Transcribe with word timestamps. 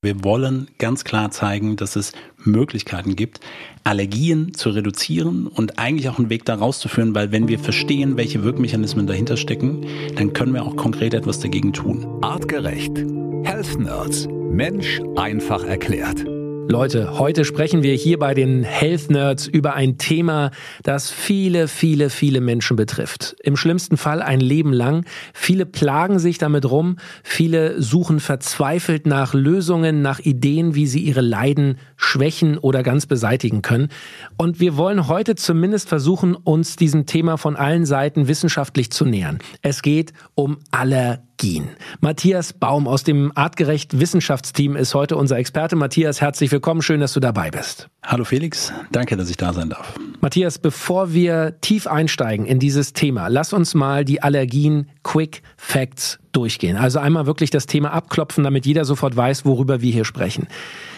Wir 0.00 0.22
wollen 0.22 0.68
ganz 0.78 1.02
klar 1.02 1.32
zeigen, 1.32 1.74
dass 1.74 1.96
es 1.96 2.12
Möglichkeiten 2.44 3.16
gibt, 3.16 3.40
Allergien 3.82 4.54
zu 4.54 4.70
reduzieren 4.70 5.48
und 5.48 5.80
eigentlich 5.80 6.08
auch 6.08 6.20
einen 6.20 6.30
Weg 6.30 6.44
da 6.44 6.54
rauszuführen, 6.54 7.16
weil 7.16 7.32
wenn 7.32 7.48
wir 7.48 7.58
verstehen, 7.58 8.16
welche 8.16 8.44
Wirkmechanismen 8.44 9.08
dahinter 9.08 9.36
stecken, 9.36 9.84
dann 10.14 10.34
können 10.34 10.54
wir 10.54 10.62
auch 10.62 10.76
konkret 10.76 11.14
etwas 11.14 11.40
dagegen 11.40 11.72
tun. 11.72 12.06
Artgerecht. 12.22 12.96
Health 13.42 13.76
Nerds. 13.80 14.28
Mensch 14.28 15.00
einfach 15.16 15.64
erklärt. 15.64 16.24
Leute, 16.70 17.18
heute 17.18 17.46
sprechen 17.46 17.82
wir 17.82 17.94
hier 17.94 18.18
bei 18.18 18.34
den 18.34 18.62
Health 18.62 19.08
Nerds 19.08 19.46
über 19.46 19.72
ein 19.72 19.96
Thema, 19.96 20.50
das 20.82 21.10
viele, 21.10 21.66
viele, 21.66 22.10
viele 22.10 22.42
Menschen 22.42 22.76
betrifft. 22.76 23.36
Im 23.42 23.56
schlimmsten 23.56 23.96
Fall 23.96 24.20
ein 24.20 24.38
Leben 24.38 24.74
lang. 24.74 25.06
Viele 25.32 25.64
plagen 25.64 26.18
sich 26.18 26.36
damit 26.36 26.70
rum. 26.70 26.96
Viele 27.22 27.80
suchen 27.80 28.20
verzweifelt 28.20 29.06
nach 29.06 29.32
Lösungen, 29.32 30.02
nach 30.02 30.20
Ideen, 30.20 30.74
wie 30.74 30.86
sie 30.86 31.00
ihre 31.00 31.22
Leiden 31.22 31.78
schwächen 31.96 32.58
oder 32.58 32.82
ganz 32.82 33.06
beseitigen 33.06 33.62
können. 33.62 33.88
Und 34.36 34.60
wir 34.60 34.76
wollen 34.76 35.08
heute 35.08 35.36
zumindest 35.36 35.88
versuchen, 35.88 36.34
uns 36.34 36.76
diesem 36.76 37.06
Thema 37.06 37.38
von 37.38 37.56
allen 37.56 37.86
Seiten 37.86 38.28
wissenschaftlich 38.28 38.90
zu 38.90 39.06
nähern. 39.06 39.38
Es 39.62 39.80
geht 39.80 40.12
um 40.34 40.58
Allergien. 41.38 41.64
Gien. 41.64 41.68
Matthias 42.00 42.52
Baum 42.52 42.88
aus 42.88 43.04
dem 43.04 43.32
Artgerecht 43.34 43.98
Wissenschaftsteam 43.98 44.76
ist 44.76 44.94
heute 44.94 45.16
unser 45.16 45.38
Experte. 45.38 45.76
Matthias, 45.76 46.20
herzlich 46.20 46.50
willkommen. 46.50 46.82
Schön, 46.82 47.00
dass 47.00 47.12
du 47.12 47.20
dabei 47.20 47.50
bist. 47.50 47.88
Hallo 48.04 48.24
Felix. 48.24 48.72
Danke, 48.90 49.16
dass 49.16 49.30
ich 49.30 49.36
da 49.36 49.52
sein 49.52 49.70
darf. 49.70 49.94
Matthias, 50.20 50.58
bevor 50.58 51.12
wir 51.12 51.60
tief 51.60 51.86
einsteigen 51.86 52.44
in 52.44 52.58
dieses 52.58 52.92
Thema, 52.92 53.28
lass 53.28 53.52
uns 53.52 53.74
mal 53.74 54.04
die 54.04 54.22
Allergien 54.22 54.90
Quick 55.02 55.42
Facts 55.56 56.18
durchgehen. 56.32 56.76
Also 56.76 56.98
einmal 56.98 57.26
wirklich 57.26 57.50
das 57.50 57.66
Thema 57.66 57.92
abklopfen, 57.92 58.44
damit 58.44 58.66
jeder 58.66 58.84
sofort 58.84 59.16
weiß, 59.16 59.44
worüber 59.44 59.80
wir 59.80 59.92
hier 59.92 60.04
sprechen. 60.04 60.48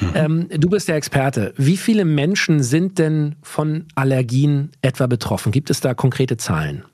Mhm. 0.01 0.11
Ähm, 0.15 0.49
du 0.51 0.69
bist 0.69 0.89
der 0.89 0.97
Experte. 0.97 1.55
Wie 1.57 1.77
viele 1.77 2.05
Menschen 2.05 2.63
sind 2.63 2.99
denn 2.99 3.37
von 3.43 3.87
Allergien 3.95 4.71
etwa 4.83 5.07
betroffen? 5.07 5.53
Gibt 5.53 5.71
es 5.71 5.81
da 5.81 5.95
konkrete 5.95 6.37
Zahlen? 6.37 6.85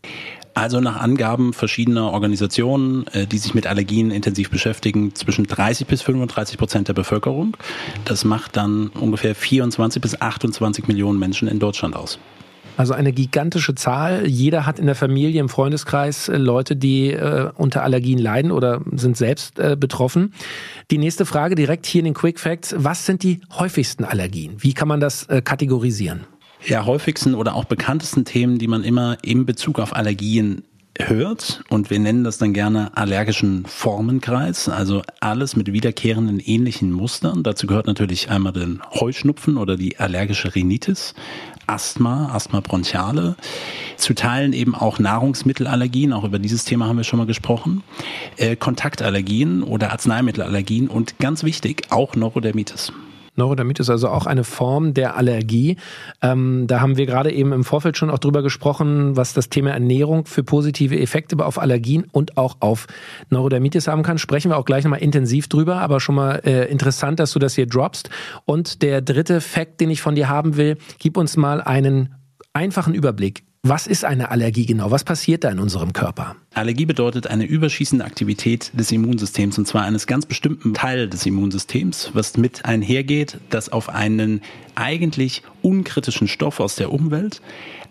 Also 0.57 0.81
nach 0.81 0.97
Angaben 0.97 1.53
verschiedener 1.53 2.13
Organisationen, 2.13 3.07
äh, 3.09 3.27
die 3.27 3.37
sich 3.37 3.53
mit 3.53 3.67
Allergien 3.67 4.11
intensiv 4.11 4.49
beschäftigen, 4.49 5.15
zwischen 5.15 5.47
30 5.47 5.87
bis 5.87 6.01
35 6.01 6.57
Prozent 6.57 6.89
der 6.89 6.95
Bevölkerung. 6.95 7.59
Das 8.07 8.25
macht 8.25 8.57
dann 8.57 8.89
ungefähr 8.89 9.35
24 9.35 10.01
bis 10.01 10.19
28 10.19 10.89
Millionen 10.89 11.19
Menschen 11.19 11.47
in 11.47 11.59
Deutschland 11.59 11.95
aus. 11.95 12.19
Also 12.79 12.95
eine 12.95 13.13
gigantische 13.13 13.75
Zahl. 13.75 14.27
Jeder 14.27 14.65
hat 14.65 14.79
in 14.79 14.87
der 14.87 14.95
Familie, 14.95 15.41
im 15.41 15.51
Freundeskreis 15.51 16.31
äh, 16.31 16.39
Leute, 16.39 16.75
die 16.75 17.11
äh, 17.11 17.51
unter 17.55 17.83
Allergien 17.83 18.19
leiden 18.19 18.51
oder 18.51 18.81
sind 18.93 19.19
selbst 19.19 19.59
äh, 19.59 19.77
betroffen. 19.79 20.33
Die 20.91 20.97
nächste 20.97 21.27
Frage 21.27 21.55
direkt 21.55 21.85
hier 21.85 21.99
in 21.99 22.07
den 22.07 22.15
Quick 22.15 22.41
Facts. 22.41 22.75
Was 22.79 23.05
sind 23.05 23.23
die 23.23 23.43
häufigsten 23.59 24.05
Allergien? 24.05 24.55
Wie 24.61 24.73
kann 24.73 24.89
man 24.89 25.01
das 25.01 25.25
äh, 25.25 25.43
kategorisieren? 25.43 26.25
Ja, 26.67 26.85
häufigsten 26.85 27.35
oder 27.35 27.55
auch 27.55 27.65
bekanntesten 27.65 28.25
Themen, 28.25 28.59
die 28.59 28.69
man 28.69 28.85
immer 28.85 29.19
in 29.23 29.47
Bezug 29.47 29.79
auf 29.79 29.95
Allergien 29.95 30.65
hört 30.99 31.63
und 31.69 31.91
wir 31.91 31.99
nennen 31.99 32.25
das 32.25 32.39
dann 32.39 32.53
gerne 32.53 32.97
allergischen 32.97 33.67
Formenkreis, 33.67 34.69
also 34.69 35.03
alles 35.21 35.57
mit 35.57 35.73
wiederkehrenden 35.73 36.41
ähnlichen 36.41 36.93
Mustern. 36.93 37.43
Dazu 37.43 37.67
gehört 37.67 37.87
natürlich 37.87 38.31
einmal 38.31 38.53
den 38.53 38.81
Heuschnupfen 38.95 39.59
oder 39.59 39.77
die 39.77 39.99
allergische 39.99 40.55
Rhinitis, 40.55 41.15
Asthma, 41.67 42.31
Asthma 42.33 42.61
bronchiale, 42.61 43.37
zu 43.97 44.15
Teilen 44.15 44.53
eben 44.53 44.75
auch 44.75 44.99
Nahrungsmittelallergien, 44.99 46.13
auch 46.13 46.25
über 46.25 46.39
dieses 46.39 46.65
Thema 46.65 46.87
haben 46.87 46.97
wir 46.97 47.05
schon 47.05 47.19
mal 47.19 47.27
gesprochen, 47.27 47.83
äh, 48.37 48.57
Kontaktallergien 48.57 49.63
oder 49.63 49.93
Arzneimittelallergien 49.93 50.89
und 50.89 51.19
ganz 51.19 51.43
wichtig 51.43 51.83
auch 51.91 52.15
Neurodermitis. 52.15 52.93
Neurodermitis 53.37 53.91
also 53.91 54.09
auch 54.09 54.27
eine 54.27 54.45
Form 54.45 54.95
der 54.95 55.17
Allergie. 55.17 55.77
Ähm, 56.23 56.67
da 56.67 56.81
haben 56.81 56.97
wir 56.97 57.07
gerade 57.07 57.33
eben 57.33 57.53
im 57.53 57.65
Vorfeld 57.65 57.97
schon 57.97 58.11
auch 58.11 58.19
drüber 58.19 58.43
gesprochen, 58.43 59.17
was 59.17 59.35
das 59.35 59.49
Thema 59.49 59.71
Ernährung 59.71 60.27
für 60.27 60.43
positive 60.43 60.99
Effekte 60.99 61.37
auf 61.45 61.59
Allergien 61.59 62.07
und 62.13 62.37
auch 62.37 62.57
auf 62.61 62.87
Neurodermitis 63.31 63.89
haben 63.89 64.03
kann. 64.03 64.19
Sprechen 64.19 64.51
wir 64.51 64.57
auch 64.57 64.65
gleich 64.65 64.85
nochmal 64.85 65.03
intensiv 65.03 65.49
drüber, 65.49 65.81
aber 65.81 66.01
schon 66.01 66.15
mal 66.15 66.41
äh, 66.45 66.71
interessant, 66.71 67.21
dass 67.21 67.33
du 67.33 67.39
das 67.39 67.55
hier 67.55 67.67
droppst. 67.67 68.11
Und 68.45 68.83
der 68.83 69.03
dritte 69.03 69.41
Fakt, 69.41 69.81
den 69.81 69.91
ich 69.91 70.03
von 70.03 70.15
dir 70.15 70.29
haben 70.29 70.57
will, 70.57 70.79
gib 70.99 71.17
uns 71.17 71.37
mal 71.37 71.61
einen 71.61 72.15
einfachen 72.53 72.95
Überblick 72.95 73.45
was 73.69 73.87
ist 73.87 74.05
eine 74.05 74.31
Allergie 74.31 74.67
genau? 74.67 74.91
Was 74.91 75.05
passiert 75.05 75.45
da 75.45 75.51
in 75.51 75.59
unserem 75.59 75.93
Körper? 75.93 76.37
Allergie 76.55 76.87
bedeutet 76.87 77.27
eine 77.27 77.45
überschießende 77.45 78.05
Aktivität 78.05 78.71
des 78.75 78.93
Immunsystems 78.93 79.59
und 79.59 79.67
zwar 79.67 79.83
eines 79.83 80.07
ganz 80.07 80.27
bestimmten 80.27 80.75
Teil 80.75 81.09
des 81.09 81.27
Immunsystems, 81.27 82.11
was 82.15 82.37
mit 82.37 82.65
einhergeht, 82.65 83.39
dass 83.51 83.69
auf 83.69 83.89
einen 83.89 84.43
eigentlich 84.75 85.43
unkritischen 85.63 86.29
Stoff 86.29 86.61
aus 86.61 86.77
der 86.77 86.93
Umwelt 86.93 87.41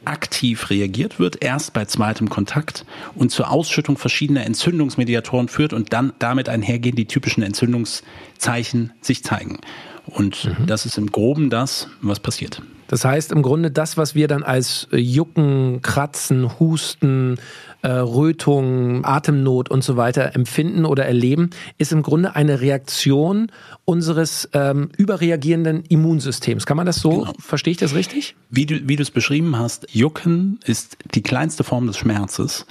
aktiv 0.05 0.69
reagiert 0.69 1.19
wird, 1.19 1.43
erst 1.43 1.73
bei 1.73 1.85
zweitem 1.85 2.29
Kontakt 2.29 2.85
und 3.15 3.31
zur 3.31 3.49
Ausschüttung 3.49 3.97
verschiedener 3.97 4.45
Entzündungsmediatoren 4.45 5.47
führt 5.47 5.73
und 5.73 5.93
dann 5.93 6.13
damit 6.19 6.47
einhergehen 6.47 6.95
die 6.95 7.07
typischen 7.07 7.43
Entzündungszeichen 7.43 8.93
sich 9.01 9.23
zeigen. 9.23 9.59
Und 10.05 10.45
mhm. 10.45 10.67
das 10.67 10.85
ist 10.85 10.97
im 10.97 11.11
Groben 11.11 11.49
das, 11.49 11.87
was 12.01 12.19
passiert. 12.19 12.61
Das 12.87 13.05
heißt 13.05 13.31
im 13.31 13.41
Grunde 13.41 13.71
das, 13.71 13.97
was 13.97 14.15
wir 14.15 14.27
dann 14.27 14.43
als 14.43 14.87
Jucken, 14.91 15.81
Kratzen, 15.81 16.59
Husten, 16.59 17.37
äh, 17.85 17.89
Rötung, 17.89 19.05
Atemnot 19.05 19.69
und 19.69 19.83
so 19.83 19.95
weiter 19.95 20.35
empfinden 20.35 20.85
oder 20.85 21.05
erleben, 21.05 21.51
ist 21.77 21.91
im 21.91 22.01
Grunde 22.01 22.35
eine 22.35 22.59
Reaktion 22.59 23.51
unseres 23.85 24.49
ähm, 24.53 24.89
überreagierenden 24.97 25.83
Immunsystems. 25.87 26.65
Kann 26.65 26.77
man 26.77 26.87
das 26.87 26.97
so, 26.97 27.19
genau. 27.19 27.33
verstehe 27.39 27.71
ich 27.71 27.77
das 27.77 27.93
richtig? 27.93 28.35
Wie 28.49 28.65
du, 28.65 28.87
wie 28.87 28.95
du 28.95 29.03
es 29.03 29.11
beschrieben 29.11 29.59
hast, 29.59 29.85
Jucken 29.91 30.59
ist 30.65 30.97
die 31.13 31.21
kleinste 31.21 31.63
Form 31.63 31.85
des 31.85 31.97
Schmerzes. 31.97 32.65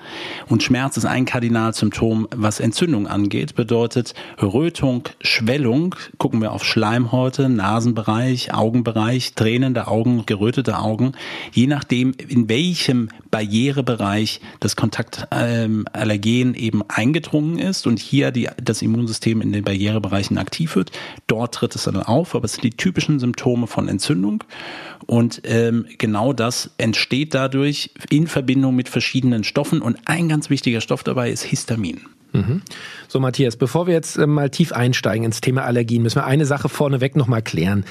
Und 0.48 0.64
Schmerz 0.64 0.96
ist 0.96 1.04
ein 1.04 1.26
Kardinalsymptom, 1.26 2.26
was 2.34 2.58
Entzündung 2.58 3.06
angeht, 3.06 3.54
bedeutet 3.54 4.14
Rötung, 4.42 5.08
Schwellung, 5.20 5.94
gucken 6.18 6.40
wir 6.40 6.50
auf 6.50 6.64
Schleimhäute, 6.64 7.48
Nasenbereich, 7.48 8.52
Augenbereich, 8.52 9.34
tränende 9.34 9.86
Augen, 9.86 10.03
gerötete 10.26 10.78
Augen, 10.78 11.12
je 11.52 11.66
nachdem, 11.66 12.14
in 12.28 12.48
welchem 12.48 13.08
Barrierebereich 13.30 14.40
das 14.60 14.76
Kontakt 14.76 14.94
Kontaktallergen 14.94 16.54
eben 16.54 16.82
eingedrungen 16.88 17.58
ist 17.58 17.86
und 17.86 17.98
hier 17.98 18.30
die, 18.30 18.48
das 18.62 18.82
Immunsystem 18.82 19.40
in 19.40 19.52
den 19.52 19.64
Barrierebereichen 19.64 20.38
aktiv 20.38 20.76
wird. 20.76 20.92
Dort 21.26 21.54
tritt 21.54 21.74
es 21.74 21.84
dann 21.84 21.96
auf, 21.96 22.34
aber 22.34 22.44
es 22.44 22.52
sind 22.52 22.64
die 22.64 22.70
typischen 22.70 23.18
Symptome 23.18 23.66
von 23.66 23.88
Entzündung. 23.88 24.44
Und 25.06 25.42
ähm, 25.44 25.86
genau 25.98 26.32
das 26.32 26.70
entsteht 26.78 27.34
dadurch 27.34 27.90
in 28.10 28.26
Verbindung 28.26 28.74
mit 28.74 28.88
verschiedenen 28.88 29.44
Stoffen. 29.44 29.82
Und 29.82 29.98
ein 30.06 30.28
ganz 30.28 30.50
wichtiger 30.50 30.80
Stoff 30.80 31.02
dabei 31.02 31.30
ist 31.30 31.42
Histamin. 31.42 32.02
Mhm. 32.34 32.62
So, 33.08 33.20
Matthias, 33.20 33.56
bevor 33.56 33.86
wir 33.86 33.94
jetzt 33.94 34.18
äh, 34.18 34.26
mal 34.26 34.50
tief 34.50 34.72
einsteigen 34.72 35.24
ins 35.24 35.40
Thema 35.40 35.64
Allergien, 35.64 36.02
müssen 36.02 36.16
wir 36.16 36.26
eine 36.26 36.46
Sache 36.46 36.68
vorneweg 36.68 37.14
nochmal 37.16 37.42
klären. 37.42 37.84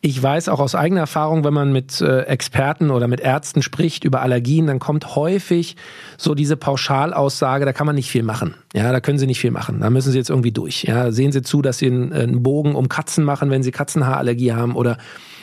Ich 0.00 0.20
weiß 0.20 0.48
auch 0.48 0.60
aus 0.60 0.74
eigener 0.74 1.02
Erfahrung, 1.02 1.44
wenn 1.44 1.52
man 1.52 1.72
mit 1.72 2.00
äh, 2.00 2.22
Experten 2.22 2.90
oder 2.90 3.06
mit 3.06 3.20
Ärzten 3.20 3.60
spricht 3.60 4.04
über 4.04 4.22
Allergien, 4.22 4.66
dann 4.66 4.78
kommt 4.78 5.14
häufig 5.14 5.76
so 6.16 6.34
diese 6.34 6.56
Pauschalaussage, 6.56 7.66
da 7.66 7.74
kann 7.74 7.86
man 7.86 7.94
nicht 7.94 8.10
viel 8.10 8.22
machen. 8.22 8.54
Ja, 8.74 8.90
da 8.90 9.00
können 9.00 9.18
Sie 9.18 9.26
nicht 9.26 9.40
viel 9.40 9.50
machen. 9.50 9.80
Da 9.80 9.90
müssen 9.90 10.10
Sie 10.10 10.18
jetzt 10.18 10.30
irgendwie 10.30 10.52
durch. 10.52 10.84
Ja, 10.84 11.12
sehen 11.12 11.32
Sie 11.32 11.42
zu, 11.42 11.60
dass 11.60 11.76
Sie 11.76 11.86
einen, 11.86 12.14
einen 12.14 12.42
Bogen 12.42 12.74
um 12.74 12.88
Katzen 12.88 13.24
machen, 13.24 13.50
wenn 13.50 13.62
Sie 13.62 13.72
Katzenhaarallergie 13.72 14.52
haben 14.52 14.74
oder 14.74 14.96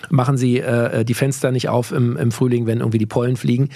machen 0.09 0.37
Sie 0.37 0.59
äh, 0.59 1.05
die 1.05 1.13
Fenster 1.13 1.51
nicht 1.51 1.69
auf 1.69 1.91
im, 1.91 2.17
im 2.17 2.31
Frühling, 2.31 2.65
wenn 2.65 2.79
irgendwie 2.79 2.97
die 2.97 3.05
Pollen 3.05 3.35
fliegen. 3.35 3.69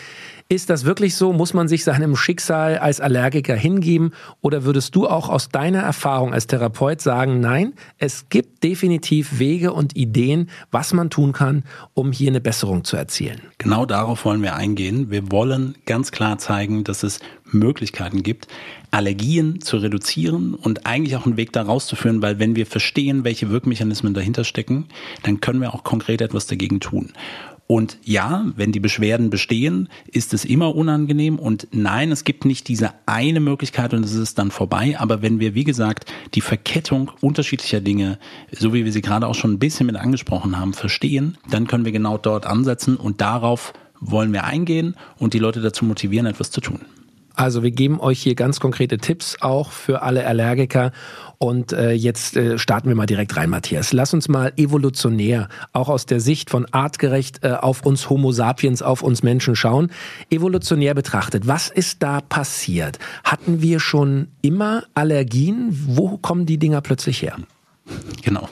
Ist 0.52 0.70
das 0.70 0.84
wirklich 0.84 1.16
so? 1.16 1.32
Muss 1.32 1.54
man 1.54 1.70
sich 1.70 1.86
seinem 1.86 2.18
Schicksal 2.18 2.78
als 2.78 3.00
Allergiker 3.00 3.56
hingeben? 3.56 4.12
Oder 4.42 4.66
würdest 4.66 4.94
du 4.98 5.08
auch 5.08 5.30
aus 5.30 5.48
deiner 5.48 5.80
Erfahrung 5.80 6.34
als 6.34 6.46
Therapeut 6.46 7.00
sagen, 7.00 7.40
nein, 7.40 7.72
es 8.00 8.28
gibt 8.28 8.62
definitiv 8.62 9.40
Wege 9.40 9.72
und 9.72 9.96
Ideen, 9.96 10.50
was 10.70 10.92
man 10.92 11.10
tun 11.10 11.32
kann, 11.32 11.64
um 11.94 12.12
hier 12.12 12.32
eine 12.32 12.42
Besserung 12.42 12.84
zu 12.84 12.98
erzielen? 12.98 13.40
Genau 13.60 13.86
darauf 13.86 14.26
wollen 14.26 14.42
wir 14.42 14.54
eingehen. 14.54 15.10
Wir 15.10 15.32
wollen 15.32 15.76
ganz 15.86 16.12
klar 16.12 16.38
zeigen, 16.38 16.84
dass 16.84 17.04
es 17.04 17.22
Möglichkeiten 17.46 18.22
gibt, 18.22 18.48
Allergien 18.92 19.62
zu 19.62 19.78
reduzieren 19.78 20.54
und 20.54 20.86
eigentlich 20.86 21.16
auch 21.16 21.26
einen 21.26 21.38
Weg 21.38 21.54
da 21.54 21.62
rauszuführen, 21.62 22.22
weil 22.22 22.40
wenn 22.40 22.58
wir 22.58 22.66
verstehen, 22.66 23.24
welche 23.24 23.50
Wirkmechanismen 23.50 24.14
dahinter 24.14 24.44
stecken, 24.44 24.88
dann 25.24 25.40
können 25.40 25.62
wir 25.62 25.74
auch 25.74 25.86
konkret 25.86 26.22
etwas 26.22 26.46
dagegen 26.48 26.82
tun. 26.82 27.14
Und 27.72 28.00
ja, 28.04 28.48
wenn 28.58 28.74
die 28.74 28.82
Beschwerden 28.82 29.30
bestehen, 29.30 29.88
ist 30.08 30.34
es 30.34 30.44
immer 30.44 30.76
unangenehm. 30.76 31.40
Und 31.40 31.70
nein, 31.72 32.12
es 32.12 32.26
gibt 32.26 32.44
nicht 32.44 32.68
diese 32.68 32.92
eine 33.06 33.40
Möglichkeit 33.40 33.94
und 33.94 34.04
es 34.04 34.14
ist 34.14 34.38
dann 34.38 34.52
vorbei. 34.52 35.00
Aber 35.00 35.22
wenn 35.22 35.40
wir, 35.40 35.56
wie 35.56 35.64
gesagt, 35.64 36.12
die 36.34 36.42
Verkettung 36.42 37.12
unterschiedlicher 37.22 37.80
Dinge, 37.80 38.20
so 38.52 38.74
wie 38.74 38.84
wir 38.84 38.92
sie 38.92 39.02
gerade 39.02 39.26
auch 39.26 39.36
schon 39.36 39.54
ein 39.54 39.60
bisschen 39.60 39.86
mit 39.86 39.96
angesprochen 39.96 40.60
haben, 40.60 40.74
verstehen, 40.74 41.38
dann 41.50 41.66
können 41.66 41.86
wir 41.86 41.94
genau 41.94 42.18
dort 42.18 42.46
ansetzen 42.46 42.98
und 42.98 43.22
darauf 43.22 43.72
wollen 44.02 44.34
wir 44.34 44.44
eingehen 44.44 44.98
und 45.18 45.34
die 45.34 45.40
Leute 45.40 45.62
dazu 45.62 45.86
motivieren, 45.86 46.26
etwas 46.26 46.52
zu 46.52 46.60
tun. 46.60 46.82
Also 47.36 47.64
wir 47.64 47.72
geben 47.72 48.00
euch 48.00 48.22
hier 48.22 48.36
ganz 48.36 48.60
konkrete 48.60 48.98
Tipps 48.98 49.38
auch 49.42 49.72
für 49.72 50.02
alle 50.02 50.26
Allergiker. 50.26 50.92
Und 51.38 51.74
äh, 51.74 51.92
jetzt 51.94 52.38
äh, 52.38 52.60
starten 52.60 52.88
wir 52.88 52.96
mal 52.96 53.08
direkt 53.08 53.36
rein, 53.36 53.50
Matthias. 53.50 53.94
Lass 53.94 54.14
uns 54.14 54.30
mal 54.30 54.54
evolutionär, 54.58 55.50
auch 55.74 55.90
aus 55.90 56.06
der 56.06 56.20
Sicht 56.20 56.52
von 56.52 56.68
artgerecht 56.72 57.44
äh, 57.44 57.54
auf 57.54 57.84
uns 57.84 58.10
Homo 58.10 58.32
sapiens, 58.32 58.84
auf 58.84 59.02
uns 59.02 59.24
Menschen 59.24 59.56
schauen. 59.56 59.92
Evolutionär 60.30 60.94
betrachtet, 60.94 61.48
was 61.48 61.70
ist 61.70 62.04
da 62.04 62.22
passiert? 62.22 63.00
Hatten 63.24 63.62
wir 63.62 63.80
schon 63.80 64.28
immer 64.42 64.84
Allergien? 64.94 65.70
Wo 65.88 66.18
kommen 66.18 66.46
die 66.46 66.60
Dinger 66.60 66.82
plötzlich 66.82 67.24
her? 67.24 67.38
Genau. 68.22 68.48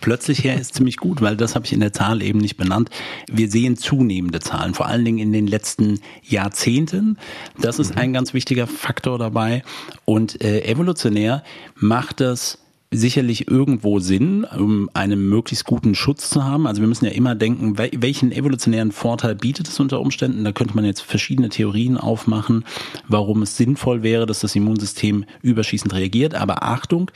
Plötzlich 0.00 0.44
her 0.44 0.60
ist 0.60 0.74
ziemlich 0.74 0.98
gut, 0.98 1.22
weil 1.22 1.36
das 1.36 1.54
habe 1.54 1.64
ich 1.64 1.72
in 1.72 1.80
der 1.80 1.92
Zahl 1.92 2.22
eben 2.22 2.38
nicht 2.38 2.56
benannt. 2.56 2.90
Wir 3.30 3.50
sehen 3.50 3.76
zunehmende 3.76 4.40
Zahlen, 4.40 4.74
vor 4.74 4.86
allen 4.86 5.04
Dingen 5.04 5.18
in 5.18 5.32
den 5.32 5.46
letzten 5.46 6.00
Jahrzehnten. 6.22 7.18
Das 7.58 7.78
ist 7.78 7.96
ein 7.96 8.12
ganz 8.12 8.34
wichtiger 8.34 8.66
Faktor 8.66 9.18
dabei. 9.18 9.62
Und 10.04 10.42
äh, 10.42 10.64
evolutionär 10.64 11.42
macht 11.74 12.20
das 12.20 12.58
sicherlich 12.96 13.48
irgendwo 13.48 13.98
Sinn, 13.98 14.44
um 14.44 14.88
einen 14.94 15.28
möglichst 15.28 15.64
guten 15.64 15.94
Schutz 15.94 16.30
zu 16.30 16.44
haben. 16.44 16.66
Also 16.66 16.80
wir 16.80 16.88
müssen 16.88 17.04
ja 17.04 17.10
immer 17.10 17.34
denken, 17.34 17.76
welchen 17.78 18.32
evolutionären 18.32 18.92
Vorteil 18.92 19.34
bietet 19.34 19.68
es 19.68 19.80
unter 19.80 20.00
Umständen. 20.00 20.44
Da 20.44 20.52
könnte 20.52 20.74
man 20.76 20.84
jetzt 20.84 21.00
verschiedene 21.00 21.48
Theorien 21.48 21.96
aufmachen, 21.96 22.64
warum 23.08 23.42
es 23.42 23.56
sinnvoll 23.56 24.02
wäre, 24.02 24.26
dass 24.26 24.40
das 24.40 24.54
Immunsystem 24.54 25.24
überschießend 25.42 25.92
reagiert. 25.92 26.34
Aber 26.34 26.62
Achtung, 26.62 27.10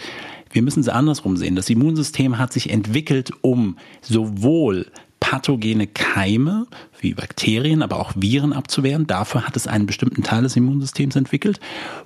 wir 0.50 0.62
müssen 0.62 0.80
es 0.80 0.88
andersrum 0.88 1.36
sehen. 1.36 1.56
Das 1.56 1.70
Immunsystem 1.70 2.38
hat 2.38 2.52
sich 2.52 2.70
entwickelt, 2.70 3.32
um 3.42 3.76
sowohl 4.00 4.86
pathogene 5.20 5.86
Keime 5.86 6.66
wie 7.00 7.14
Bakterien, 7.14 7.82
aber 7.82 7.98
auch 7.98 8.12
Viren 8.16 8.52
abzuwehren. 8.52 9.06
Dafür 9.06 9.46
hat 9.46 9.56
es 9.56 9.66
einen 9.66 9.86
bestimmten 9.86 10.22
Teil 10.22 10.42
des 10.42 10.56
Immunsystems 10.56 11.16
entwickelt. 11.16 11.60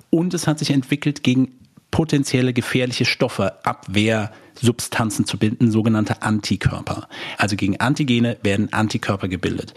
Und 0.09 0.33
es 0.33 0.47
hat 0.47 0.59
sich 0.59 0.71
entwickelt 0.71 1.23
gegen 1.23 1.51
potenzielle 1.93 2.53
gefährliche 2.53 3.05
Stoffe, 3.05 3.63
Abwehr, 3.63 4.31
Substanzen 4.59 5.25
zu 5.25 5.37
bilden, 5.37 5.69
sogenannte 5.69 6.23
Antikörper. 6.23 7.07
Also 7.37 7.55
gegen 7.55 7.79
Antigene 7.79 8.37
werden 8.41 8.73
Antikörper 8.73 9.27
gebildet. 9.27 9.75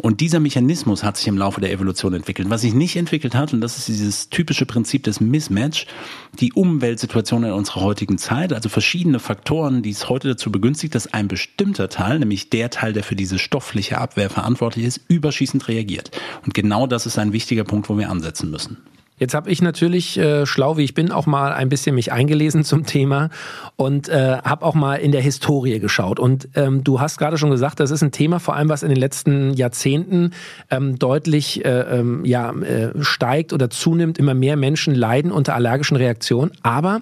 Und 0.00 0.20
dieser 0.20 0.38
Mechanismus 0.38 1.02
hat 1.02 1.16
sich 1.16 1.26
im 1.26 1.36
Laufe 1.36 1.60
der 1.60 1.72
Evolution 1.72 2.14
entwickelt. 2.14 2.50
Was 2.50 2.60
sich 2.60 2.72
nicht 2.72 2.94
entwickelt 2.94 3.34
hat, 3.34 3.52
und 3.52 3.60
das 3.60 3.78
ist 3.78 3.88
dieses 3.88 4.30
typische 4.30 4.64
Prinzip 4.64 5.02
des 5.02 5.20
Mismatch, 5.20 5.88
die 6.38 6.52
Umweltsituation 6.52 7.42
in 7.42 7.50
unserer 7.50 7.80
heutigen 7.80 8.18
Zeit, 8.18 8.52
also 8.52 8.68
verschiedene 8.68 9.18
Faktoren, 9.18 9.82
die 9.82 9.90
es 9.90 10.08
heute 10.08 10.28
dazu 10.28 10.52
begünstigt, 10.52 10.94
dass 10.94 11.12
ein 11.12 11.26
bestimmter 11.26 11.88
Teil, 11.88 12.20
nämlich 12.20 12.48
der 12.48 12.70
Teil, 12.70 12.92
der 12.92 13.02
für 13.02 13.16
diese 13.16 13.40
stoffliche 13.40 13.98
Abwehr 13.98 14.30
verantwortlich 14.30 14.84
ist, 14.84 15.00
überschießend 15.08 15.66
reagiert. 15.66 16.12
Und 16.44 16.54
genau 16.54 16.86
das 16.86 17.06
ist 17.06 17.18
ein 17.18 17.32
wichtiger 17.32 17.64
Punkt, 17.64 17.88
wo 17.88 17.98
wir 17.98 18.08
ansetzen 18.08 18.52
müssen. 18.52 18.76
Jetzt 19.18 19.34
habe 19.34 19.50
ich 19.50 19.62
natürlich, 19.62 20.18
äh, 20.18 20.44
schlau 20.46 20.76
wie 20.76 20.84
ich 20.84 20.94
bin, 20.94 21.10
auch 21.10 21.26
mal 21.26 21.52
ein 21.52 21.68
bisschen 21.68 21.94
mich 21.94 22.12
eingelesen 22.12 22.64
zum 22.64 22.84
Thema 22.84 23.30
und 23.76 24.08
äh, 24.08 24.38
habe 24.44 24.64
auch 24.64 24.74
mal 24.74 24.96
in 24.96 25.12
der 25.12 25.22
Historie 25.22 25.78
geschaut. 25.80 26.20
Und 26.20 26.48
ähm, 26.54 26.84
du 26.84 27.00
hast 27.00 27.18
gerade 27.18 27.38
schon 27.38 27.50
gesagt, 27.50 27.80
das 27.80 27.90
ist 27.90 28.02
ein 28.02 28.12
Thema, 28.12 28.40
vor 28.40 28.56
allem 28.56 28.68
was 28.68 28.82
in 28.82 28.88
den 28.90 28.98
letzten 28.98 29.54
Jahrzehnten 29.54 30.32
ähm, 30.70 30.98
deutlich 30.98 31.64
äh, 31.64 31.98
ähm, 31.98 32.24
ja, 32.24 32.50
äh, 32.52 32.92
steigt 33.02 33.52
oder 33.52 33.70
zunimmt. 33.70 34.18
Immer 34.18 34.34
mehr 34.34 34.56
Menschen 34.56 34.94
leiden 34.94 35.32
unter 35.32 35.54
allergischen 35.54 35.96
Reaktionen. 35.96 36.52
Aber 36.62 37.00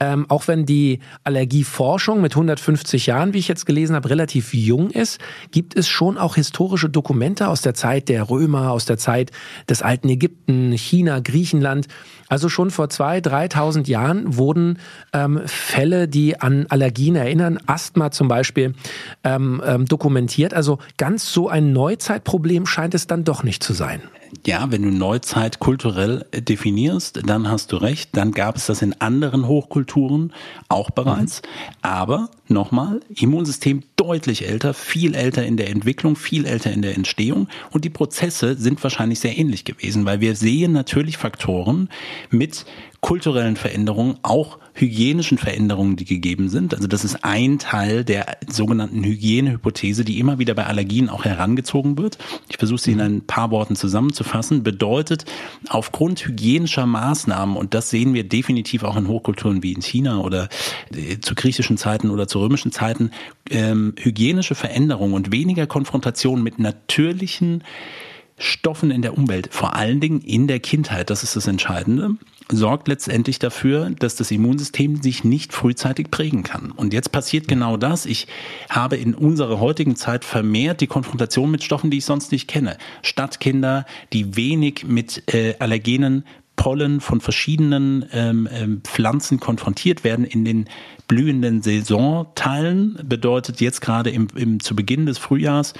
ähm, 0.00 0.26
auch 0.28 0.48
wenn 0.48 0.64
die 0.64 1.00
Allergieforschung 1.24 2.20
mit 2.20 2.32
150 2.32 3.06
Jahren, 3.06 3.34
wie 3.34 3.38
ich 3.38 3.48
jetzt 3.48 3.66
gelesen 3.66 3.94
habe, 3.94 4.08
relativ 4.08 4.54
jung 4.54 4.90
ist, 4.90 5.20
gibt 5.50 5.76
es 5.76 5.88
schon 5.88 6.16
auch 6.16 6.36
historische 6.36 6.88
Dokumente 6.88 7.48
aus 7.48 7.60
der 7.60 7.74
Zeit 7.74 8.08
der 8.08 8.30
Römer, 8.30 8.70
aus 8.70 8.86
der 8.86 8.96
Zeit 8.96 9.30
des 9.68 9.82
alten 9.82 10.08
Ägypten, 10.08 10.72
China, 10.72 11.20
Griechenland, 11.20 11.49
Griechenland. 11.50 11.88
Also 12.28 12.48
schon 12.48 12.70
vor 12.70 12.88
zwei, 12.88 13.20
dreitausend 13.20 13.88
Jahren 13.88 14.36
wurden 14.36 14.78
ähm, 15.12 15.40
Fälle, 15.46 16.06
die 16.06 16.40
an 16.40 16.66
Allergien 16.68 17.16
erinnern, 17.16 17.58
Asthma 17.66 18.10
zum 18.10 18.28
Beispiel, 18.28 18.74
ähm, 19.24 19.60
ähm, 19.64 19.86
dokumentiert. 19.86 20.54
Also 20.54 20.78
ganz 20.96 21.32
so 21.32 21.48
ein 21.48 21.72
Neuzeitproblem 21.72 22.66
scheint 22.66 22.94
es 22.94 23.06
dann 23.06 23.24
doch 23.24 23.42
nicht 23.42 23.62
zu 23.62 23.72
sein 23.72 24.00
ja, 24.46 24.70
wenn 24.70 24.82
du 24.82 24.90
Neuzeit 24.90 25.58
kulturell 25.58 26.24
äh, 26.30 26.42
definierst, 26.42 27.20
dann 27.26 27.48
hast 27.48 27.72
du 27.72 27.76
recht. 27.76 28.10
Dann 28.16 28.32
gab 28.32 28.56
es 28.56 28.66
das 28.66 28.82
in 28.82 29.00
anderen 29.00 29.46
Hochkulturen 29.46 30.32
auch 30.68 30.90
bereits. 30.90 31.42
Mhm. 31.42 31.46
Aber 31.82 32.30
nochmal, 32.48 33.00
Immunsystem 33.14 33.82
deutlich 33.96 34.48
älter, 34.48 34.74
viel 34.74 35.14
älter 35.14 35.44
in 35.44 35.56
der 35.56 35.70
Entwicklung, 35.70 36.16
viel 36.16 36.46
älter 36.46 36.72
in 36.72 36.82
der 36.82 36.96
Entstehung. 36.96 37.48
Und 37.70 37.84
die 37.84 37.90
Prozesse 37.90 38.56
sind 38.56 38.82
wahrscheinlich 38.82 39.20
sehr 39.20 39.36
ähnlich 39.36 39.64
gewesen, 39.64 40.04
weil 40.04 40.20
wir 40.20 40.36
sehen 40.36 40.72
natürlich 40.72 41.16
Faktoren 41.16 41.88
mit 42.30 42.64
kulturellen 43.00 43.56
Veränderungen, 43.56 44.18
auch 44.22 44.58
hygienischen 44.74 45.38
Veränderungen, 45.38 45.96
die 45.96 46.04
gegeben 46.04 46.48
sind. 46.48 46.74
Also 46.74 46.86
das 46.86 47.04
ist 47.04 47.24
ein 47.24 47.58
Teil 47.58 48.04
der 48.04 48.38
sogenannten 48.48 49.02
Hygienehypothese, 49.02 50.04
die 50.04 50.18
immer 50.18 50.38
wieder 50.38 50.54
bei 50.54 50.66
Allergien 50.66 51.08
auch 51.08 51.24
herangezogen 51.24 51.98
wird. 51.98 52.18
Ich 52.48 52.58
versuche 52.58 52.80
sie 52.80 52.92
in 52.92 53.00
ein 53.00 53.26
paar 53.26 53.50
Worten 53.50 53.74
zusammenzufassen. 53.74 54.62
Bedeutet, 54.62 55.24
aufgrund 55.68 56.26
hygienischer 56.26 56.86
Maßnahmen, 56.86 57.56
und 57.56 57.74
das 57.74 57.90
sehen 57.90 58.14
wir 58.14 58.24
definitiv 58.24 58.84
auch 58.84 58.96
in 58.96 59.08
Hochkulturen 59.08 59.62
wie 59.62 59.72
in 59.72 59.82
China 59.82 60.20
oder 60.20 60.48
äh, 60.94 61.18
zu 61.20 61.34
griechischen 61.34 61.78
Zeiten 61.78 62.10
oder 62.10 62.28
zu 62.28 62.38
römischen 62.40 62.70
Zeiten, 62.70 63.10
ähm, 63.50 63.94
hygienische 63.98 64.54
Veränderungen 64.54 65.14
und 65.14 65.32
weniger 65.32 65.66
Konfrontation 65.66 66.42
mit 66.42 66.58
natürlichen 66.58 67.64
Stoffen 68.40 68.90
in 68.90 69.02
der 69.02 69.16
Umwelt, 69.16 69.48
vor 69.52 69.76
allen 69.76 70.00
Dingen 70.00 70.20
in 70.22 70.48
der 70.48 70.60
Kindheit, 70.60 71.10
das 71.10 71.22
ist 71.22 71.36
das 71.36 71.46
Entscheidende, 71.46 72.16
sorgt 72.50 72.88
letztendlich 72.88 73.38
dafür, 73.38 73.90
dass 73.90 74.16
das 74.16 74.30
Immunsystem 74.30 75.02
sich 75.02 75.24
nicht 75.24 75.52
frühzeitig 75.52 76.10
prägen 76.10 76.42
kann. 76.42 76.70
Und 76.70 76.92
jetzt 76.92 77.12
passiert 77.12 77.48
genau 77.48 77.76
das. 77.76 78.06
Ich 78.06 78.26
habe 78.68 78.96
in 78.96 79.14
unserer 79.14 79.60
heutigen 79.60 79.94
Zeit 79.94 80.24
vermehrt 80.24 80.80
die 80.80 80.86
Konfrontation 80.86 81.50
mit 81.50 81.62
Stoffen, 81.62 81.90
die 81.90 81.98
ich 81.98 82.04
sonst 82.04 82.32
nicht 82.32 82.48
kenne. 82.48 82.76
Stadtkinder, 83.02 83.86
die 84.12 84.36
wenig 84.36 84.84
mit 84.86 85.32
äh, 85.32 85.54
Allergenen 85.58 86.24
Pollen 86.60 87.00
von 87.00 87.22
verschiedenen 87.22 88.04
ähm, 88.12 88.46
ähm, 88.52 88.82
Pflanzen 88.84 89.40
konfrontiert 89.40 90.04
werden 90.04 90.26
in 90.26 90.44
den 90.44 90.68
blühenden 91.08 91.62
Saisonteilen, 91.62 92.98
bedeutet 93.02 93.62
jetzt 93.62 93.80
gerade 93.80 94.10
im, 94.10 94.28
im, 94.34 94.60
zu 94.60 94.76
Beginn 94.76 95.06
des 95.06 95.16
Frühjahrs, 95.16 95.72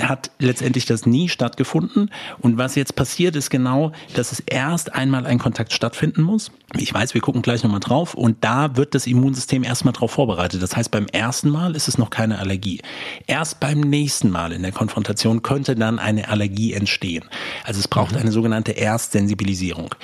hat 0.00 0.30
letztendlich 0.38 0.86
das 0.86 1.04
nie 1.04 1.28
stattgefunden. 1.28 2.10
Und 2.38 2.56
was 2.56 2.74
jetzt 2.74 2.96
passiert, 2.96 3.36
ist 3.36 3.50
genau, 3.50 3.92
dass 4.14 4.32
es 4.32 4.40
erst 4.40 4.94
einmal 4.94 5.26
ein 5.26 5.38
Kontakt 5.38 5.74
stattfinden 5.74 6.22
muss. 6.22 6.50
Ich 6.78 6.92
weiß, 6.92 7.14
wir 7.14 7.20
gucken 7.20 7.42
gleich 7.42 7.62
nochmal 7.62 7.80
drauf. 7.80 8.14
Und 8.14 8.42
da 8.42 8.76
wird 8.76 8.94
das 8.94 9.06
Immunsystem 9.06 9.62
erstmal 9.64 9.92
darauf 9.92 10.12
vorbereitet. 10.12 10.62
Das 10.62 10.76
heißt, 10.76 10.90
beim 10.90 11.06
ersten 11.06 11.50
Mal 11.50 11.76
ist 11.76 11.88
es 11.88 11.98
noch 11.98 12.10
keine 12.10 12.38
Allergie. 12.38 12.80
Erst 13.26 13.60
beim 13.60 13.80
nächsten 13.80 14.30
Mal 14.30 14.52
in 14.52 14.62
der 14.62 14.72
Konfrontation 14.72 15.42
könnte 15.42 15.74
dann 15.76 15.98
eine 15.98 16.28
Allergie 16.28 16.72
entstehen. 16.72 17.24
Also 17.64 17.80
es 17.80 17.88
braucht 17.88 18.12
mhm. 18.12 18.18
eine 18.18 18.32
sogenannte 18.32 18.72
Erstsensibilisierung. 18.72 19.94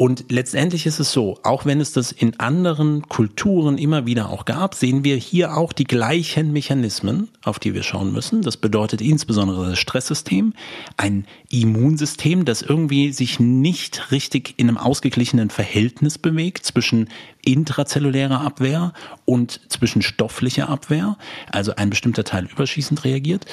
Und 0.00 0.24
letztendlich 0.30 0.86
ist 0.86 0.98
es 0.98 1.12
so, 1.12 1.38
auch 1.42 1.66
wenn 1.66 1.78
es 1.78 1.92
das 1.92 2.10
in 2.10 2.40
anderen 2.40 3.06
Kulturen 3.10 3.76
immer 3.76 4.06
wieder 4.06 4.30
auch 4.30 4.46
gab, 4.46 4.74
sehen 4.74 5.04
wir 5.04 5.16
hier 5.16 5.58
auch 5.58 5.74
die 5.74 5.84
gleichen 5.84 6.54
Mechanismen, 6.54 7.28
auf 7.44 7.58
die 7.58 7.74
wir 7.74 7.82
schauen 7.82 8.10
müssen. 8.10 8.40
Das 8.40 8.56
bedeutet 8.56 9.02
insbesondere 9.02 9.68
das 9.68 9.78
Stresssystem, 9.78 10.54
ein 10.96 11.26
Immunsystem, 11.50 12.46
das 12.46 12.62
irgendwie 12.62 13.12
sich 13.12 13.40
nicht 13.40 14.10
richtig 14.10 14.54
in 14.56 14.70
einem 14.70 14.78
ausgeglichenen 14.78 15.50
Verhältnis 15.50 16.16
bewegt 16.16 16.64
zwischen 16.64 17.10
intrazellulärer 17.44 18.40
Abwehr 18.40 18.92
und 19.24 19.60
zwischen 19.70 20.02
stofflicher 20.02 20.68
Abwehr, 20.68 21.16
also 21.50 21.74
ein 21.76 21.90
bestimmter 21.90 22.24
Teil 22.24 22.46
überschießend 22.50 23.04
reagiert. 23.04 23.46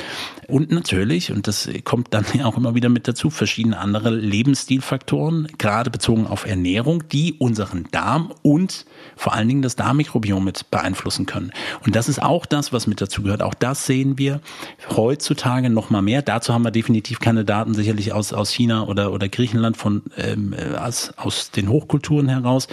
Und 0.47 0.71
natürlich, 0.71 1.31
und 1.31 1.47
das 1.47 1.69
kommt 1.83 2.13
dann 2.13 2.25
auch 2.43 2.57
immer 2.57 2.75
wieder 2.75 2.89
mit 2.89 3.07
dazu, 3.07 3.29
verschiedene 3.29 3.77
andere 3.77 4.09
Lebensstilfaktoren, 4.09 5.47
gerade 5.57 5.89
bezogen 5.89 6.27
auf 6.27 6.45
Ernährung, 6.45 7.07
die 7.09 7.33
unseren 7.33 7.87
Darm 7.91 8.33
und 8.41 8.85
vor 9.15 9.33
allen 9.33 9.47
Dingen 9.47 9.61
das 9.61 9.75
Darmmikrobiom 9.75 10.43
mit 10.43 10.69
beeinflussen 10.71 11.25
können. 11.25 11.51
Und 11.85 11.95
das 11.95 12.09
ist 12.09 12.21
auch 12.21 12.45
das, 12.45 12.73
was 12.73 12.87
mit 12.87 13.01
dazu 13.01 13.21
gehört. 13.23 13.41
Auch 13.41 13.53
das 13.53 13.85
sehen 13.85 14.17
wir 14.17 14.41
heutzutage 14.89 15.69
noch 15.69 15.89
mal 15.89 16.01
mehr. 16.01 16.21
Dazu 16.21 16.53
haben 16.53 16.63
wir 16.63 16.71
definitiv 16.71 17.19
keine 17.19 17.45
Daten, 17.45 17.73
sicherlich 17.73 18.13
aus, 18.13 18.33
aus 18.33 18.51
China 18.51 18.87
oder, 18.87 19.11
oder 19.11 19.29
Griechenland 19.29 19.77
von, 19.77 20.03
ähm, 20.17 20.55
aus, 20.77 21.13
aus 21.17 21.51
den 21.51 21.69
Hochkulturen 21.69 22.29
heraus. 22.29 22.67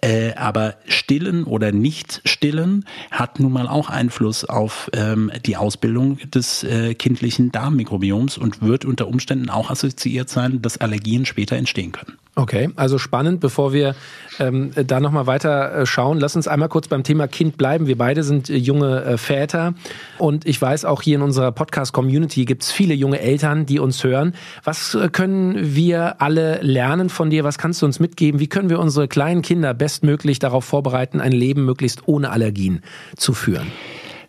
Äh, 0.00 0.34
aber 0.34 0.55
Stillen 0.86 1.44
oder 1.44 1.72
Nicht-Stillen 1.72 2.84
hat 3.10 3.40
nun 3.40 3.52
mal 3.52 3.68
auch 3.68 3.90
Einfluss 3.90 4.44
auf 4.44 4.90
ähm, 4.92 5.30
die 5.44 5.56
Ausbildung 5.56 6.18
des 6.30 6.64
äh, 6.64 6.94
kindlichen 6.94 7.52
Darmmikrobioms 7.52 8.38
und 8.38 8.62
wird 8.62 8.84
unter 8.84 9.08
Umständen 9.08 9.50
auch 9.50 9.70
assoziiert 9.70 10.28
sein, 10.28 10.62
dass 10.62 10.78
Allergien 10.78 11.26
später 11.26 11.56
entstehen 11.56 11.92
können. 11.92 12.18
Okay, 12.38 12.68
also 12.76 12.98
spannend. 12.98 13.40
Bevor 13.40 13.72
wir 13.72 13.94
ähm, 14.38 14.70
da 14.74 15.00
nochmal 15.00 15.26
weiter 15.26 15.74
äh, 15.74 15.86
schauen, 15.86 16.20
lass 16.20 16.36
uns 16.36 16.46
einmal 16.46 16.68
kurz 16.68 16.86
beim 16.86 17.02
Thema 17.02 17.28
Kind 17.28 17.56
bleiben. 17.56 17.86
Wir 17.86 17.96
beide 17.96 18.22
sind 18.22 18.50
äh, 18.50 18.56
junge 18.56 19.02
äh, 19.04 19.16
Väter 19.16 19.72
und 20.18 20.46
ich 20.46 20.60
weiß 20.60 20.84
auch 20.84 21.00
hier 21.00 21.16
in 21.16 21.22
unserer 21.22 21.50
Podcast-Community 21.50 22.44
gibt 22.44 22.62
es 22.62 22.70
viele 22.70 22.92
junge 22.92 23.20
Eltern, 23.20 23.64
die 23.64 23.78
uns 23.78 24.04
hören. 24.04 24.34
Was 24.64 24.94
äh, 24.94 25.08
können 25.08 25.74
wir 25.74 26.20
alle 26.20 26.60
lernen 26.60 27.08
von 27.08 27.30
dir? 27.30 27.42
Was 27.42 27.56
kannst 27.56 27.80
du 27.80 27.86
uns 27.86 28.00
mitgeben? 28.00 28.38
Wie 28.38 28.48
können 28.48 28.68
wir 28.68 28.80
unsere 28.80 29.08
kleinen 29.08 29.40
Kinder 29.40 29.72
bestmöglich 29.72 30.38
darauf 30.38 30.66
vorbereiten, 30.66 31.22
ein 31.22 31.32
Leben 31.32 31.64
möglichst 31.64 32.06
ohne 32.06 32.28
Allergien 32.28 32.82
zu 33.16 33.32
führen? 33.32 33.72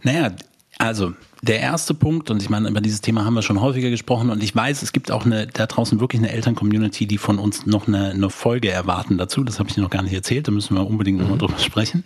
Naja, 0.03 0.31
also 0.77 1.11
der 1.41 1.60
erste 1.60 1.94
Punkt, 1.94 2.29
und 2.32 2.41
ich 2.41 2.50
meine, 2.50 2.70
über 2.70 2.82
dieses 2.82 3.01
Thema 3.01 3.25
haben 3.25 3.34
wir 3.34 3.41
schon 3.41 3.62
häufiger 3.62 3.89
gesprochen, 3.89 4.29
und 4.29 4.44
ich 4.44 4.56
weiß, 4.56 4.82
es 4.82 4.91
gibt 4.91 5.12
auch 5.12 5.25
eine, 5.25 5.48
da 5.48 5.67
draußen 5.67 6.00
wirklich 6.00 6.22
eine 6.22 6.32
Eltern-Community, 6.32 7.06
die 7.06 7.17
von 7.17 7.39
uns 7.39 7.65
noch 7.65 7.88
eine, 7.88 8.12
eine 8.12 8.29
Folge 8.29 8.70
erwarten 8.70 9.17
dazu. 9.17 9.44
Das 9.44 9.60
habe 9.60 9.70
ich 9.70 9.77
noch 9.77 9.89
gar 9.89 10.01
nicht 10.01 10.13
erzählt, 10.13 10.48
da 10.48 10.51
müssen 10.51 10.75
wir 10.75 10.86
unbedingt 10.86 11.17
mhm. 11.17 11.24
nochmal 11.24 11.38
drüber 11.38 11.60
sprechen. 11.60 12.06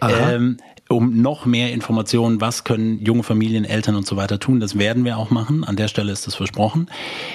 Ähm, 0.00 0.58
um 0.88 1.20
noch 1.20 1.44
mehr 1.44 1.72
Informationen, 1.72 2.40
was 2.40 2.64
können 2.64 3.04
junge 3.04 3.22
Familien, 3.22 3.64
Eltern 3.64 3.94
und 3.94 4.06
so 4.06 4.16
weiter 4.16 4.40
tun, 4.40 4.58
das 4.58 4.78
werden 4.78 5.04
wir 5.04 5.18
auch 5.18 5.30
machen. 5.30 5.64
An 5.64 5.76
der 5.76 5.88
Stelle 5.88 6.12
ist 6.12 6.26
das 6.26 6.34
versprochen. 6.34 6.88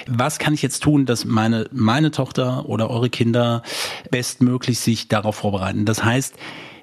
Was 0.08 0.38
kann 0.38 0.54
ich 0.54 0.62
jetzt 0.62 0.82
tun, 0.82 1.06
dass 1.06 1.24
meine, 1.24 1.68
meine 1.72 2.10
Tochter 2.10 2.68
oder 2.68 2.90
eure 2.90 3.10
Kinder 3.10 3.62
bestmöglich 4.10 4.80
sich 4.80 5.08
darauf 5.08 5.36
vorbereiten? 5.36 5.84
Das 5.84 6.04
heißt, 6.04 6.34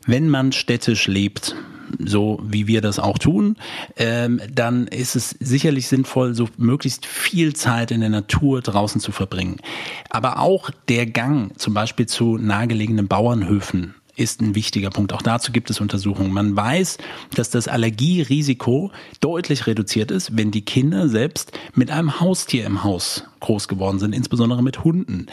wenn 0.05 0.29
man 0.29 0.53
städtisch 0.53 1.07
lebt, 1.07 1.55
so 1.99 2.39
wie 2.43 2.67
wir 2.67 2.81
das 2.81 2.99
auch 2.99 3.17
tun, 3.17 3.57
ähm, 3.97 4.41
dann 4.51 4.87
ist 4.87 5.15
es 5.15 5.29
sicherlich 5.39 5.87
sinnvoll, 5.87 6.33
so 6.33 6.47
möglichst 6.57 7.05
viel 7.05 7.53
Zeit 7.53 7.91
in 7.91 8.01
der 8.01 8.09
Natur 8.09 8.61
draußen 8.61 9.01
zu 9.01 9.11
verbringen. 9.11 9.57
Aber 10.09 10.39
auch 10.39 10.69
der 10.87 11.05
Gang 11.05 11.57
zum 11.59 11.73
Beispiel 11.73 12.05
zu 12.05 12.37
nahegelegenen 12.37 13.07
Bauernhöfen 13.07 13.95
ist 14.21 14.39
ein 14.39 14.53
wichtiger 14.53 14.91
Punkt. 14.91 15.13
Auch 15.13 15.23
dazu 15.23 15.51
gibt 15.51 15.69
es 15.71 15.81
Untersuchungen. 15.81 16.31
Man 16.31 16.55
weiß, 16.55 16.99
dass 17.35 17.49
das 17.49 17.67
Allergierisiko 17.67 18.91
deutlich 19.19 19.65
reduziert 19.65 20.11
ist, 20.11 20.37
wenn 20.37 20.51
die 20.51 20.61
Kinder 20.61 21.09
selbst 21.09 21.51
mit 21.73 21.89
einem 21.89 22.19
Haustier 22.19 22.65
im 22.65 22.83
Haus 22.83 23.25
groß 23.39 23.67
geworden 23.67 23.97
sind, 23.97 24.13
insbesondere 24.13 24.61
mit 24.61 24.83
Hunden. 24.83 25.25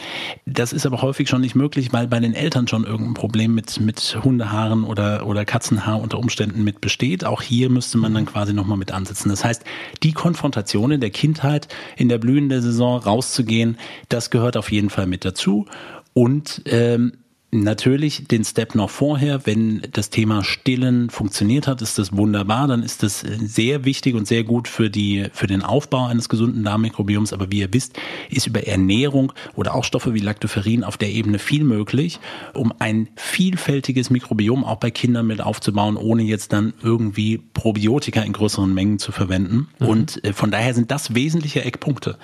Das 0.47 0.73
ist 0.73 0.87
aber 0.87 1.03
häufig 1.03 1.29
schon 1.29 1.41
nicht 1.41 1.55
möglich, 1.55 1.93
weil 1.93 2.07
bei 2.07 2.19
den 2.19 2.33
Eltern 2.33 2.67
schon 2.67 2.83
irgendein 2.83 3.13
Problem 3.13 3.53
mit, 3.53 3.79
mit 3.79 4.17
Hundehaaren 4.23 4.83
oder, 4.83 5.27
oder 5.27 5.45
Katzenhaar 5.45 6.01
unter 6.01 6.17
Umständen 6.17 6.63
mit 6.63 6.81
besteht. 6.81 7.23
Auch 7.23 7.43
hier 7.43 7.69
müsste 7.69 7.99
man 7.99 8.15
dann 8.15 8.25
quasi 8.25 8.53
nochmal 8.53 8.79
mit 8.79 8.91
ansetzen. 8.91 9.29
Das 9.29 9.45
heißt, 9.45 9.63
die 10.01 10.13
Konfrontation 10.13 10.91
in 10.91 11.01
der 11.01 11.11
Kindheit, 11.11 11.67
in 11.95 12.09
der 12.09 12.17
blühenden 12.17 12.63
Saison 12.63 12.97
rauszugehen, 12.97 13.77
das 14.09 14.31
gehört 14.31 14.57
auf 14.57 14.71
jeden 14.71 14.89
Fall 14.89 15.05
mit 15.05 15.23
dazu. 15.23 15.67
Und 16.13 16.63
ähm, 16.65 17.13
Natürlich 17.51 18.27
den 18.27 18.43
Step 18.43 18.75
noch 18.75 18.91
vorher, 18.91 19.47
wenn 19.47 19.81
das 19.93 20.11
Thema 20.11 20.43
Stillen 20.43 21.09
funktioniert 21.09 21.65
hat, 21.65 21.81
ist 21.81 21.97
das 21.97 22.15
wunderbar, 22.15 22.67
dann 22.67 22.83
ist 22.83 23.01
das 23.01 23.21
sehr 23.21 23.85
wichtig 23.85 24.13
und 24.13 24.27
sehr 24.27 24.43
gut 24.43 24.67
für 24.67 24.91
die, 24.91 25.25
für 25.33 25.47
den 25.47 25.63
Aufbau 25.63 26.05
eines 26.05 26.29
gesunden 26.29 26.63
Darmmikrobioms. 26.63 27.33
Aber 27.33 27.51
wie 27.51 27.61
ihr 27.61 27.73
wisst, 27.73 27.97
ist 28.29 28.45
über 28.45 28.67
Ernährung 28.67 29.33
oder 29.55 29.73
auch 29.73 29.83
Stoffe 29.83 30.13
wie 30.13 30.19
Lactoferrin 30.19 30.83
auf 30.83 30.97
der 30.97 31.09
Ebene 31.09 31.39
viel 31.39 31.63
möglich, 31.63 32.19
um 32.53 32.71
ein 32.77 33.07
vielfältiges 33.15 34.11
Mikrobiom 34.11 34.63
auch 34.63 34.77
bei 34.77 34.91
Kindern 34.91 35.25
mit 35.25 35.41
aufzubauen, 35.41 35.97
ohne 35.97 36.21
jetzt 36.21 36.53
dann 36.53 36.73
irgendwie 36.83 37.39
Probiotika 37.39 38.21
in 38.21 38.33
größeren 38.33 38.71
Mengen 38.71 38.99
zu 38.99 39.11
verwenden. 39.11 39.69
Mhm. 39.79 39.87
Und 39.87 40.23
äh, 40.23 40.33
von 40.33 40.51
daher 40.51 40.75
sind 40.75 40.91
das 40.91 41.15
wesentliche 41.15 41.65
Eckpunkte. 41.65 42.19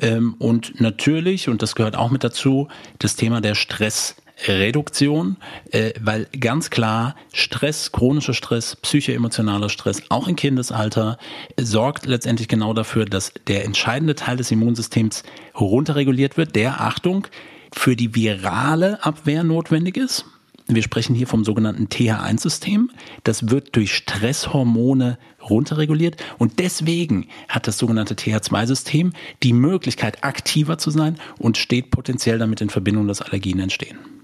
Ähm, 0.00 0.34
und 0.40 0.80
natürlich, 0.80 1.48
und 1.48 1.62
das 1.62 1.76
gehört 1.76 1.94
auch 1.94 2.10
mit 2.10 2.24
dazu, 2.24 2.66
das 2.98 3.14
Thema 3.14 3.40
der 3.40 3.54
Stress 3.54 4.16
Reduktion, 4.46 5.36
äh, 5.70 5.92
weil 6.00 6.26
ganz 6.38 6.70
klar 6.70 7.16
Stress, 7.32 7.92
chronischer 7.92 8.34
Stress, 8.34 8.76
psychoemotionaler 8.76 9.68
Stress, 9.68 10.02
auch 10.10 10.28
im 10.28 10.36
Kindesalter, 10.36 11.18
sorgt 11.58 12.06
letztendlich 12.06 12.48
genau 12.48 12.74
dafür, 12.74 13.06
dass 13.06 13.32
der 13.46 13.64
entscheidende 13.64 14.14
Teil 14.14 14.36
des 14.36 14.50
Immunsystems 14.50 15.22
runterreguliert 15.58 16.36
wird, 16.36 16.54
der, 16.54 16.80
Achtung, 16.80 17.26
für 17.72 17.96
die 17.96 18.14
virale 18.14 19.02
Abwehr 19.04 19.42
notwendig 19.42 19.96
ist. 19.96 20.26
Wir 20.68 20.82
sprechen 20.82 21.14
hier 21.14 21.28
vom 21.28 21.44
sogenannten 21.44 21.86
TH1-System. 21.86 22.90
Das 23.22 23.50
wird 23.50 23.76
durch 23.76 23.94
Stresshormone 23.94 25.16
runterreguliert 25.48 26.16
und 26.38 26.58
deswegen 26.58 27.28
hat 27.48 27.68
das 27.68 27.78
sogenannte 27.78 28.14
TH2-System 28.14 29.12
die 29.44 29.52
Möglichkeit, 29.52 30.24
aktiver 30.24 30.76
zu 30.76 30.90
sein 30.90 31.18
und 31.38 31.56
steht 31.56 31.92
potenziell 31.92 32.38
damit 32.38 32.60
in 32.60 32.70
Verbindung, 32.70 33.06
dass 33.06 33.22
Allergien 33.22 33.60
entstehen. 33.60 34.15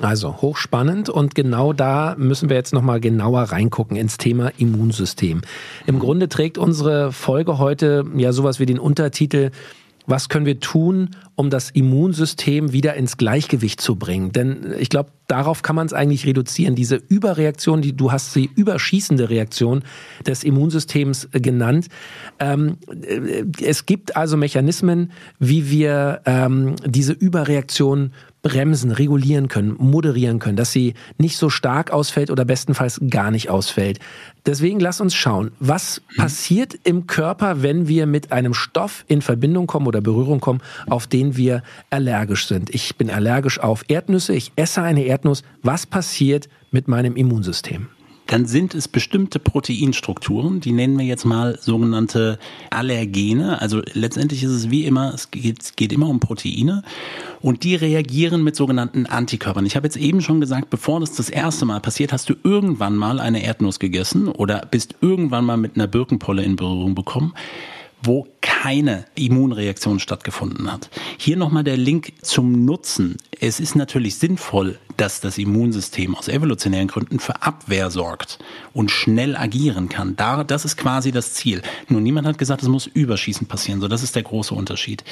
Also 0.00 0.36
hochspannend 0.42 1.08
und 1.08 1.34
genau 1.34 1.72
da 1.72 2.14
müssen 2.18 2.48
wir 2.48 2.56
jetzt 2.56 2.72
nochmal 2.72 3.00
genauer 3.00 3.42
reingucken 3.42 3.96
ins 3.96 4.18
Thema 4.18 4.52
Immunsystem. 4.58 5.42
Im 5.86 5.98
Grunde 5.98 6.28
trägt 6.28 6.58
unsere 6.58 7.12
Folge 7.12 7.58
heute 7.58 8.04
ja 8.16 8.32
sowas 8.32 8.60
wie 8.60 8.66
den 8.66 8.78
Untertitel 8.78 9.50
was 10.06 10.28
können 10.28 10.46
wir 10.46 10.60
tun, 10.60 11.10
um 11.36 11.50
das 11.50 11.70
Immunsystem 11.70 12.72
wieder 12.72 12.94
ins 12.94 13.16
Gleichgewicht 13.16 13.80
zu 13.80 13.96
bringen? 13.96 14.32
Denn 14.32 14.74
ich 14.78 14.88
glaube, 14.88 15.10
darauf 15.28 15.62
kann 15.62 15.76
man 15.76 15.86
es 15.86 15.92
eigentlich 15.92 16.26
reduzieren. 16.26 16.74
Diese 16.74 16.96
Überreaktion, 16.96 17.82
die 17.82 17.94
du 17.94 18.12
hast 18.12 18.32
sie 18.32 18.50
überschießende 18.54 19.28
Reaktion 19.30 19.82
des 20.26 20.44
Immunsystems 20.44 21.28
genannt. 21.32 21.88
Ähm, 22.38 22.78
äh, 23.02 23.44
es 23.62 23.86
gibt 23.86 24.16
also 24.16 24.36
Mechanismen, 24.36 25.12
wie 25.38 25.70
wir 25.70 26.22
ähm, 26.24 26.76
diese 26.86 27.12
Überreaktion 27.12 28.12
bremsen, 28.46 28.92
regulieren 28.92 29.48
können, 29.48 29.74
moderieren 29.76 30.38
können, 30.38 30.56
dass 30.56 30.70
sie 30.70 30.94
nicht 31.18 31.36
so 31.36 31.50
stark 31.50 31.90
ausfällt 31.90 32.30
oder 32.30 32.44
bestenfalls 32.44 33.00
gar 33.10 33.32
nicht 33.32 33.50
ausfällt. 33.50 33.98
Deswegen 34.46 34.78
lass 34.78 35.00
uns 35.00 35.16
schauen, 35.16 35.50
was 35.58 36.00
passiert 36.16 36.78
im 36.84 37.08
Körper, 37.08 37.62
wenn 37.62 37.88
wir 37.88 38.06
mit 38.06 38.30
einem 38.30 38.54
Stoff 38.54 39.04
in 39.08 39.20
Verbindung 39.20 39.66
kommen 39.66 39.88
oder 39.88 40.00
Berührung 40.00 40.38
kommen, 40.38 40.60
auf 40.86 41.08
den 41.08 41.25
wir 41.34 41.62
allergisch 41.88 42.46
sind. 42.46 42.74
Ich 42.74 42.96
bin 42.96 43.10
allergisch 43.10 43.58
auf 43.58 43.84
Erdnüsse, 43.88 44.34
ich 44.34 44.52
esse 44.54 44.82
eine 44.82 45.04
Erdnuss. 45.04 45.42
Was 45.62 45.86
passiert 45.86 46.48
mit 46.70 46.86
meinem 46.86 47.16
Immunsystem? 47.16 47.88
dann 48.26 48.46
sind 48.46 48.74
es 48.74 48.88
bestimmte 48.88 49.38
Proteinstrukturen, 49.38 50.60
die 50.60 50.72
nennen 50.72 50.98
wir 50.98 51.06
jetzt 51.06 51.24
mal 51.24 51.58
sogenannte 51.60 52.38
Allergene. 52.70 53.60
Also 53.60 53.82
letztendlich 53.92 54.42
ist 54.42 54.50
es 54.50 54.70
wie 54.70 54.84
immer, 54.84 55.14
es 55.14 55.30
geht, 55.30 55.76
geht 55.76 55.92
immer 55.92 56.08
um 56.08 56.20
Proteine 56.20 56.82
und 57.40 57.62
die 57.62 57.76
reagieren 57.76 58.42
mit 58.42 58.56
sogenannten 58.56 59.06
Antikörpern. 59.06 59.66
Ich 59.66 59.76
habe 59.76 59.86
jetzt 59.86 59.96
eben 59.96 60.20
schon 60.20 60.40
gesagt, 60.40 60.70
bevor 60.70 61.00
das 61.00 61.14
das 61.14 61.30
erste 61.30 61.64
Mal 61.64 61.80
passiert, 61.80 62.12
hast 62.12 62.28
du 62.28 62.34
irgendwann 62.42 62.96
mal 62.96 63.20
eine 63.20 63.44
Erdnuss 63.44 63.78
gegessen 63.78 64.28
oder 64.28 64.66
bist 64.70 64.96
irgendwann 65.00 65.44
mal 65.44 65.56
mit 65.56 65.76
einer 65.76 65.86
Birkenpolle 65.86 66.42
in 66.42 66.56
Berührung 66.56 66.94
bekommen 66.94 67.32
wo 68.02 68.28
keine 68.40 69.04
Immunreaktion 69.14 70.00
stattgefunden 70.00 70.72
hat. 70.72 70.88
Hier 71.18 71.36
nochmal 71.36 71.64
der 71.64 71.76
Link 71.76 72.12
zum 72.22 72.64
Nutzen. 72.64 73.16
Es 73.40 73.60
ist 73.60 73.74
natürlich 73.74 74.16
sinnvoll, 74.16 74.78
dass 74.96 75.20
das 75.20 75.38
Immunsystem 75.38 76.14
aus 76.14 76.28
evolutionären 76.28 76.88
Gründen 76.88 77.18
für 77.18 77.42
Abwehr 77.42 77.90
sorgt 77.90 78.38
und 78.72 78.90
schnell 78.90 79.36
agieren 79.36 79.88
kann. 79.88 80.16
Da, 80.16 80.44
das 80.44 80.64
ist 80.64 80.76
quasi 80.76 81.12
das 81.12 81.34
Ziel. 81.34 81.62
Nur 81.88 82.00
niemand 82.00 82.26
hat 82.26 82.38
gesagt, 82.38 82.62
es 82.62 82.68
muss 82.68 82.86
überschießend 82.86 83.48
passieren. 83.48 83.80
So, 83.80 83.88
das 83.88 84.02
ist 84.02 84.16
der 84.16 84.22
große 84.22 84.54
Unterschied. 84.54 85.04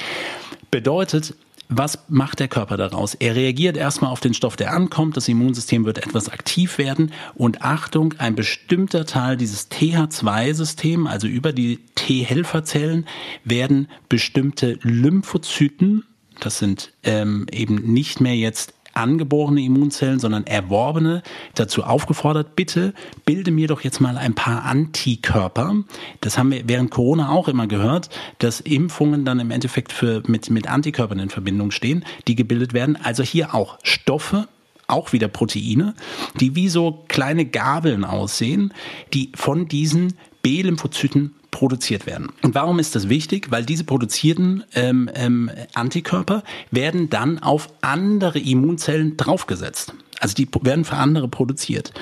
Bedeutet, 0.71 1.35
was 1.69 1.99
macht 2.09 2.41
der 2.41 2.49
Körper 2.49 2.77
daraus? 2.77 3.15
Er 3.15 3.35
reagiert 3.35 3.77
erstmal 3.77 4.11
auf 4.11 4.21
den 4.21 4.35
Stoff, 4.35 4.57
der 4.57 4.75
ankommt. 4.75 5.17
Das 5.17 5.29
Immunsystem 5.29 5.87
wird 5.87 5.99
etwas 5.99 6.29
aktiv 6.29 6.79
werden. 6.79 7.13
Und 7.35 7.63
Achtung, 7.63 8.15
ein 8.19 8.35
bestimmter 8.35 9.07
Teil 9.07 9.37
dieses 9.37 9.71
TH2-System, 9.71 11.07
also 11.07 11.27
über 11.27 11.53
die 11.53 11.81
T-Helferzellen, 12.05 13.07
werden 13.45 13.89
bestimmte 14.11 14.79
Lymphozyten, 14.83 16.05
das 16.39 16.59
sind 16.59 16.93
ähm, 17.03 17.47
eben 17.51 17.77
nicht 17.93 18.21
mehr 18.21 18.37
jetzt 18.37 18.75
angeborene 18.93 19.63
Immunzellen, 19.63 20.21
sondern 20.21 20.47
erworbene 20.47 21.23
dazu 21.55 21.83
aufgefordert, 21.83 22.57
bitte 22.57 22.93
bilde 23.25 23.51
mir 23.51 23.69
doch 23.69 23.81
jetzt 23.81 24.01
mal 24.01 24.19
ein 24.19 24.35
paar 24.35 24.65
Antikörper. 24.65 25.77
Das 26.21 26.37
haben 26.37 26.53
wir 26.53 26.69
während 26.69 26.91
Corona 26.91 27.31
auch 27.31 27.49
immer 27.49 27.67
gehört, 27.67 28.11
dass 28.39 28.61
Impfungen 28.61 29.25
dann 29.25 29.41
im 29.41 29.51
Endeffekt 29.51 29.91
für, 29.91 30.23
mit, 30.27 30.51
mit 30.51 30.69
Antikörpern 30.69 31.19
in 31.19 31.31
Verbindung 31.31 31.71
stehen, 31.71 32.05
die 32.29 32.37
gebildet 32.37 32.75
werden. 32.75 32.97
Also 33.03 33.23
hier 33.23 33.55
auch 33.55 33.79
Stoffe, 33.83 34.47
auch 34.87 35.15
wieder 35.15 35.29
Proteine, 35.29 35.95
die 36.39 36.55
wie 36.55 36.69
so 36.69 37.05
kleine 37.09 37.47
Gabeln 37.47 38.05
aussehen, 38.05 38.75
die 39.15 39.33
von 39.35 39.67
diesen 39.69 40.13
B-Lymphozyten 40.45 41.35
produziert 41.51 42.07
werden. 42.07 42.29
Und 42.43 42.55
warum 42.55 42.79
ist 42.79 42.95
das 42.95 43.09
wichtig? 43.09 43.51
Weil 43.51 43.65
diese 43.65 43.85
produzierten 43.85 44.63
ähm, 44.75 45.11
ähm, 45.15 45.51
Antikörper 45.73 46.45
werden 46.71 47.09
dann 47.09 47.39
auf 47.39 47.69
andere 47.81 48.39
Immunzellen 48.39 49.17
draufgesetzt. 49.17 49.95
Also 50.21 50.35
die 50.35 50.47
werden 50.63 50.85
für 50.85 50.97
andere 50.97 51.29
produziert. 51.29 51.93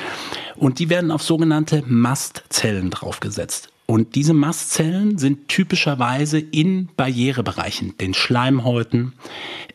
Und 0.56 0.80
die 0.80 0.90
werden 0.90 1.10
auf 1.10 1.22
sogenannte 1.22 1.82
Mastzellen 1.86 2.90
draufgesetzt. 2.90 3.71
Und 3.92 4.14
diese 4.14 4.32
Mastzellen 4.32 5.18
sind 5.18 5.48
typischerweise 5.48 6.38
in 6.38 6.88
Barrierebereichen, 6.96 7.94
den 7.98 8.14
Schleimhäuten, 8.14 9.12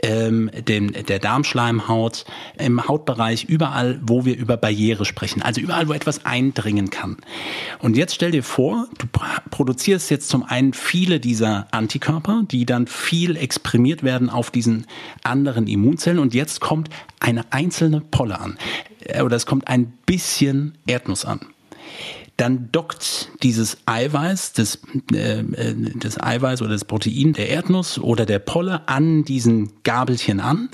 ähm, 0.01 0.50
dem, 0.67 0.91
der 0.91 1.19
Darmschleimhaut, 1.19 2.25
im 2.57 2.88
Hautbereich, 2.88 3.43
überall, 3.43 4.00
wo 4.01 4.25
wir 4.25 4.36
über 4.36 4.57
Barriere 4.57 5.05
sprechen. 5.05 5.43
Also 5.43 5.62
überall, 5.62 5.88
wo 5.88 5.93
etwas 5.93 6.25
eindringen 6.25 6.89
kann. 6.89 7.17
Und 7.77 7.95
jetzt 7.95 8.15
stell 8.15 8.31
dir 8.31 8.41
vor, 8.41 8.88
du 8.97 9.05
produzierst 9.51 10.09
jetzt 10.09 10.29
zum 10.29 10.41
einen 10.41 10.74
viele 10.74 11.19
dieser 11.19 11.67
Antikörper, 11.69 12.41
die 12.50 12.65
dann 12.65 12.88
viel 12.88 13.36
exprimiert 13.36 14.01
werden 14.01 14.31
auf 14.31 14.50
diesen 14.50 14.88
anderen 15.21 15.67
Immunzellen. 15.67 16.17
Und 16.17 16.33
jetzt 16.33 16.59
kommt 16.59 16.89
eine 17.19 17.45
einzelne 17.51 18.01
Polle 18.01 18.39
an. 18.39 18.57
Äh, 19.01 19.21
oder 19.21 19.36
es 19.36 19.45
kommt 19.45 19.67
ein 19.67 19.93
bisschen 20.07 20.75
Erdnuss 20.88 21.24
an 21.24 21.41
dann 22.38 22.71
dockt 22.71 23.31
dieses 23.44 23.77
Eiweiß, 23.86 24.53
das, 24.53 24.79
äh, 25.13 25.39
äh, 25.39 25.75
das 25.96 26.22
Eiweiß 26.22 26.62
oder 26.62 26.72
das 26.72 26.86
Protein 26.86 27.34
der 27.34 27.50
Erdnuss 27.50 28.00
oder 28.00 28.25
der 28.25 28.39
Polle 28.39 28.88
an 28.88 29.24
diesen 29.24 29.72
Gabelchen 29.84 30.39
an 30.39 30.70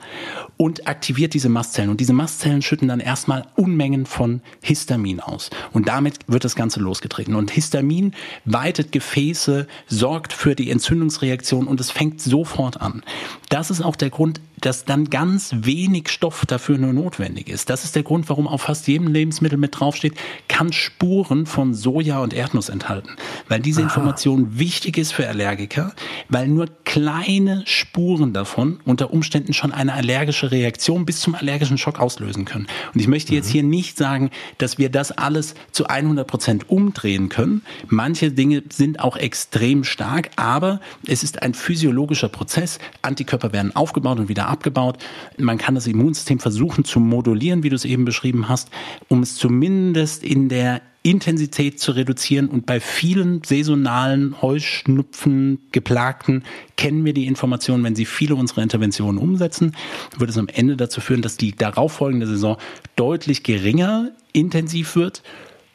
und 0.57 0.87
aktiviert 0.87 1.33
diese 1.33 1.49
Mastzellen. 1.49 1.89
Und 1.89 1.99
diese 1.99 2.13
Mastzellen 2.13 2.61
schütten 2.61 2.87
dann 2.87 2.99
erstmal 2.99 3.47
Unmengen 3.55 4.05
von 4.05 4.41
Histamin 4.61 5.19
aus. 5.19 5.49
Und 5.73 5.87
damit 5.87 6.19
wird 6.27 6.45
das 6.45 6.55
Ganze 6.55 6.79
losgetreten. 6.79 7.35
Und 7.35 7.51
Histamin 7.51 8.13
weitet 8.45 8.91
Gefäße, 8.91 9.67
sorgt 9.87 10.31
für 10.31 10.55
die 10.55 10.71
Entzündungsreaktion 10.71 11.67
und 11.67 11.81
es 11.81 11.91
fängt 11.91 12.21
sofort 12.21 12.79
an. 12.79 13.03
Das 13.49 13.71
ist 13.71 13.81
auch 13.81 13.95
der 13.95 14.09
Grund, 14.09 14.39
dass 14.61 14.85
dann 14.85 15.09
ganz 15.09 15.53
wenig 15.57 16.09
Stoff 16.09 16.45
dafür 16.45 16.77
nur 16.77 16.93
notwendig 16.93 17.49
ist. 17.49 17.69
Das 17.69 17.83
ist 17.83 17.95
der 17.95 18.03
Grund, 18.03 18.29
warum 18.29 18.47
auf 18.47 18.61
fast 18.61 18.87
jedem 18.87 19.07
Lebensmittel 19.07 19.57
mit 19.57 19.77
draufsteht, 19.77 20.13
kann 20.47 20.71
Spuren 20.71 21.45
von 21.45 21.73
Soja 21.73 22.19
und 22.19 22.33
Erdnuss 22.33 22.52
enthalten. 22.69 23.11
Weil 23.47 23.59
diese 23.59 23.81
Aha. 23.81 23.87
Information 23.87 24.59
wichtig 24.59 24.97
ist 24.97 25.13
für 25.13 25.27
Allergiker, 25.27 25.93
weil 26.29 26.47
nur 26.47 26.67
kleine 26.85 27.63
Spuren 27.65 28.33
davon 28.33 28.79
unter 28.85 29.13
Umständen 29.13 29.53
schon 29.53 29.71
eine 29.71 29.93
allergische 29.93 30.51
Reaktion 30.51 31.05
bis 31.05 31.21
zum 31.21 31.35
allergischen 31.35 31.77
Schock 31.77 31.99
auslösen 31.99 32.45
können. 32.45 32.67
Und 32.93 32.99
ich 32.99 33.07
möchte 33.07 33.33
jetzt 33.33 33.47
mhm. 33.47 33.51
hier 33.51 33.63
nicht 33.63 33.97
sagen, 33.97 34.29
dass 34.57 34.77
wir 34.77 34.89
das 34.89 35.11
alles 35.11 35.55
zu 35.71 35.87
100 35.87 36.27
Prozent 36.27 36.69
umdrehen 36.69 37.29
können. 37.29 37.63
Manche 37.87 38.31
Dinge 38.31 38.63
sind 38.71 38.99
auch 38.99 39.17
extrem 39.17 39.83
stark, 39.83 40.31
aber 40.35 40.79
es 41.07 41.23
ist 41.23 41.41
ein 41.41 41.53
physiologischer 41.53 42.29
Prozess. 42.29 42.79
Antikörper 43.01 43.53
werden 43.53 43.75
aufgebaut 43.75 44.19
und 44.19 44.29
wieder 44.29 44.47
abgebaut. 44.47 44.97
Man 45.37 45.57
kann 45.57 45.75
das 45.75 45.87
Immunsystem 45.87 46.39
versuchen 46.39 46.85
zu 46.85 46.99
modulieren, 46.99 47.63
wie 47.63 47.69
du 47.69 47.75
es 47.75 47.85
eben 47.85 48.05
beschrieben 48.05 48.49
hast, 48.49 48.69
um 49.07 49.21
es 49.21 49.35
zumindest 49.35 50.23
in 50.23 50.49
der 50.49 50.81
Intensität 51.03 51.79
zu 51.79 51.91
reduzieren. 51.91 52.47
Und 52.47 52.65
bei 52.65 52.79
vielen 52.79 53.43
saisonalen 53.43 54.41
Heuschnupfen 54.41 55.59
geplagten 55.71 56.43
kennen 56.77 57.05
wir 57.05 57.13
die 57.13 57.27
Information, 57.27 57.83
wenn 57.83 57.95
sie 57.95 58.05
viele 58.05 58.35
unserer 58.35 58.63
Interventionen 58.63 59.21
umsetzen, 59.21 59.75
wird 60.17 60.29
es 60.29 60.37
am 60.37 60.47
Ende 60.47 60.77
dazu 60.77 61.01
führen, 61.01 61.21
dass 61.21 61.37
die 61.37 61.53
darauffolgende 61.53 62.25
Saison 62.25 62.57
deutlich 62.95 63.43
geringer 63.43 64.11
intensiv 64.31 64.95
wird 64.95 65.21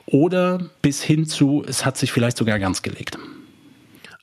oder 0.06 0.70
bis 0.80 1.02
hin 1.02 1.26
zu, 1.26 1.62
es 1.66 1.84
hat 1.84 1.98
sich 1.98 2.10
vielleicht 2.10 2.38
sogar 2.38 2.58
ganz 2.58 2.82
gelegt. 2.82 3.18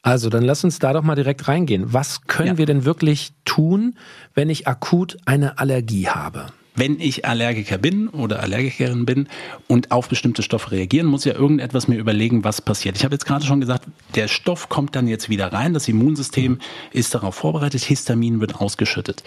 Also, 0.02 0.30
dann 0.30 0.44
lass 0.44 0.64
uns 0.64 0.78
da 0.78 0.94
doch 0.94 1.02
mal 1.02 1.16
direkt 1.16 1.48
reingehen. 1.48 1.94
Was 1.94 2.28
können 2.28 2.48
ja. 2.48 2.58
wir 2.58 2.66
denn 2.68 2.86
wirklich 2.86 3.34
tun, 3.44 3.96
wenn 4.36 4.50
ich 4.50 4.68
akut 4.68 5.18
eine 5.26 5.58
Allergie 5.58 6.08
habe? 6.08 6.48
Wenn 6.76 7.00
ich 7.00 7.26
Allergiker 7.26 7.78
bin 7.78 8.10
oder 8.10 8.42
Allergikerin 8.42 9.06
bin 9.06 9.28
und 9.68 9.92
auf 9.92 10.10
bestimmte 10.10 10.44
Stoffe 10.44 10.72
reagieren, 10.72 11.08
muss 11.08 11.24
ja 11.24 11.34
irgendetwas 11.34 11.88
mir 11.88 11.98
überlegen, 11.98 12.44
was 12.44 12.62
passiert. 12.62 12.98
Ich 12.98 13.06
habe 13.06 13.16
jetzt 13.16 13.26
gerade 13.26 13.46
schon 13.46 13.62
gesagt, 13.62 13.86
der 14.16 14.28
Stoff 14.28 14.68
kommt 14.68 14.96
dann 14.96 15.08
jetzt 15.08 15.30
wieder 15.30 15.54
rein, 15.54 15.74
das 15.74 15.88
Immunsystem 15.88 16.60
ist 16.92 17.16
darauf 17.16 17.36
vorbereitet, 17.36 17.84
Histamin 17.84 18.42
wird 18.42 18.56
ausgeschüttet. 18.56 19.24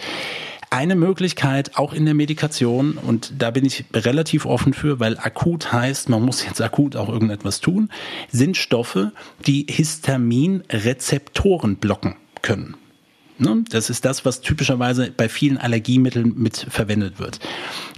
Eine 0.71 0.95
Möglichkeit 0.95 1.77
auch 1.77 1.93
in 1.93 2.05
der 2.05 2.13
Medikation, 2.13 2.99
und 2.99 3.33
da 3.39 3.49
bin 3.49 3.65
ich 3.65 3.85
relativ 3.91 4.45
offen 4.45 4.75
für, 4.75 4.99
weil 4.99 5.17
akut 5.17 5.73
heißt, 5.73 6.09
man 6.09 6.21
muss 6.21 6.45
jetzt 6.45 6.61
akut 6.61 6.95
auch 6.95 7.09
irgendetwas 7.09 7.59
tun, 7.59 7.89
sind 8.31 8.55
Stoffe, 8.55 9.11
die 9.47 9.65
Histaminrezeptoren 9.67 11.77
blocken 11.77 12.17
können. 12.43 12.75
Ne? 13.39 13.63
Das 13.69 13.89
ist 13.89 14.05
das, 14.05 14.25
was 14.25 14.41
typischerweise 14.41 15.11
bei 15.15 15.29
vielen 15.29 15.57
Allergiemitteln 15.57 16.33
mit 16.35 16.67
verwendet 16.69 17.19
wird. 17.19 17.39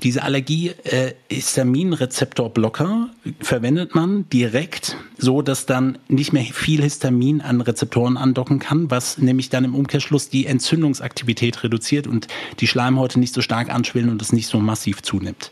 Diese 0.04 0.22
Allergie-Histaminrezeptorblocker 0.24 3.10
äh, 3.26 3.32
verwendet 3.40 3.96
man 3.96 4.30
direkt, 4.30 4.98
so 5.18 5.42
dass 5.42 5.66
dann 5.66 5.98
nicht 6.08 6.34
mehr 6.34 6.44
viel 6.44 6.84
Histamin 6.84 7.42
an 7.42 7.62
Rezeptoren 7.62 8.18
andocken 8.18 8.60
kann, 8.60 8.92
was 8.92 9.18
nämlich 9.18 9.50
dann 9.50 9.66
im 9.66 9.74
Umkehrschluss 9.74 10.30
die 10.30 10.46
Entzündungsaktivität 10.46 11.64
reduziert 11.64 12.06
und 12.06 12.28
die 12.60 12.68
Schleimhäute 12.68 13.20
nicht 13.20 13.34
so 13.34 13.42
stark 13.42 13.74
anschwillen 13.74 14.10
und 14.10 14.22
es 14.22 14.34
nicht 14.34 14.48
so 14.48 14.60
massiv 14.60 15.02
zunimmt. 15.02 15.50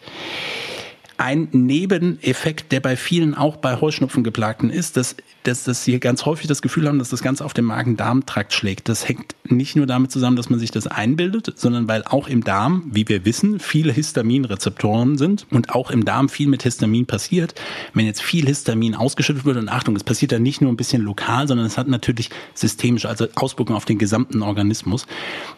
Ein 1.20 1.50
Nebeneffekt, 1.52 2.72
der 2.72 2.80
bei 2.80 2.96
vielen 2.96 3.36
auch 3.36 3.58
bei 3.58 3.82
Heuschnupfen 3.82 4.24
geplagten 4.24 4.70
ist, 4.70 4.96
dass, 4.96 5.18
dass, 5.44 5.66
dass 5.66 5.84
sie 5.84 6.00
ganz 6.00 6.26
häufig 6.26 6.48
das 6.48 6.62
Gefühl 6.62 6.88
haben, 6.88 6.98
dass 6.98 7.10
das 7.10 7.22
Ganze 7.22 7.44
auf 7.44 7.54
dem 7.54 7.66
Magen-Darm-Trakt 7.66 8.54
schlägt. 8.54 8.88
Das 8.88 9.06
hängt 9.06 9.36
nicht 9.44 9.76
nur 9.76 9.86
damit 9.86 10.14
zusammen, 10.14 10.38
dass 10.38 10.50
man 10.50 10.60
sich 10.60 10.72
das 10.72 10.88
einbildet, 10.88 11.52
sondern 11.58 11.90
weil 11.90 12.06
auch 12.06 12.30
im 12.30 12.46
Darm, 12.46 12.84
wie 12.94 13.06
wir 13.10 13.26
wissen, 13.26 13.60
viele 13.60 13.92
Histaminrezeptoren 13.92 15.18
sind 15.18 15.46
und 15.52 15.76
auch 15.76 15.92
im 15.92 16.06
Darm 16.06 16.30
viel 16.30 16.48
mit 16.48 16.64
Histamin 16.64 17.06
passiert. 17.06 17.54
Wenn 17.94 18.06
jetzt 18.06 18.22
viel 18.22 18.46
Histamin 18.46 18.96
ausgeschüttet 18.96 19.44
wird, 19.44 19.58
und 19.58 19.68
Achtung, 19.68 19.98
es 19.98 20.06
passiert 20.06 20.32
dann 20.32 20.44
nicht 20.44 20.62
nur 20.62 20.72
ein 20.72 20.78
bisschen 20.78 21.02
lokal, 21.02 21.50
sondern 21.50 21.66
es 21.66 21.78
hat 21.78 21.90
natürlich 21.90 22.30
systemische, 22.54 23.10
also 23.10 23.28
Auswirkungen 23.36 23.76
auf 23.76 23.84
den 23.84 23.98
gesamten 23.98 24.42
Organismus. 24.42 25.06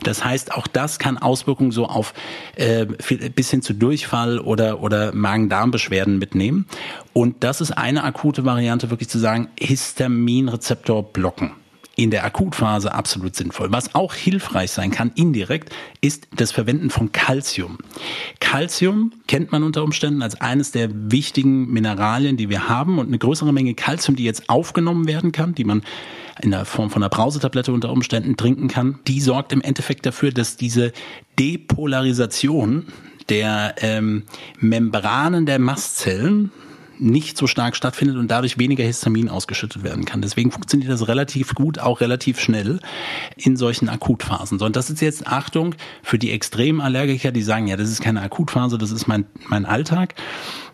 Das 0.01 0.25
heißt, 0.25 0.53
auch 0.55 0.65
das 0.65 0.97
kann 0.97 1.19
Auswirkungen 1.19 1.69
so 1.69 1.85
auf 1.85 2.15
äh, 2.55 2.87
bis 3.35 3.51
hin 3.51 3.61
zu 3.61 3.75
Durchfall 3.75 4.39
oder, 4.39 4.81
oder 4.81 5.13
Magen 5.13 5.50
Darmbeschwerden 5.51 6.17
mitnehmen. 6.17 6.65
Und 7.13 7.43
das 7.43 7.61
ist 7.61 7.71
eine 7.71 8.03
akute 8.03 8.45
Variante, 8.45 8.89
wirklich 8.89 9.09
zu 9.09 9.19
sagen, 9.19 9.49
Histaminrezeptor 9.59 11.11
blocken 11.11 11.51
in 11.95 12.09
der 12.09 12.23
Akutphase 12.23 12.93
absolut 12.93 13.35
sinnvoll. 13.35 13.71
Was 13.71 13.93
auch 13.95 14.13
hilfreich 14.13 14.71
sein 14.71 14.91
kann, 14.91 15.11
indirekt, 15.13 15.73
ist 15.99 16.27
das 16.35 16.51
Verwenden 16.51 16.89
von 16.89 17.11
Calcium. 17.11 17.77
Calcium 18.39 19.11
kennt 19.27 19.51
man 19.51 19.61
unter 19.63 19.83
Umständen 19.83 20.21
als 20.21 20.39
eines 20.39 20.71
der 20.71 20.89
wichtigen 21.11 21.71
Mineralien, 21.71 22.37
die 22.37 22.49
wir 22.49 22.69
haben 22.69 22.97
und 22.97 23.07
eine 23.07 23.19
größere 23.19 23.53
Menge 23.53 23.73
Calcium, 23.73 24.15
die 24.15 24.23
jetzt 24.23 24.49
aufgenommen 24.49 25.05
werden 25.05 25.31
kann, 25.31 25.53
die 25.53 25.65
man 25.65 25.83
in 26.41 26.51
der 26.51 26.65
Form 26.65 26.89
von 26.89 27.03
einer 27.03 27.09
Brausetablette 27.09 27.73
unter 27.73 27.91
Umständen 27.91 28.37
trinken 28.37 28.67
kann, 28.67 28.99
die 29.05 29.21
sorgt 29.21 29.51
im 29.51 29.61
Endeffekt 29.61 30.05
dafür, 30.05 30.31
dass 30.31 30.55
diese 30.55 30.93
Depolarisation 31.37 32.87
der 33.29 33.75
ähm, 33.77 34.23
Membranen 34.59 35.45
der 35.45 35.59
Mastzellen 35.59 36.51
nicht 37.01 37.35
so 37.35 37.47
stark 37.47 37.75
stattfindet 37.75 38.15
und 38.17 38.29
dadurch 38.29 38.59
weniger 38.59 38.83
Histamin 38.83 39.27
ausgeschüttet 39.27 39.83
werden 39.83 40.05
kann. 40.05 40.21
Deswegen 40.21 40.51
funktioniert 40.51 40.91
das 40.91 41.07
relativ 41.07 41.55
gut, 41.55 41.79
auch 41.79 41.99
relativ 41.99 42.39
schnell 42.39 42.79
in 43.35 43.57
solchen 43.57 43.89
Akutphasen. 43.89 44.59
So, 44.59 44.65
und 44.65 44.75
das 44.75 44.91
ist 44.91 45.01
jetzt 45.01 45.25
Achtung 45.25 45.73
für 46.03 46.19
die 46.19 46.31
Extremallergiker, 46.31 47.31
die 47.31 47.41
sagen, 47.41 47.67
ja, 47.67 47.75
das 47.75 47.89
ist 47.89 48.01
keine 48.01 48.21
Akutphase, 48.21 48.77
das 48.77 48.91
ist 48.91 49.07
mein, 49.07 49.25
mein 49.47 49.65
Alltag. 49.65 50.13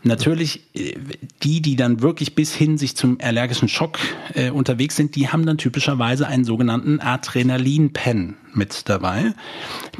Natürlich, 0.03 0.61
äh, 0.73 0.95
die, 1.43 1.61
die 1.61 1.75
dann 1.75 2.01
wirklich 2.01 2.35
bis 2.35 2.53
hin 2.53 2.77
sich 2.77 2.95
zum 2.95 3.17
allergischen 3.21 3.67
Schock 3.67 3.99
äh, 4.33 4.49
unterwegs 4.49 4.95
sind, 4.95 5.15
die 5.15 5.29
haben 5.29 5.45
dann 5.45 5.57
typischerweise 5.57 6.27
einen 6.27 6.43
sogenannten 6.43 6.99
Adrenalin-Pen 6.99 8.35
mit 8.53 8.89
dabei, 8.89 9.33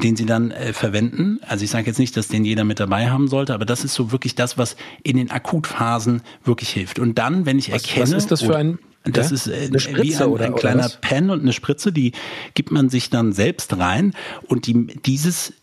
den 0.02 0.16
sie 0.16 0.26
dann 0.26 0.50
äh, 0.50 0.72
verwenden. 0.72 1.40
Also 1.46 1.64
ich 1.64 1.70
sage 1.70 1.86
jetzt 1.86 1.98
nicht, 1.98 2.16
dass 2.16 2.28
den 2.28 2.44
jeder 2.44 2.64
mit 2.64 2.80
dabei 2.80 3.10
haben 3.10 3.28
sollte, 3.28 3.54
aber 3.54 3.64
das 3.64 3.84
ist 3.84 3.94
so 3.94 4.12
wirklich 4.12 4.34
das, 4.34 4.58
was 4.58 4.76
in 5.02 5.16
den 5.16 5.30
Akutphasen 5.30 6.22
wirklich 6.44 6.70
hilft. 6.70 6.98
Und 6.98 7.18
dann, 7.18 7.46
wenn 7.46 7.58
ich 7.58 7.72
was, 7.72 7.84
erkenne, 7.84 8.02
was 8.02 8.12
ist 8.12 8.30
das 8.30 8.42
für 8.42 8.56
ein 8.56 8.78
das 9.04 9.30
ja? 9.30 9.34
ist 9.34 9.46
äh, 9.46 9.66
eine 9.68 9.80
Spritze 9.80 10.02
wie 10.02 10.16
ein, 10.16 10.28
oder, 10.28 10.44
ein 10.46 10.54
kleiner 10.54 10.88
Pen 10.88 11.30
und 11.30 11.40
eine 11.40 11.52
Spritze, 11.52 11.92
die 11.92 12.12
gibt 12.54 12.70
man 12.70 12.90
sich 12.90 13.10
dann 13.10 13.32
selbst 13.32 13.76
rein 13.78 14.12
und 14.48 14.66
die, 14.66 14.86
dieses 14.86 15.54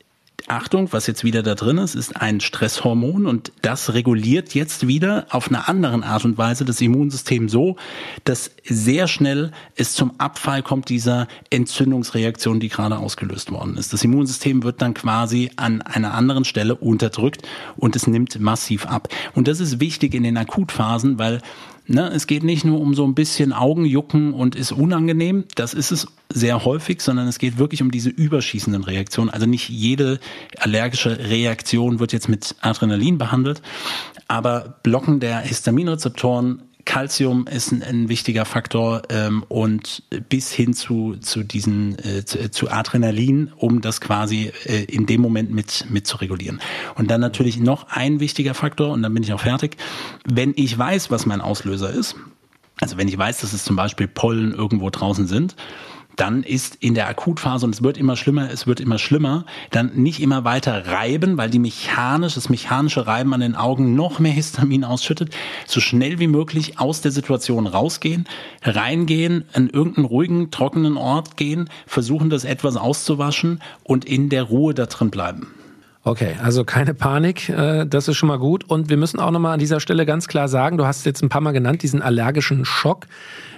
Achtung, 0.48 0.94
was 0.94 1.08
jetzt 1.08 1.24
wieder 1.24 1.42
da 1.42 1.56
drin 1.56 1.80
ist, 1.80 1.96
ist 1.96 2.22
ein 2.22 2.40
Stresshormon 2.40 3.26
und 3.26 3.52
das 3.64 3.94
reguliert 3.96 4.54
jetzt 4.54 4.88
wieder 4.88 5.26
auf 5.32 5.48
eine 5.48 5.68
andere 5.68 6.04
Art 6.04 6.24
und 6.24 6.38
Weise 6.38 6.66
das 6.66 6.82
Immunsystem 6.82 7.50
so, 7.50 7.78
dass 8.26 8.52
sehr 8.64 9.08
schnell 9.08 9.52
es 9.76 9.94
zum 9.94 10.20
Abfall 10.20 10.62
kommt 10.62 10.90
dieser 10.90 11.28
Entzündungsreaktion, 11.50 12.60
die 12.60 12.70
gerade 12.70 13.00
ausgelöst 13.00 13.52
worden 13.52 13.76
ist. 13.78 13.92
Das 13.92 14.04
Immunsystem 14.04 14.62
wird 14.62 14.84
dann 14.84 14.94
quasi 14.94 15.50
an 15.56 15.82
einer 15.82 16.14
anderen 16.14 16.46
Stelle 16.46 16.76
unterdrückt 16.76 17.42
und 17.76 17.96
es 17.96 18.06
nimmt 18.06 18.40
massiv 18.40 18.86
ab. 18.86 19.08
Und 19.34 19.48
das 19.48 19.60
ist 19.60 19.80
wichtig 19.80 20.14
in 20.14 20.22
den 20.22 20.38
Akutphasen, 20.38 21.18
weil 21.18 21.42
Ne, 21.88 22.10
es 22.12 22.26
geht 22.26 22.44
nicht 22.44 22.66
nur 22.66 22.82
um 22.82 22.96
so 22.96 23.06
ein 23.06 23.14
bisschen 23.14 23.54
Augenjucken 23.54 24.34
und 24.34 24.56
ist 24.56 24.72
unangenehm, 24.72 25.44
das 25.54 25.76
ist 25.76 25.92
es 25.92 26.08
sehr 26.34 26.66
häufig, 26.66 27.02
sondern 27.02 27.28
es 27.28 27.38
geht 27.38 27.60
wirklich 27.60 27.84
um 27.84 27.92
diese 27.92 28.10
überschießenden 28.10 28.84
Reaktionen. 28.84 29.30
Also 29.30 29.46
nicht 29.46 29.70
jede 29.70 30.20
allergische 30.58 31.20
Reaktion 31.30 32.00
wird 32.00 32.12
jetzt 32.12 32.28
mit 32.28 32.56
Adrenalin 32.62 33.20
behandelt, 33.20 33.62
aber 34.28 34.80
Blocken 34.82 35.20
der 35.20 35.42
Histaminrezeptoren 35.42 36.64
Calcium 36.86 37.48
ist 37.48 37.72
ein, 37.72 37.84
ein 37.84 38.10
wichtiger 38.10 38.46
Faktor 38.46 39.02
ähm, 39.10 39.44
und 39.50 40.04
bis 40.30 40.52
hin 40.52 40.74
zu, 40.74 41.18
zu 41.18 41.44
diesen 41.44 41.98
äh, 42.00 42.24
zu, 42.26 42.50
zu 42.52 42.70
Adrenalin, 42.70 43.52
um 43.58 43.82
das 43.82 44.00
quasi 44.00 44.52
äh, 44.66 44.84
in 44.84 45.06
dem 45.06 45.22
Moment 45.22 45.52
mit, 45.52 45.86
mit 45.90 46.08
zu 46.08 46.18
regulieren. 46.18 46.62
Und 46.96 47.12
dann 47.12 47.22
natürlich 47.22 47.60
noch 47.60 47.88
ein 47.90 48.20
wichtiger 48.20 48.54
Faktor, 48.54 48.92
und 48.92 49.02
dann 49.02 49.14
bin 49.14 49.24
ich 49.24 49.34
auch 49.34 49.42
fertig. 49.42 49.78
Wenn 50.26 50.54
ich 50.56 50.78
weiß, 50.78 51.12
was 51.12 51.26
mein 51.26 51.42
Auslöser 51.42 51.90
ist, 51.90 52.16
also 52.80 52.98
wenn 52.98 53.08
ich 53.08 53.18
weiß, 53.18 53.42
dass 53.42 53.54
es 53.54 53.64
zum 53.64 53.76
Beispiel 53.76 54.08
Pollen 54.08 54.54
irgendwo 54.54 54.90
draußen 54.90 55.28
sind, 55.28 55.56
dann 56.16 56.44
ist 56.44 56.76
in 56.76 56.94
der 56.94 57.08
Akutphase, 57.08 57.66
und 57.66 57.76
es 57.76 57.84
wird 57.84 57.98
immer 57.98 58.16
schlimmer, 58.16 58.50
es 58.52 58.68
wird 58.68 58.80
immer 58.80 58.98
schlimmer, 58.98 59.46
dann 59.72 59.92
nicht 59.96 60.22
immer 60.22 60.44
weiter 60.44 60.88
reiben, 60.88 61.38
weil 61.38 61.50
die 61.50 61.60
mechanisch, 61.60 62.36
das 62.36 62.50
mechanische 62.50 63.08
Reiben 63.08 63.34
an 63.34 63.42
den 63.42 63.56
Augen 63.56 63.96
noch 63.96 64.20
mehr 64.20 64.32
Histamin 64.32 64.84
ausschüttet, 64.84 65.36
so 65.66 65.80
schnell 65.80 66.20
wie 66.20 66.28
möglich 66.28 66.80
aus 66.80 67.02
der 67.02 67.12
Situation 67.12 67.68
rausgehen, 67.68 68.26
reingehen, 68.64 69.46
an 69.54 69.70
irgendeinen 69.70 70.06
ruhigen, 70.06 70.52
trockenen 70.52 70.98
Ort 70.98 71.38
gehen, 71.38 71.70
versuchen 71.86 72.30
das 72.30 72.46
etwas 72.46 72.78
auszuwaschen 72.78 73.62
und 73.84 74.06
in 74.06 74.30
der 74.30 74.44
Ruhe 74.44 74.74
da 74.74 74.86
drin 74.86 75.12
bleiben. 75.12 75.48
Okay, 76.08 76.36
also 76.42 76.64
keine 76.64 76.94
Panik, 76.94 77.50
äh, 77.50 77.84
das 77.88 78.08
ist 78.08 78.16
schon 78.18 78.28
mal 78.28 78.38
gut. 78.38 78.64
Und 78.64 78.90
wir 78.90 78.98
müssen 78.98 79.20
auch 79.20 79.32
nochmal 79.32 79.54
an 79.54 79.60
dieser 79.60 79.80
Stelle 79.80 80.06
ganz 80.06 80.28
klar 80.28 80.48
sagen, 80.48 80.78
du 80.78 80.86
hast 80.86 81.04
jetzt 81.08 81.24
ein 81.24 81.30
paar 81.30 81.42
Mal 81.42 81.52
genannt, 81.52 81.82
diesen 81.82 82.04
allergischen 82.04 82.64
Schock. 82.64 83.08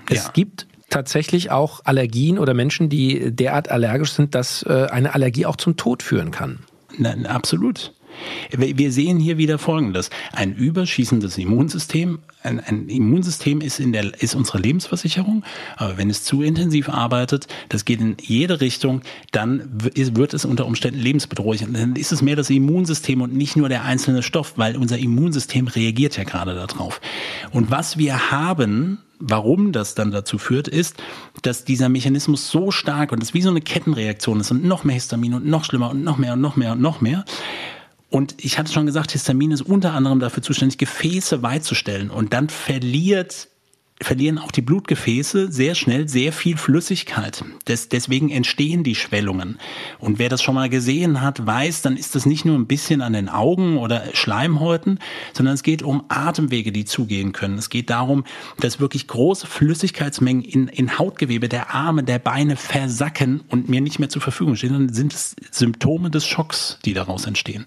Es 0.10 0.26
ja. 0.26 0.32
gibt 0.32 0.66
tatsächlich 0.90 1.52
auch 1.52 1.82
Allergien 1.84 2.40
oder 2.40 2.54
Menschen, 2.54 2.90
die 2.90 3.32
derart 3.32 3.70
allergisch 3.70 4.14
sind, 4.14 4.36
dass 4.36 4.64
äh, 4.64 4.88
eine 4.90 5.14
Allergie 5.14 5.46
auch 5.46 5.58
zum 5.58 5.78
Tod 5.78 6.04
führen 6.04 6.32
kann. 6.32 6.60
Na, 6.98 7.14
absolut. 7.30 7.94
Wir 8.52 8.92
sehen 8.92 9.20
hier 9.20 9.38
wieder 9.38 9.58
Folgendes. 9.58 10.10
Ein 10.34 10.56
überschießendes 10.56 11.38
Immunsystem, 11.38 12.20
ein, 12.44 12.60
ein, 12.60 12.90
Immunsystem 12.90 13.62
ist, 13.62 13.80
in 13.80 13.92
der, 13.92 14.22
ist 14.22 14.36
unsere 14.36 14.60
Lebensversicherung, 14.60 15.44
aber 15.76 15.98
wenn 15.98 16.10
es 16.10 16.24
zu 16.24 16.42
intensiv 16.42 16.90
arbeitet, 16.90 17.48
das 17.70 17.86
geht 17.86 18.00
in 18.00 18.16
jede 18.22 18.62
Richtung, 18.62 19.02
dann 19.32 19.70
wird 19.72 20.34
es 20.34 20.46
unter 20.46 20.66
Umständen 20.66 21.00
lebensbedrohlich. 21.00 21.66
Dann 21.70 21.96
ist 21.96 22.12
es 22.12 22.22
mehr 22.22 22.36
das 22.36 22.50
Immunsystem 22.50 23.22
und 23.22 23.34
nicht 23.34 23.56
nur 23.56 23.70
der 23.70 23.84
einzelne 23.84 24.24
Stoff, 24.24 24.54
weil 24.56 24.78
unser 24.78 24.98
Immunsystem 24.98 25.68
reagiert 25.68 26.18
ja 26.18 26.24
gerade 26.24 26.56
darauf. 26.56 27.02
Und 27.52 27.72
was 27.72 27.98
wir 27.98 28.32
haben, 28.32 29.00
warum 29.20 29.72
das 29.72 29.96
dann 29.96 30.12
dazu 30.12 30.38
führt, 30.38 30.68
ist, 30.68 30.96
dass 31.42 31.66
dieser 31.66 31.90
Mechanismus 31.90 32.50
so 32.50 32.72
stark 32.72 33.12
und 33.12 33.22
es 33.22 33.34
wie 33.34 33.42
so 33.42 33.50
eine 33.50 33.62
Kettenreaktion 33.62 34.40
ist 34.40 34.52
und 34.52 34.64
noch 34.64 34.84
mehr 34.84 34.96
Histamin 34.96 35.34
und 35.34 35.46
noch 35.46 35.64
schlimmer 35.64 35.90
und 35.92 36.04
noch 36.04 36.18
mehr 36.18 36.34
und 36.34 36.42
noch 36.42 36.56
mehr 36.56 36.74
und 36.74 36.82
noch 36.82 37.02
mehr. 37.02 37.20
Und 37.20 37.77
ich 38.38 38.58
hatte 38.58 38.72
schon 38.72 38.86
gesagt, 38.86 39.12
Histamin 39.12 39.52
ist 39.52 39.62
unter 39.62 39.94
anderem 39.94 40.20
dafür 40.20 40.42
zuständig, 40.42 40.78
Gefäße 40.78 41.42
weit 41.44 41.64
zu 41.64 41.76
stellen. 41.76 42.10
Und 42.10 42.34
dann 42.34 42.50
verliert 42.50 43.50
verlieren 44.00 44.38
auch 44.38 44.52
die 44.52 44.62
Blutgefäße 44.62 45.52
sehr 45.52 45.74
schnell 45.74 46.08
sehr 46.08 46.32
viel 46.32 46.56
Flüssigkeit. 46.58 47.44
Des, 47.68 47.90
deswegen 47.90 48.30
entstehen 48.30 48.84
die 48.84 48.94
Schwellungen. 48.94 49.58
Und 50.00 50.20
wer 50.20 50.30
das 50.30 50.44
schon 50.44 50.56
mal 50.56 50.70
gesehen 50.70 51.22
hat, 51.22 51.46
weiß, 51.46 51.82
dann 51.82 51.98
ist 51.98 52.14
das 52.14 52.28
nicht 52.28 52.46
nur 52.46 52.58
ein 52.58 52.68
bisschen 52.68 53.02
an 53.02 53.14
den 53.14 53.28
Augen 53.28 53.78
oder 53.78 54.04
Schleimhäuten, 54.14 55.00
sondern 55.34 55.56
es 55.56 55.64
geht 55.64 55.82
um 55.82 56.06
Atemwege, 56.10 56.72
die 56.72 56.86
zugehen 56.86 57.32
können. 57.32 57.58
Es 57.58 57.70
geht 57.70 57.90
darum, 57.90 58.24
dass 58.60 58.80
wirklich 58.80 59.08
große 59.08 59.48
Flüssigkeitsmengen 59.48 60.44
in, 60.44 60.68
in 60.68 61.00
Hautgewebe 61.00 61.50
der 61.50 61.74
Arme, 61.74 62.04
der 62.04 62.20
Beine 62.20 62.56
versacken 62.56 63.42
und 63.50 63.68
mir 63.68 63.82
nicht 63.82 63.98
mehr 63.98 64.10
zur 64.10 64.22
Verfügung 64.22 64.56
stehen. 64.56 64.74
Dann 64.74 64.94
sind 64.94 65.14
es 65.14 65.36
Symptome 65.50 66.12
des 66.12 66.28
Schocks, 66.28 66.78
die 66.86 66.94
daraus 66.94 67.26
entstehen. 67.26 67.66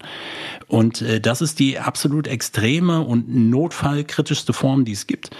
Und 0.67 1.01
äh, 1.01 1.19
das 1.19 1.41
ist 1.41 1.59
die 1.59 1.77
absolut 1.77 2.27
extreme 2.27 3.01
und 3.01 3.27
notfallkritischste 3.27 4.53
Form, 4.53 4.85
die 4.85 4.93
es 4.93 5.07
gibt. 5.07 5.31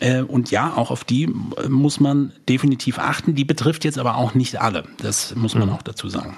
Äh, 0.00 0.22
und 0.22 0.50
ja, 0.50 0.72
auch 0.74 0.90
auf 0.90 1.04
die 1.04 1.24
äh, 1.24 1.68
muss 1.68 2.00
man 2.00 2.32
definitiv 2.48 2.98
achten. 2.98 3.34
Die 3.34 3.44
betrifft 3.44 3.84
jetzt 3.84 3.98
aber 3.98 4.16
auch 4.16 4.34
nicht 4.34 4.60
alle. 4.60 4.84
Das 4.98 5.34
muss 5.36 5.54
man 5.54 5.68
mhm. 5.68 5.74
auch 5.74 5.82
dazu 5.82 6.08
sagen. 6.08 6.36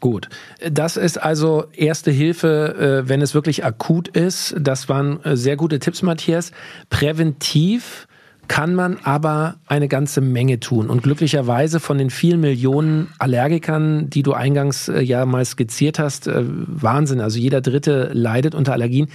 Gut. 0.00 0.28
Das 0.70 0.96
ist 0.96 1.22
also 1.22 1.64
erste 1.72 2.10
Hilfe, 2.10 3.02
äh, 3.04 3.08
wenn 3.08 3.22
es 3.22 3.34
wirklich 3.34 3.64
akut 3.64 4.08
ist. 4.08 4.54
Das 4.58 4.88
waren 4.88 5.20
sehr 5.24 5.56
gute 5.56 5.78
Tipps, 5.78 6.02
Matthias. 6.02 6.52
Präventiv 6.90 8.08
kann 8.46 8.74
man 8.74 8.98
aber 9.04 9.56
eine 9.66 9.88
ganze 9.88 10.20
Menge 10.20 10.60
tun. 10.60 10.90
Und 10.90 11.02
glücklicherweise 11.02 11.80
von 11.80 11.96
den 11.96 12.10
vielen 12.10 12.40
Millionen 12.40 13.08
Allergikern, 13.18 14.10
die 14.10 14.22
du 14.22 14.34
eingangs 14.34 14.92
ja 15.00 15.24
mal 15.24 15.46
skizziert 15.46 15.98
hast, 15.98 16.28
Wahnsinn, 16.30 17.22
also 17.22 17.38
jeder 17.38 17.62
Dritte 17.62 18.10
leidet 18.12 18.54
unter 18.54 18.74
Allergien, 18.74 19.08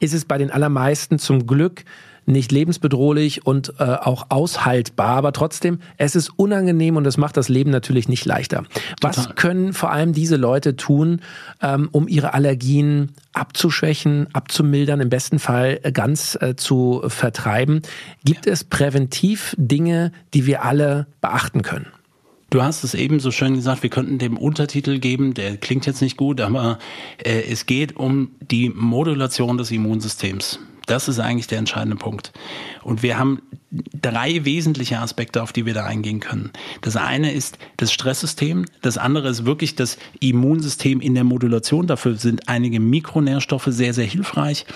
ist 0.00 0.12
es 0.12 0.26
bei 0.26 0.36
den 0.36 0.50
allermeisten 0.50 1.18
zum 1.18 1.46
Glück 1.46 1.84
nicht 2.26 2.52
lebensbedrohlich 2.52 3.46
und 3.46 3.74
äh, 3.78 3.84
auch 3.84 4.26
aushaltbar, 4.30 5.16
aber 5.16 5.32
trotzdem, 5.32 5.78
es 5.96 6.16
ist 6.16 6.30
unangenehm 6.36 6.96
und 6.96 7.06
es 7.06 7.16
macht 7.16 7.36
das 7.36 7.48
Leben 7.48 7.70
natürlich 7.70 8.08
nicht 8.08 8.24
leichter. 8.24 8.64
Was 9.00 9.16
Total. 9.16 9.34
können 9.34 9.72
vor 9.72 9.90
allem 9.90 10.12
diese 10.12 10.36
Leute 10.36 10.76
tun, 10.76 11.20
ähm, 11.62 11.88
um 11.92 12.08
ihre 12.08 12.34
Allergien 12.34 13.12
abzuschwächen, 13.32 14.28
abzumildern, 14.32 15.00
im 15.00 15.10
besten 15.10 15.38
Fall 15.38 15.80
äh, 15.82 15.92
ganz 15.92 16.36
äh, 16.40 16.56
zu 16.56 17.02
vertreiben? 17.06 17.82
Gibt 18.24 18.46
es 18.46 18.64
präventiv 18.64 19.54
Dinge, 19.58 20.12
die 20.32 20.46
wir 20.46 20.64
alle 20.64 21.06
beachten 21.20 21.62
können? 21.62 21.86
Du 22.54 22.62
hast 22.62 22.84
es 22.84 22.94
eben 22.94 23.18
so 23.18 23.32
schön 23.32 23.54
gesagt, 23.54 23.82
wir 23.82 23.90
könnten 23.90 24.18
dem 24.18 24.36
Untertitel 24.36 25.00
geben, 25.00 25.34
der 25.34 25.56
klingt 25.56 25.86
jetzt 25.86 26.00
nicht 26.00 26.16
gut, 26.16 26.40
aber 26.40 26.78
äh, 27.18 27.42
es 27.50 27.66
geht 27.66 27.96
um 27.96 28.30
die 28.40 28.68
Modulation 28.68 29.58
des 29.58 29.72
Immunsystems. 29.72 30.60
Das 30.86 31.08
ist 31.08 31.18
eigentlich 31.18 31.46
der 31.46 31.58
entscheidende 31.58 31.96
Punkt. 31.96 32.32
Und 32.82 33.02
wir 33.02 33.18
haben 33.18 33.42
drei 33.70 34.44
wesentliche 34.44 34.98
Aspekte, 34.98 35.42
auf 35.42 35.52
die 35.52 35.66
wir 35.66 35.74
da 35.74 35.84
eingehen 35.84 36.20
können. 36.20 36.50
Das 36.82 36.96
eine 36.96 37.32
ist 37.32 37.58
das 37.76 37.92
Stresssystem, 37.92 38.66
das 38.82 38.98
andere 38.98 39.28
ist 39.28 39.44
wirklich 39.46 39.74
das 39.74 39.98
Immunsystem 40.20 41.00
in 41.00 41.14
der 41.14 41.24
Modulation. 41.24 41.86
Dafür 41.86 42.16
sind 42.16 42.48
einige 42.48 42.80
Mikronährstoffe 42.80 43.68
sehr, 43.68 43.94
sehr 43.94 44.06
hilfreich. 44.06 44.66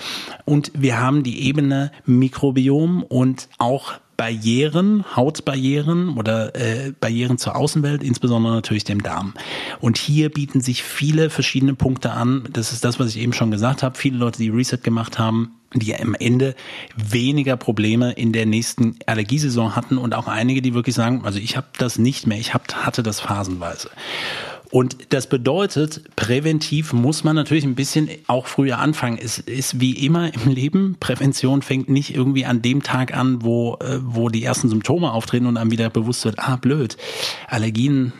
Und 0.45 0.71
wir 0.75 0.99
haben 0.99 1.23
die 1.23 1.47
Ebene 1.47 1.91
Mikrobiom 2.05 3.03
und 3.03 3.49
auch 3.57 3.93
Barrieren, 4.19 5.05
Hautbarrieren 5.15 6.17
oder 6.17 6.53
äh, 6.53 6.91
Barrieren 6.91 7.37
zur 7.37 7.55
Außenwelt, 7.55 8.03
insbesondere 8.03 8.53
natürlich 8.53 8.83
dem 8.83 9.01
Darm. 9.01 9.33
Und 9.79 9.97
hier 9.97 10.27
bieten 10.27 10.59
sich 10.59 10.83
viele 10.83 11.29
verschiedene 11.29 11.73
Punkte 11.73 12.11
an. 12.11 12.43
Das 12.51 12.73
ist 12.73 12.83
das, 12.83 12.99
was 12.99 13.15
ich 13.15 13.21
eben 13.21 13.31
schon 13.31 13.49
gesagt 13.49 13.81
habe. 13.81 13.97
Viele 13.97 14.17
Leute, 14.17 14.39
die 14.39 14.49
Reset 14.49 14.79
gemacht 14.83 15.19
haben, 15.19 15.53
die 15.73 15.95
am 15.95 16.15
Ende 16.15 16.55
weniger 16.97 17.55
Probleme 17.55 18.11
in 18.11 18.33
der 18.33 18.45
nächsten 18.45 18.97
Allergiesaison 19.05 19.77
hatten 19.77 19.97
und 19.97 20.13
auch 20.13 20.27
einige, 20.27 20.61
die 20.61 20.73
wirklich 20.73 20.95
sagen, 20.95 21.21
also 21.23 21.39
ich 21.39 21.55
habe 21.55 21.67
das 21.77 21.97
nicht 21.97 22.27
mehr, 22.27 22.39
ich 22.39 22.53
hab, 22.53 22.73
hatte 22.73 23.03
das 23.03 23.21
phasenweise. 23.21 23.89
Und 24.71 24.97
das 25.09 25.27
bedeutet, 25.27 26.03
präventiv 26.15 26.93
muss 26.93 27.23
man 27.23 27.35
natürlich 27.35 27.63
ein 27.63 27.73
bisschen 27.73 28.09
auch 28.27 28.45
früher 28.45 28.77
anfangen. 28.77 29.17
Es 29.21 29.39
ist 29.39 29.79
wie 29.79 30.05
immer 30.05 30.31
im 30.33 30.51
Leben, 30.51 30.95
Prävention 30.99 31.63
fängt 31.63 31.89
nicht 31.89 32.13
irgendwie 32.15 32.45
an 32.45 32.61
dem 32.61 32.83
Tag 32.83 33.15
an, 33.15 33.41
wo, 33.41 33.77
äh, 33.81 33.99
wo 34.03 34.29
die 34.29 34.43
ersten 34.43 34.69
Symptome 34.69 35.11
auftreten 35.11 35.47
und 35.47 35.57
einem 35.57 35.71
wieder 35.71 35.89
bewusst 35.89 36.23
wird, 36.25 36.37
ah 36.37 36.55
blöd, 36.55 36.97
Allergien 37.47 38.13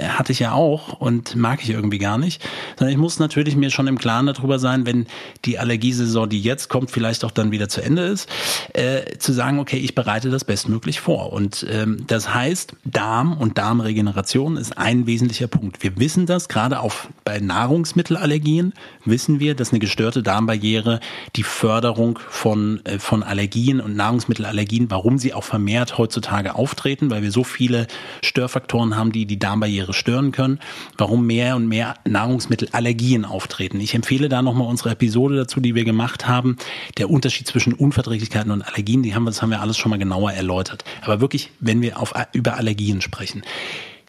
hatte 0.00 0.32
ich 0.32 0.38
ja 0.38 0.52
auch 0.52 1.00
und 1.00 1.36
mag 1.36 1.62
ich 1.62 1.70
irgendwie 1.70 1.98
gar 1.98 2.18
nicht, 2.18 2.42
sondern 2.78 2.92
ich 2.92 2.98
muss 2.98 3.18
natürlich 3.18 3.56
mir 3.56 3.70
schon 3.70 3.86
im 3.86 3.98
Klaren 3.98 4.26
darüber 4.26 4.58
sein, 4.58 4.86
wenn 4.86 5.06
die 5.44 5.58
Allergiesaison, 5.58 6.28
die 6.28 6.40
jetzt 6.40 6.68
kommt, 6.68 6.90
vielleicht 6.90 7.24
auch 7.24 7.30
dann 7.30 7.50
wieder 7.50 7.68
zu 7.68 7.82
Ende 7.82 8.02
ist, 8.02 8.28
äh, 8.72 9.18
zu 9.18 9.32
sagen, 9.32 9.58
okay, 9.58 9.76
ich 9.76 9.94
bereite 9.94 10.30
das 10.30 10.44
bestmöglich 10.44 11.00
vor. 11.00 11.32
Und 11.32 11.66
ähm, 11.70 12.04
das 12.06 12.34
heißt, 12.34 12.74
Darm 12.84 13.36
und 13.36 13.58
Darmregeneration 13.58 14.56
ist 14.56 14.78
ein 14.78 15.06
wesentlicher 15.06 15.48
Punkt. 15.48 15.82
Wir 15.82 15.98
wissen 15.98 16.26
das, 16.26 16.48
gerade 16.48 16.80
auf 16.80 17.08
bei 17.24 17.40
Nahrungsmittelallergien 17.40 18.74
wissen 19.04 19.40
wir, 19.40 19.54
dass 19.54 19.70
eine 19.70 19.78
gestörte 19.78 20.22
Darmbarriere 20.22 21.00
die 21.36 21.42
Förderung 21.42 22.18
von, 22.28 22.84
äh, 22.84 22.98
von 22.98 23.22
Allergien 23.22 23.80
und 23.80 23.96
Nahrungsmittelallergien, 23.96 24.90
warum 24.90 25.18
sie 25.18 25.34
auch 25.34 25.44
vermehrt 25.44 25.98
heutzutage 25.98 26.54
auftreten, 26.54 27.10
weil 27.10 27.22
wir 27.22 27.30
so 27.30 27.44
viele 27.44 27.86
Störfaktoren 28.22 28.96
haben, 28.96 29.12
die 29.12 29.26
die 29.26 29.38
Darmbarriere 29.38 29.73
Darmbarriere 29.74 29.92
stören 29.92 30.32
können, 30.32 30.60
warum 30.96 31.26
mehr 31.26 31.56
und 31.56 31.66
mehr 31.66 31.94
Nahrungsmittelallergien 32.06 33.24
auftreten. 33.24 33.80
Ich 33.80 33.94
empfehle 33.94 34.28
da 34.28 34.42
nochmal 34.42 34.68
unsere 34.68 34.90
Episode 34.90 35.36
dazu, 35.36 35.60
die 35.60 35.74
wir 35.74 35.84
gemacht 35.84 36.26
haben. 36.26 36.56
Der 36.98 37.10
Unterschied 37.10 37.46
zwischen 37.46 37.72
Unverträglichkeiten 37.72 38.52
und 38.52 38.62
Allergien, 38.62 39.02
die 39.02 39.14
haben 39.14 39.24
wir, 39.24 39.30
das 39.30 39.42
haben 39.42 39.50
wir 39.50 39.60
alles 39.60 39.76
schon 39.76 39.90
mal 39.90 39.98
genauer 39.98 40.32
erläutert. 40.32 40.84
Aber 41.02 41.20
wirklich, 41.20 41.50
wenn 41.60 41.82
wir 41.82 41.98
auf, 41.98 42.14
über 42.32 42.54
Allergien 42.54 43.00
sprechen. 43.00 43.42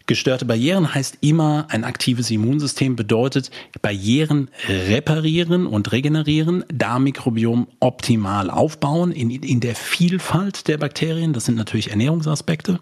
Gestörte 0.07 0.45
Barrieren 0.45 0.93
heißt 0.93 1.17
immer, 1.21 1.65
ein 1.69 1.83
aktives 1.83 2.29
Immunsystem 2.29 2.95
bedeutet 2.95 3.49
Barrieren 3.81 4.49
reparieren 4.67 5.65
und 5.65 5.91
regenerieren, 5.91 6.63
Darmmikrobiom 6.71 7.67
optimal 7.79 8.51
aufbauen 8.51 9.11
in, 9.11 9.31
in 9.31 9.61
der 9.61 9.75
Vielfalt 9.75 10.67
der 10.67 10.77
Bakterien. 10.77 11.33
Das 11.33 11.45
sind 11.45 11.55
natürlich 11.55 11.89
Ernährungsaspekte 11.89 12.79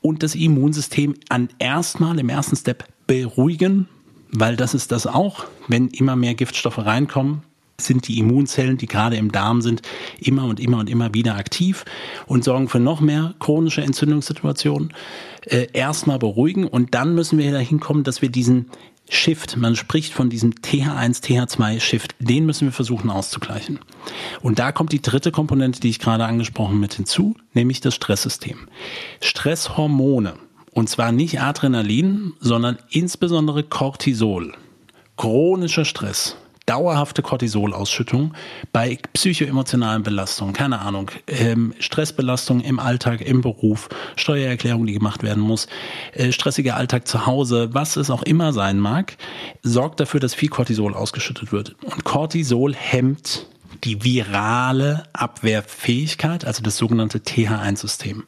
und 0.00 0.24
das 0.24 0.34
Immunsystem 0.34 1.14
an 1.28 1.50
erstmal 1.60 2.18
im 2.18 2.28
ersten 2.28 2.56
Step 2.56 2.84
beruhigen, 3.06 3.88
weil 4.32 4.56
das 4.56 4.74
ist 4.74 4.90
das 4.90 5.06
auch, 5.06 5.44
wenn 5.68 5.88
immer 5.88 6.16
mehr 6.16 6.34
Giftstoffe 6.34 6.78
reinkommen, 6.78 7.42
sind 7.86 8.08
die 8.08 8.18
Immunzellen, 8.18 8.76
die 8.76 8.86
gerade 8.86 9.16
im 9.16 9.32
Darm 9.32 9.62
sind, 9.62 9.82
immer 10.18 10.44
und 10.44 10.60
immer 10.60 10.78
und 10.78 10.90
immer 10.90 11.14
wieder 11.14 11.36
aktiv 11.36 11.84
und 12.26 12.44
sorgen 12.44 12.68
für 12.68 12.80
noch 12.80 13.00
mehr 13.00 13.34
chronische 13.38 13.82
Entzündungssituationen. 13.82 14.92
Äh, 15.46 15.68
erstmal 15.72 16.18
beruhigen 16.18 16.66
und 16.66 16.94
dann 16.94 17.14
müssen 17.14 17.38
wir 17.38 17.50
dahin 17.50 17.80
kommen, 17.80 18.04
dass 18.04 18.20
wir 18.20 18.30
diesen 18.30 18.66
Shift, 19.08 19.56
man 19.56 19.74
spricht 19.74 20.12
von 20.12 20.30
diesem 20.30 20.52
TH1, 20.52 21.22
TH2 21.24 21.80
Shift, 21.80 22.14
den 22.20 22.46
müssen 22.46 22.68
wir 22.68 22.72
versuchen 22.72 23.10
auszugleichen. 23.10 23.80
Und 24.40 24.60
da 24.60 24.70
kommt 24.70 24.92
die 24.92 25.02
dritte 25.02 25.32
Komponente, 25.32 25.80
die 25.80 25.90
ich 25.90 25.98
gerade 25.98 26.24
angesprochen 26.24 26.78
mit 26.78 26.94
hinzu, 26.94 27.34
nämlich 27.52 27.80
das 27.80 27.94
Stresssystem. 27.96 28.68
Stresshormone, 29.20 30.34
und 30.72 30.88
zwar 30.88 31.10
nicht 31.10 31.40
Adrenalin, 31.40 32.34
sondern 32.38 32.78
insbesondere 32.90 33.64
Cortisol. 33.64 34.52
Chronischer 35.16 35.84
Stress 35.84 36.36
dauerhafte 36.66 37.22
Cortisolausschüttung 37.22 38.34
bei 38.72 38.98
psychoemotionalen 39.12 40.02
Belastungen, 40.02 40.54
keine 40.54 40.80
Ahnung, 40.80 41.10
ähm, 41.26 41.74
Stressbelastung 41.78 42.60
im 42.60 42.78
Alltag, 42.78 43.20
im 43.20 43.40
Beruf, 43.40 43.88
Steuererklärung, 44.16 44.86
die 44.86 44.92
gemacht 44.92 45.22
werden 45.22 45.42
muss, 45.42 45.66
äh, 46.12 46.32
stressiger 46.32 46.76
Alltag 46.76 47.08
zu 47.08 47.26
Hause, 47.26 47.70
was 47.72 47.96
es 47.96 48.10
auch 48.10 48.22
immer 48.22 48.52
sein 48.52 48.78
mag, 48.78 49.16
sorgt 49.62 50.00
dafür, 50.00 50.20
dass 50.20 50.34
viel 50.34 50.48
Cortisol 50.48 50.94
ausgeschüttet 50.94 51.52
wird. 51.52 51.74
Und 51.82 52.04
Cortisol 52.04 52.74
hemmt 52.74 53.46
die 53.84 54.04
virale 54.04 55.04
Abwehrfähigkeit, 55.12 56.44
also 56.44 56.62
das 56.62 56.76
sogenannte 56.76 57.18
TH1-System. 57.18 58.24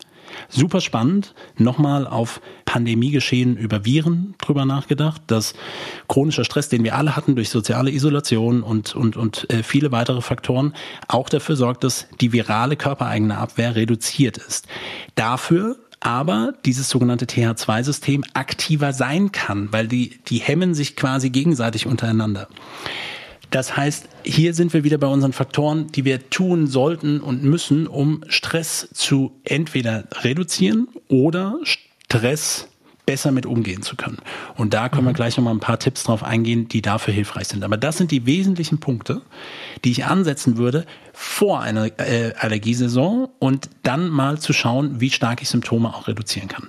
Super 0.48 0.80
spannend. 0.80 1.34
Nochmal 1.56 2.06
auf 2.06 2.40
Pandemiegeschehen 2.64 3.56
über 3.56 3.84
Viren 3.84 4.34
drüber 4.40 4.64
nachgedacht, 4.64 5.22
dass 5.26 5.54
chronischer 6.08 6.44
Stress, 6.44 6.68
den 6.68 6.84
wir 6.84 6.96
alle 6.96 7.16
hatten 7.16 7.34
durch 7.34 7.50
soziale 7.50 7.90
Isolation 7.90 8.62
und, 8.62 8.94
und, 8.94 9.16
und 9.16 9.50
äh, 9.50 9.62
viele 9.62 9.92
weitere 9.92 10.20
Faktoren, 10.20 10.74
auch 11.08 11.28
dafür 11.28 11.56
sorgt, 11.56 11.84
dass 11.84 12.06
die 12.20 12.32
virale 12.32 12.76
körpereigene 12.76 13.36
Abwehr 13.36 13.76
reduziert 13.76 14.38
ist. 14.38 14.68
Dafür 15.14 15.76
aber 16.00 16.54
dieses 16.64 16.88
sogenannte 16.88 17.26
TH2-System 17.26 18.24
aktiver 18.34 18.92
sein 18.92 19.30
kann, 19.30 19.72
weil 19.72 19.86
die, 19.86 20.18
die 20.26 20.38
hemmen 20.38 20.74
sich 20.74 20.96
quasi 20.96 21.30
gegenseitig 21.30 21.86
untereinander. 21.86 22.48
Das 23.52 23.76
heißt, 23.76 24.08
hier 24.24 24.54
sind 24.54 24.72
wir 24.72 24.82
wieder 24.82 24.96
bei 24.96 25.06
unseren 25.06 25.34
Faktoren, 25.34 25.88
die 25.92 26.06
wir 26.06 26.30
tun 26.30 26.66
sollten 26.66 27.20
und 27.20 27.44
müssen, 27.44 27.86
um 27.86 28.24
Stress 28.26 28.88
zu 28.94 29.32
entweder 29.44 30.04
reduzieren 30.22 30.88
oder 31.08 31.58
Stress 31.62 32.68
besser 33.04 33.30
mit 33.30 33.44
umgehen 33.44 33.82
zu 33.82 33.94
können. 33.94 34.18
Und 34.56 34.72
da 34.72 34.88
können 34.88 35.04
wir 35.04 35.10
mhm. 35.10 35.16
gleich 35.16 35.36
nochmal 35.36 35.52
ein 35.52 35.60
paar 35.60 35.78
Tipps 35.78 36.04
drauf 36.04 36.24
eingehen, 36.24 36.68
die 36.68 36.80
dafür 36.80 37.12
hilfreich 37.12 37.48
sind. 37.48 37.62
Aber 37.62 37.76
das 37.76 37.98
sind 37.98 38.10
die 38.10 38.24
wesentlichen 38.24 38.80
Punkte, 38.80 39.20
die 39.84 39.90
ich 39.90 40.06
ansetzen 40.06 40.56
würde 40.56 40.86
vor 41.12 41.60
einer 41.60 41.86
äh, 42.00 42.32
Allergiesaison 42.38 43.28
und 43.38 43.68
dann 43.82 44.08
mal 44.08 44.38
zu 44.38 44.54
schauen, 44.54 45.00
wie 45.00 45.10
stark 45.10 45.42
ich 45.42 45.50
Symptome 45.50 45.94
auch 45.94 46.08
reduzieren 46.08 46.48
kann. 46.48 46.68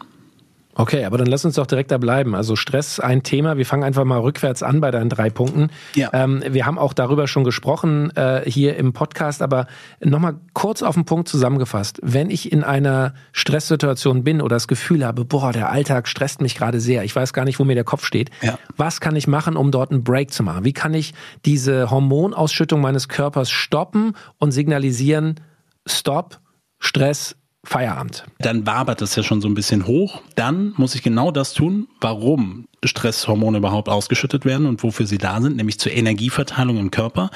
Okay, 0.75 1.05
aber 1.05 1.17
dann 1.17 1.27
lass 1.27 1.45
uns 1.45 1.55
doch 1.55 1.67
direkt 1.67 1.91
da 1.91 1.97
bleiben. 1.97 2.35
Also 2.35 2.55
Stress 2.55 2.99
ein 2.99 3.23
Thema. 3.23 3.57
Wir 3.57 3.65
fangen 3.65 3.83
einfach 3.83 4.05
mal 4.05 4.19
rückwärts 4.19 4.63
an 4.63 4.81
bei 4.81 4.91
deinen 4.91 5.09
drei 5.09 5.29
Punkten. 5.29 5.69
Ja. 5.93 6.09
Ähm, 6.13 6.43
wir 6.47 6.65
haben 6.65 6.79
auch 6.79 6.93
darüber 6.93 7.27
schon 7.27 7.43
gesprochen 7.43 8.15
äh, 8.15 8.41
hier 8.45 8.75
im 8.77 8.93
Podcast, 8.93 9.41
aber 9.41 9.67
nochmal 9.99 10.35
kurz 10.53 10.81
auf 10.81 10.95
den 10.95 11.05
Punkt 11.05 11.27
zusammengefasst. 11.27 11.99
Wenn 12.01 12.29
ich 12.29 12.51
in 12.51 12.63
einer 12.63 13.13
Stresssituation 13.33 14.23
bin 14.23 14.41
oder 14.41 14.55
das 14.55 14.67
Gefühl 14.67 15.05
habe, 15.05 15.25
boah, 15.25 15.51
der 15.51 15.69
Alltag 15.69 16.07
stresst 16.07 16.41
mich 16.41 16.55
gerade 16.55 16.79
sehr, 16.79 17.03
ich 17.03 17.15
weiß 17.15 17.33
gar 17.33 17.45
nicht, 17.45 17.59
wo 17.59 17.63
mir 17.63 17.75
der 17.75 17.83
Kopf 17.83 18.05
steht, 18.05 18.31
ja. 18.41 18.57
was 18.75 18.99
kann 18.99 19.15
ich 19.15 19.27
machen, 19.27 19.57
um 19.57 19.69
dort 19.71 19.91
einen 19.91 20.03
Break 20.03 20.31
zu 20.31 20.41
machen? 20.43 20.65
Wie 20.65 20.73
kann 20.73 20.93
ich 20.93 21.13
diese 21.45 21.91
Hormonausschüttung 21.91 22.81
meines 22.81 23.07
Körpers 23.07 23.51
stoppen 23.51 24.13
und 24.39 24.51
signalisieren, 24.51 25.39
Stop, 25.85 26.39
Stress 26.79 27.35
Feierabend. 27.65 28.25
Dann 28.39 28.67
wabert 28.67 29.01
das 29.01 29.15
ja 29.15 29.23
schon 29.23 29.41
so 29.41 29.47
ein 29.47 29.53
bisschen 29.53 29.87
hoch. 29.87 30.21
Dann 30.35 30.73
muss 30.75 30.95
ich 30.95 31.01
genau 31.01 31.31
das 31.31 31.53
tun, 31.53 31.87
warum 32.01 32.67
Stresshormone 32.83 33.57
überhaupt 33.57 33.87
ausgeschüttet 33.87 34.43
werden 34.45 34.65
und 34.65 34.83
wofür 34.83 35.05
sie 35.05 35.17
da 35.17 35.41
sind, 35.41 35.55
nämlich 35.55 35.79
zur 35.79 35.93
Energieverteilung 35.93 36.77
im 36.77 36.91
Körper. 36.91 37.31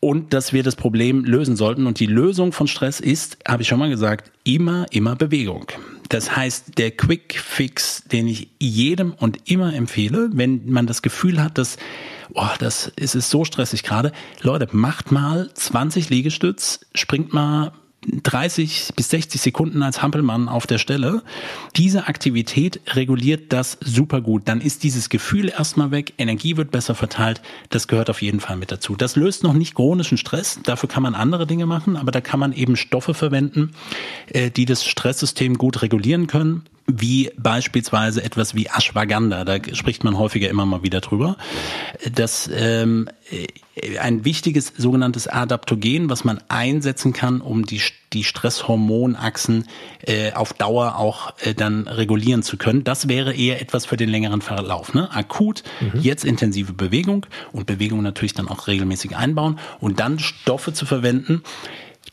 Und 0.00 0.32
dass 0.32 0.52
wir 0.52 0.62
das 0.62 0.76
Problem 0.76 1.24
lösen 1.24 1.56
sollten. 1.56 1.86
Und 1.86 2.00
die 2.00 2.06
Lösung 2.06 2.52
von 2.52 2.66
Stress 2.66 3.00
ist, 3.00 3.38
habe 3.46 3.62
ich 3.62 3.68
schon 3.68 3.78
mal 3.78 3.90
gesagt, 3.90 4.32
immer, 4.44 4.86
immer 4.90 5.14
Bewegung. 5.14 5.66
Das 6.08 6.34
heißt, 6.34 6.78
der 6.78 6.90
Quick 6.90 7.38
Fix, 7.38 8.02
den 8.04 8.26
ich 8.26 8.48
jedem 8.58 9.12
und 9.12 9.48
immer 9.48 9.72
empfehle, 9.74 10.30
wenn 10.32 10.68
man 10.68 10.86
das 10.86 11.02
Gefühl 11.02 11.40
hat, 11.40 11.58
dass 11.58 11.76
oh, 12.34 12.48
das 12.58 12.90
ist 12.96 13.14
es 13.14 13.30
so 13.30 13.44
stressig 13.44 13.82
gerade. 13.82 14.12
Leute, 14.42 14.68
macht 14.72 15.12
mal 15.12 15.50
20 15.54 16.10
Liegestütz, 16.10 16.80
springt 16.94 17.32
mal 17.32 17.72
30 18.06 18.92
bis 18.96 19.10
60 19.10 19.40
Sekunden 19.40 19.82
als 19.82 20.02
Hampelmann 20.02 20.48
auf 20.48 20.66
der 20.66 20.78
Stelle. 20.78 21.22
Diese 21.76 22.06
Aktivität 22.06 22.80
reguliert 22.94 23.52
das 23.52 23.76
super 23.80 24.20
gut. 24.20 24.42
Dann 24.46 24.60
ist 24.60 24.82
dieses 24.84 25.10
Gefühl 25.10 25.50
erstmal 25.50 25.90
weg, 25.90 26.14
Energie 26.16 26.56
wird 26.56 26.70
besser 26.70 26.94
verteilt. 26.94 27.42
Das 27.68 27.88
gehört 27.88 28.08
auf 28.08 28.22
jeden 28.22 28.40
Fall 28.40 28.56
mit 28.56 28.72
dazu. 28.72 28.96
Das 28.96 29.16
löst 29.16 29.42
noch 29.42 29.52
nicht 29.52 29.74
chronischen 29.74 30.16
Stress. 30.16 30.60
Dafür 30.62 30.88
kann 30.88 31.02
man 31.02 31.14
andere 31.14 31.46
Dinge 31.46 31.66
machen, 31.66 31.96
aber 31.96 32.10
da 32.10 32.20
kann 32.20 32.40
man 32.40 32.52
eben 32.52 32.76
Stoffe 32.76 33.12
verwenden, 33.12 33.72
äh, 34.28 34.50
die 34.50 34.64
das 34.64 34.86
Stresssystem 34.86 35.58
gut 35.58 35.82
regulieren 35.82 36.26
können 36.26 36.64
wie 36.92 37.30
beispielsweise 37.36 38.24
etwas 38.24 38.54
wie 38.54 38.66
Ashwagandha, 38.66 39.44
da 39.44 39.58
spricht 39.74 40.02
man 40.02 40.18
häufiger 40.18 40.48
immer 40.48 40.66
mal 40.66 40.82
wieder 40.82 41.00
drüber. 41.00 41.36
Das 42.12 42.50
ähm, 42.52 43.08
ein 44.00 44.24
wichtiges 44.24 44.72
sogenanntes 44.76 45.26
Adaptogen, 45.26 46.10
was 46.10 46.24
man 46.24 46.40
einsetzen 46.48 47.12
kann, 47.12 47.40
um 47.40 47.64
die, 47.64 47.80
die 48.12 48.24
Stresshormonachsen 48.24 49.66
äh, 50.02 50.32
auf 50.32 50.52
Dauer 50.52 50.96
auch 50.96 51.34
äh, 51.40 51.54
dann 51.54 51.88
regulieren 51.88 52.42
zu 52.42 52.56
können. 52.56 52.84
Das 52.84 53.08
wäre 53.08 53.34
eher 53.34 53.60
etwas 53.60 53.86
für 53.86 53.96
den 53.96 54.08
längeren 54.08 54.42
Verlauf. 54.42 54.94
Ne? 54.94 55.10
Akut, 55.12 55.62
mhm. 55.80 56.00
jetzt 56.00 56.24
intensive 56.24 56.72
Bewegung 56.72 57.26
und 57.52 57.66
Bewegung 57.66 58.02
natürlich 58.02 58.34
dann 58.34 58.48
auch 58.48 58.66
regelmäßig 58.66 59.16
einbauen 59.16 59.58
und 59.80 60.00
dann 60.00 60.18
Stoffe 60.18 60.72
zu 60.72 60.86
verwenden, 60.86 61.42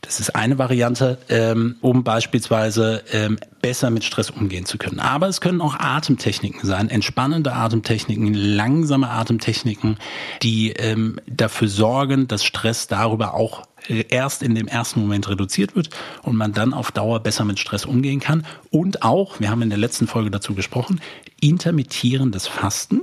das 0.00 0.20
ist 0.20 0.34
eine 0.34 0.58
Variante, 0.58 1.18
ähm, 1.28 1.76
um 1.80 2.04
beispielsweise 2.04 3.02
ähm, 3.12 3.38
besser 3.60 3.90
mit 3.90 4.04
Stress 4.04 4.30
umgehen 4.30 4.64
zu 4.64 4.78
können. 4.78 5.00
Aber 5.00 5.28
es 5.28 5.40
können 5.40 5.60
auch 5.60 5.74
Atemtechniken 5.78 6.66
sein, 6.66 6.88
entspannende 6.88 7.52
Atemtechniken, 7.52 8.32
langsame 8.32 9.10
Atemtechniken, 9.10 9.98
die 10.42 10.70
ähm, 10.70 11.20
dafür 11.26 11.68
sorgen, 11.68 12.28
dass 12.28 12.44
Stress 12.44 12.86
darüber 12.86 13.34
auch 13.34 13.64
äh, 13.88 14.04
erst 14.08 14.42
in 14.42 14.54
dem 14.54 14.68
ersten 14.68 15.00
Moment 15.00 15.28
reduziert 15.28 15.74
wird 15.74 15.90
und 16.22 16.36
man 16.36 16.52
dann 16.52 16.74
auf 16.74 16.92
Dauer 16.92 17.20
besser 17.20 17.44
mit 17.44 17.58
Stress 17.58 17.84
umgehen 17.84 18.20
kann. 18.20 18.46
Und 18.70 19.02
auch, 19.02 19.40
wir 19.40 19.50
haben 19.50 19.62
in 19.62 19.70
der 19.70 19.78
letzten 19.78 20.06
Folge 20.06 20.30
dazu 20.30 20.54
gesprochen, 20.54 21.00
intermittierendes 21.40 22.46
Fasten 22.46 23.02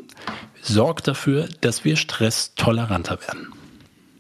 sorgt 0.61 1.07
dafür, 1.07 1.47
dass 1.61 1.83
wir 1.83 1.97
stresstoleranter 1.97 3.19
werden. 3.21 3.53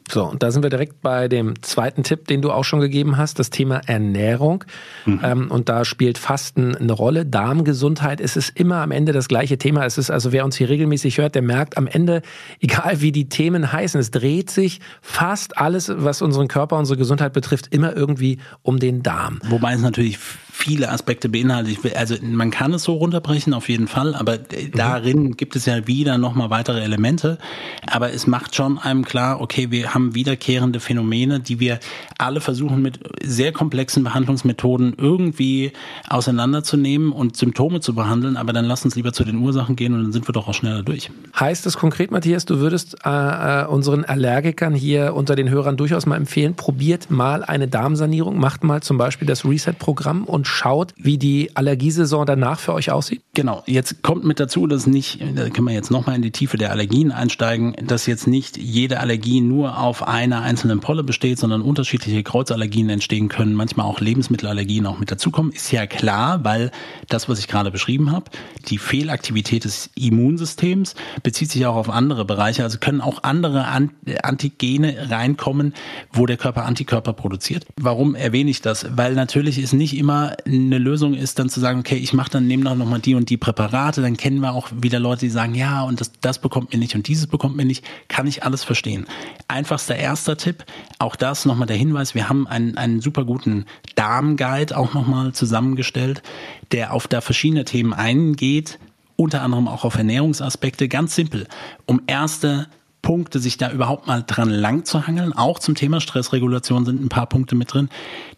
So, 0.07 0.23
und 0.25 0.43
da 0.43 0.51
sind 0.51 0.61
wir 0.61 0.69
direkt 0.69 1.01
bei 1.01 1.27
dem 1.27 1.61
zweiten 1.63 2.03
Tipp, 2.03 2.27
den 2.27 2.41
du 2.41 2.51
auch 2.51 2.63
schon 2.63 2.79
gegeben 2.79 3.17
hast, 3.17 3.39
das 3.39 3.49
Thema 3.49 3.81
Ernährung. 3.87 4.63
Mhm. 5.05 5.21
Ähm, 5.23 5.51
und 5.51 5.67
da 5.67 5.83
spielt 5.83 6.17
Fasten 6.17 6.75
eine 6.75 6.93
Rolle. 6.93 7.25
Darmgesundheit 7.25 8.21
es 8.21 8.35
ist 8.35 8.57
immer 8.57 8.77
am 8.77 8.91
Ende 8.91 9.11
das 9.13 9.27
gleiche 9.27 9.57
Thema. 9.57 9.85
Es 9.85 9.97
ist 9.97 10.11
also, 10.11 10.31
wer 10.31 10.45
uns 10.45 10.55
hier 10.55 10.69
regelmäßig 10.69 11.17
hört, 11.17 11.35
der 11.35 11.41
merkt 11.41 11.77
am 11.77 11.87
Ende, 11.87 12.21
egal 12.59 13.01
wie 13.01 13.11
die 13.11 13.29
Themen 13.29 13.71
heißen, 13.71 13.99
es 13.99 14.11
dreht 14.11 14.49
sich 14.49 14.79
fast 15.01 15.57
alles, 15.57 15.91
was 15.95 16.21
unseren 16.21 16.47
Körper, 16.47 16.77
unsere 16.77 16.97
Gesundheit 16.97 17.33
betrifft, 17.33 17.73
immer 17.73 17.95
irgendwie 17.95 18.39
um 18.61 18.79
den 18.79 19.01
Darm. 19.01 19.39
Wobei 19.47 19.73
es 19.73 19.81
natürlich 19.81 20.19
viele 20.55 20.89
Aspekte 20.89 21.27
beinhaltet. 21.27 21.95
Also 21.95 22.15
man 22.21 22.49
kann 22.49 22.73
es 22.73 22.83
so 22.83 22.93
runterbrechen 22.93 23.53
auf 23.53 23.67
jeden 23.67 23.87
Fall, 23.87 24.15
aber 24.15 24.37
mhm. 24.37 24.71
darin 24.73 25.37
gibt 25.37 25.55
es 25.55 25.65
ja 25.65 25.85
wieder 25.85 26.17
nochmal 26.17 26.49
weitere 26.49 26.81
Elemente. 26.81 27.37
Aber 27.85 28.13
es 28.13 28.25
macht 28.25 28.55
schon 28.55 28.79
einem 28.79 29.03
klar, 29.03 29.41
okay, 29.41 29.69
wir 29.69 29.93
haben 29.93 30.15
wiederkehrende 30.15 30.79
Phänomene, 30.79 31.41
die 31.41 31.59
wir 31.59 31.79
alle 32.17 32.39
versuchen 32.39 32.81
mit 32.81 32.99
sehr 33.21 33.51
komplexen 33.51 34.03
Behandlungsmethoden 34.05 34.95
irgendwie 34.97 35.73
auseinanderzunehmen 36.07 37.11
und 37.11 37.35
Symptome 37.35 37.81
zu 37.81 37.93
behandeln. 37.93 38.37
Aber 38.37 38.53
dann 38.53 38.65
lass 38.65 38.85
uns 38.85 38.95
lieber 38.95 39.11
zu 39.11 39.25
den 39.25 39.37
Ursachen 39.37 39.75
gehen 39.75 39.93
und 39.93 40.03
dann 40.03 40.13
sind 40.13 40.27
wir 40.27 40.33
doch 40.33 40.47
auch 40.47 40.53
schneller 40.53 40.83
durch. 40.83 41.11
Heißt 41.37 41.65
das 41.65 41.77
konkret, 41.77 42.11
Matthias, 42.11 42.45
du 42.45 42.59
würdest 42.59 42.95
äh, 43.05 43.09
äh, 43.09 43.65
unseren 43.67 44.05
Allergikern 44.05 44.73
hier 44.73 45.13
unter 45.15 45.35
den 45.35 45.49
Hörern 45.49 45.75
durchaus 45.75 46.05
mal 46.05 46.15
empfehlen, 46.15 46.55
probiert 46.55 47.11
mal 47.11 47.43
eine 47.43 47.67
Darmsanierung, 47.67 48.39
macht 48.39 48.63
mal 48.63 48.81
zum 48.81 48.97
Beispiel 48.97 49.27
das 49.27 49.43
Reset-Programm 49.43 50.23
und 50.23 50.44
und 50.45 50.47
schaut, 50.47 50.93
wie 50.97 51.17
die 51.17 51.55
Allergiesaison 51.55 52.25
danach 52.25 52.59
für 52.59 52.73
euch 52.73 52.91
aussieht? 52.91 53.21
Genau. 53.33 53.63
Jetzt 53.65 54.03
kommt 54.03 54.23
mit 54.23 54.39
dazu, 54.39 54.67
dass 54.67 54.85
nicht, 54.85 55.19
da 55.35 55.49
können 55.49 55.67
wir 55.67 55.73
jetzt 55.73 55.89
nochmal 55.89 56.15
in 56.15 56.21
die 56.21 56.31
Tiefe 56.31 56.57
der 56.57 56.71
Allergien 56.71 57.11
einsteigen, 57.11 57.75
dass 57.85 58.05
jetzt 58.05 58.27
nicht 58.27 58.57
jede 58.57 58.99
Allergie 58.99 59.41
nur 59.41 59.79
auf 59.79 60.07
einer 60.07 60.41
einzelnen 60.41 60.79
Polle 60.79 61.03
besteht, 61.03 61.39
sondern 61.39 61.61
unterschiedliche 61.61 62.21
Kreuzallergien 62.23 62.89
entstehen 62.89 63.27
können, 63.27 63.55
manchmal 63.55 63.87
auch 63.87 63.99
Lebensmittelallergien 63.99 64.85
auch 64.85 64.99
mit 64.99 65.11
dazukommen. 65.11 65.51
Ist 65.51 65.71
ja 65.71 65.87
klar, 65.87 66.43
weil 66.43 66.71
das, 67.09 67.27
was 67.27 67.39
ich 67.39 67.47
gerade 67.47 67.71
beschrieben 67.71 68.11
habe, 68.11 68.25
die 68.67 68.77
Fehlaktivität 68.77 69.65
des 69.65 69.89
Immunsystems 69.95 70.95
bezieht 71.23 71.49
sich 71.51 71.65
auch 71.65 71.75
auf 71.75 71.89
andere 71.89 72.25
Bereiche. 72.25 72.63
Also 72.63 72.77
können 72.77 73.01
auch 73.01 73.23
andere 73.23 73.65
Antigene 73.65 75.09
reinkommen, 75.09 75.73
wo 76.13 76.25
der 76.25 76.37
Körper 76.37 76.65
Antikörper 76.65 77.13
produziert. 77.13 77.65
Warum 77.77 78.13
erwähne 78.15 78.51
ich 78.51 78.61
das? 78.61 78.85
Weil 78.95 79.15
natürlich 79.15 79.57
es 79.57 79.73
nicht 79.73 79.97
immer 79.97 80.34
eine 80.45 80.77
Lösung 80.77 81.13
ist, 81.13 81.39
dann 81.39 81.49
zu 81.49 81.59
sagen, 81.59 81.79
okay, 81.79 81.95
ich 81.95 82.13
mache 82.13 82.31
dann 82.31 82.47
nehme 82.47 82.63
noch 82.63 82.75
mal 82.75 82.99
die 82.99 83.15
und 83.15 83.29
die 83.29 83.37
Präparate, 83.37 84.01
dann 84.01 84.17
kennen 84.17 84.39
wir 84.39 84.53
auch 84.53 84.69
wieder 84.75 84.99
Leute, 84.99 85.21
die 85.21 85.29
sagen, 85.29 85.55
ja, 85.55 85.83
und 85.83 86.01
das, 86.01 86.11
das 86.21 86.39
bekommt 86.39 86.73
mir 86.73 86.79
nicht 86.79 86.95
und 86.95 87.07
dieses 87.07 87.27
bekommt 87.27 87.55
mir 87.55 87.65
nicht, 87.65 87.85
kann 88.07 88.27
ich 88.27 88.43
alles 88.43 88.63
verstehen. 88.63 89.05
Einfachster 89.47 89.95
erster 89.95 90.37
Tipp, 90.37 90.65
auch 90.99 91.15
das 91.15 91.45
nochmal 91.45 91.67
der 91.67 91.77
Hinweis, 91.77 92.15
wir 92.15 92.29
haben 92.29 92.47
einen, 92.47 92.77
einen 92.77 93.01
super 93.01 93.25
guten 93.25 93.65
Darmguide 93.95 94.77
auch 94.77 94.93
nochmal 94.93 95.33
zusammengestellt, 95.33 96.23
der 96.71 96.93
auf 96.93 97.07
da 97.07 97.21
verschiedene 97.21 97.65
Themen 97.65 97.93
eingeht, 97.93 98.79
unter 99.15 99.41
anderem 99.41 99.67
auch 99.67 99.85
auf 99.85 99.95
Ernährungsaspekte, 99.95 100.87
ganz 100.87 101.15
simpel, 101.15 101.47
um 101.85 102.01
erste 102.07 102.67
Punkte, 103.05 103.39
sich 103.39 103.57
da 103.57 103.71
überhaupt 103.71 104.07
mal 104.07 104.23
dran 104.25 104.49
lang 104.49 104.83
zu 104.83 105.05
hangeln. 105.05 105.31
Auch 105.31 105.59
zum 105.59 105.75
Thema 105.75 106.01
Stressregulation 106.01 106.85
sind 106.85 107.01
ein 107.01 107.07
paar 107.07 107.27
Punkte 107.27 107.55
mit 107.55 107.71
drin. 107.71 107.87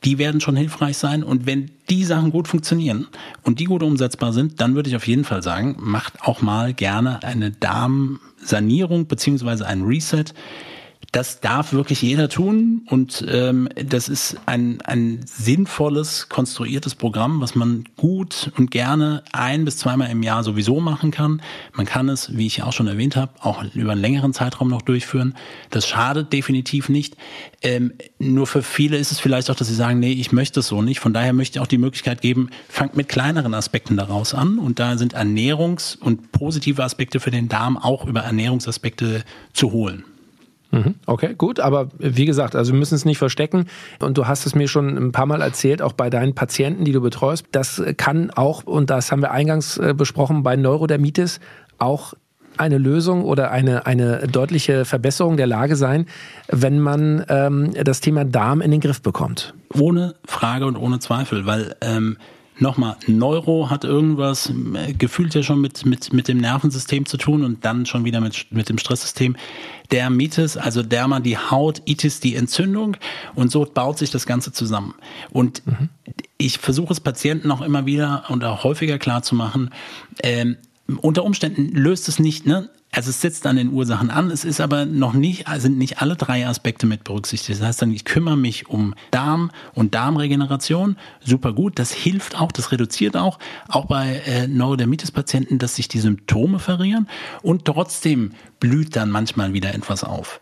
Die 0.04 0.18
werden 0.18 0.42
schon 0.42 0.58
hilfreich 0.58 0.98
sein. 0.98 1.24
Und 1.24 1.46
wenn 1.46 1.72
die 1.90 2.04
Sachen 2.04 2.32
gut 2.32 2.50
funktionieren 2.50 3.08
und 3.44 3.62
die 3.62 3.64
gut 3.64 3.82
umsetzbar 3.82 4.34
sind, 4.34 4.60
dann 4.60 4.76
würde 4.76 4.90
ich 4.90 4.98
auf 4.98 5.08
jeden 5.08 5.24
Fall 5.24 5.42
sagen, 5.42 5.78
macht 5.80 6.22
auch 6.22 6.42
mal 6.42 6.74
gerne 6.74 7.24
eine 7.24 7.52
Darmsanierung 7.52 9.08
beziehungsweise 9.08 9.66
ein 9.66 9.84
Reset 9.84 10.26
das 11.12 11.40
darf 11.40 11.72
wirklich 11.72 12.02
jeder 12.02 12.28
tun 12.28 12.82
und 12.88 13.26
ähm, 13.30 13.70
das 13.76 14.10
ist 14.10 14.38
ein, 14.46 14.82
ein 14.82 15.22
sinnvolles, 15.26 16.28
konstruiertes 16.28 16.96
Programm, 16.96 17.40
was 17.40 17.56
man 17.56 17.86
gut 17.96 18.52
und 18.58 18.72
gerne 18.72 19.24
ein 19.32 19.64
bis 19.64 19.78
zweimal 19.78 20.12
im 20.12 20.22
Jahr 20.22 20.44
sowieso 20.44 20.82
machen 20.82 21.12
kann. 21.12 21.42
Man 21.74 21.86
kann 21.86 22.10
es, 22.10 22.36
wie 22.36 22.46
ich 22.46 22.62
auch 22.62 22.74
schon 22.74 22.88
erwähnt 22.88 23.16
habe, 23.16 23.32
auch 23.40 23.64
über 23.74 23.94
einen 23.94 24.02
längeren 24.02 24.34
Zeitraum 24.34 24.68
noch 24.68 24.82
durchführen. 24.82 25.34
Das 25.70 25.88
schadet 25.88 26.34
definitiv 26.34 26.90
nicht. 26.90 27.16
Ähm, 27.62 27.94
nur 28.20 28.46
für 28.46 28.62
viele 28.62 28.98
ist 28.98 29.12
es 29.12 29.20
vielleicht 29.20 29.50
auch, 29.50 29.56
dass 29.56 29.70
sie 29.70 29.76
sagen, 29.76 30.00
nee, 30.00 30.12
ich 30.12 30.34
möchte 30.34 30.60
es 30.60 30.68
so 30.68 30.82
nicht. 30.82 31.00
Von 31.00 31.14
daher 31.14 31.32
möchte 31.32 31.58
ich 31.58 31.64
auch 31.64 31.68
die 31.68 31.78
Möglichkeit 31.78 32.22
geben, 32.22 32.50
fangt 32.68 32.98
mit 32.98 33.08
kleineren 33.08 33.54
Aspekten 33.54 33.96
daraus 33.96 34.34
an 34.34 34.60
und 34.60 34.80
da 34.80 34.98
sind 34.98 35.16
Ernährungs- 35.16 35.98
und 35.98 36.34
positive 36.34 36.84
Aspekte 36.84 37.22
für 37.22 37.32
den 37.32 37.48
Darm 37.48 37.78
auch 37.78 38.06
über 38.06 38.22
Ernährungsaspekte 38.22 39.24
zu 39.54 39.72
holen. 39.72 40.04
Mhm. 40.78 40.96
Okay, 41.06 41.34
gut, 41.38 41.60
aber 41.60 41.90
wie 41.98 42.26
gesagt, 42.26 42.56
also 42.56 42.72
wir 42.72 42.80
müssen 42.80 42.96
es 42.96 43.06
nicht 43.06 43.18
verstecken 43.18 43.66
und 44.00 44.18
du 44.18 44.28
hast 44.28 44.46
es 44.46 44.56
mir 44.56 44.68
schon 44.68 44.98
ein 44.98 45.12
paar 45.12 45.26
Mal 45.26 45.42
erzählt, 45.42 45.82
auch 45.82 45.94
bei 45.94 46.10
deinen 46.10 46.36
Patienten, 46.36 46.86
die 46.86 46.92
du 46.92 47.02
betreust, 47.02 47.46
das 47.52 47.82
kann 47.98 48.32
auch, 48.32 48.64
und 48.64 48.90
das 48.90 49.12
haben 49.12 49.22
wir 49.22 49.32
eingangs 49.32 49.78
äh, 49.78 49.94
besprochen, 49.96 50.44
bei 50.44 50.56
Neurodermitis 50.56 51.40
auch 51.78 52.14
eine 52.58 52.78
Lösung 52.78 53.24
oder 53.24 53.52
eine, 53.52 53.86
eine 53.86 54.28
deutliche 54.28 54.86
Verbesserung 54.86 55.38
der 55.38 55.48
Lage 55.48 55.76
sein, 55.76 56.08
wenn 56.48 56.80
man 56.80 57.24
ähm, 57.30 57.72
das 57.84 58.02
Thema 58.02 58.26
Darm 58.26 58.62
in 58.62 58.72
den 58.72 58.80
Griff 58.82 59.02
bekommt. 59.02 59.54
Ohne 59.74 60.16
Frage 60.26 60.66
und 60.66 60.76
ohne 60.76 61.00
Zweifel, 61.00 61.46
weil 61.46 61.76
ähm, 61.82 62.18
nochmal, 62.60 62.98
Neuro 63.08 63.70
hat 63.70 63.84
irgendwas 63.84 64.52
äh, 64.76 64.94
gefühlt 64.94 65.34
ja 65.36 65.44
schon 65.44 65.62
mit, 65.62 65.86
mit, 65.86 66.14
mit 66.14 66.28
dem 66.28 66.38
Nervensystem 66.38 67.06
zu 67.06 67.18
tun 67.18 67.44
und 67.44 67.64
dann 67.66 67.86
schon 67.86 68.06
wieder 68.06 68.22
mit, 68.22 68.48
mit 68.52 68.70
dem 68.70 68.78
Stresssystem. 68.78 69.36
Dermitis, 69.92 70.58
also 70.58 70.84
Derma, 70.84 71.20
die 71.20 71.38
Haut, 71.38 71.82
Itis, 71.86 72.20
die 72.20 72.36
Entzündung 72.36 72.98
und 73.36 73.52
so 73.52 73.66
baut 73.66 73.98
sich 73.98 74.12
das 74.12 74.26
Ganze 74.26 74.52
zusammen. 74.52 74.96
Und 75.32 75.66
mhm. 75.66 75.90
ich 76.38 76.58
versuche 76.58 76.94
es 76.94 77.00
Patienten 77.00 77.52
auch 77.52 77.62
immer 77.62 77.86
wieder 77.86 78.26
und 78.30 78.44
auch 78.44 78.64
häufiger 78.64 78.98
klar 78.98 79.24
zu 79.24 79.36
machen, 79.36 79.70
ähm, 80.24 80.58
unter 81.02 81.24
Umständen 81.24 81.70
löst 81.76 82.08
es 82.08 82.20
nicht, 82.20 82.46
ne? 82.46 82.70
Also 82.92 83.10
es 83.10 83.20
setzt 83.20 83.46
an 83.46 83.58
den 83.58 83.74
Ursachen 83.74 84.10
an, 84.10 84.32
es 84.32 84.46
ist 84.46 84.62
aber 84.62 84.86
noch 84.86 85.14
nicht, 85.14 85.46
sind 85.58 85.78
nicht 85.78 86.02
alle 86.02 86.16
drei 86.16 86.48
Aspekte 86.48 86.88
mit 86.88 87.04
berücksichtigt. 87.04 87.60
Das 87.60 87.68
heißt 87.68 87.82
dann, 87.82 87.92
ich 87.92 88.06
kümmere 88.06 88.38
mich 88.38 88.70
um 88.70 88.96
Darm 89.12 89.52
und 89.74 89.94
Darmregeneration, 89.94 90.96
super 91.24 91.52
gut, 91.52 91.78
das 91.80 91.92
hilft 91.92 92.40
auch, 92.40 92.52
das 92.52 92.72
reduziert 92.72 93.18
auch, 93.18 93.40
auch 93.68 93.86
bei 93.86 94.22
äh, 94.26 94.48
Neurodermitis-Patienten, 94.48 95.60
dass 95.60 95.76
sich 95.76 95.90
die 95.90 96.00
Symptome 96.00 96.60
verringern 96.60 97.08
und 97.42 97.66
trotzdem 97.66 98.32
blüht 98.62 98.96
dann 98.96 99.12
manchmal 99.12 99.54
wieder 99.54 99.76
etwas 99.76 100.06
auf. 100.06 100.40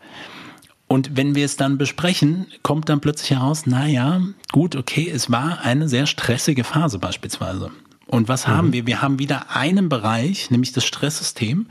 Und 0.86 1.16
wenn 1.16 1.34
wir 1.34 1.44
es 1.44 1.56
dann 1.56 1.78
besprechen, 1.78 2.46
kommt 2.62 2.88
dann 2.88 3.00
plötzlich 3.00 3.32
heraus, 3.32 3.66
naja, 3.66 4.22
gut, 4.52 4.76
okay, 4.76 5.10
es 5.12 5.32
war 5.32 5.62
eine 5.62 5.88
sehr 5.88 6.06
stressige 6.06 6.62
Phase 6.62 7.00
beispielsweise. 7.00 7.72
Und 8.06 8.28
was 8.28 8.46
mhm. 8.46 8.50
haben 8.52 8.72
wir? 8.72 8.86
Wir 8.86 9.02
haben 9.02 9.18
wieder 9.18 9.56
einen 9.56 9.88
Bereich, 9.88 10.50
nämlich 10.50 10.72
das 10.72 10.84
Stresssystem, 10.84 11.66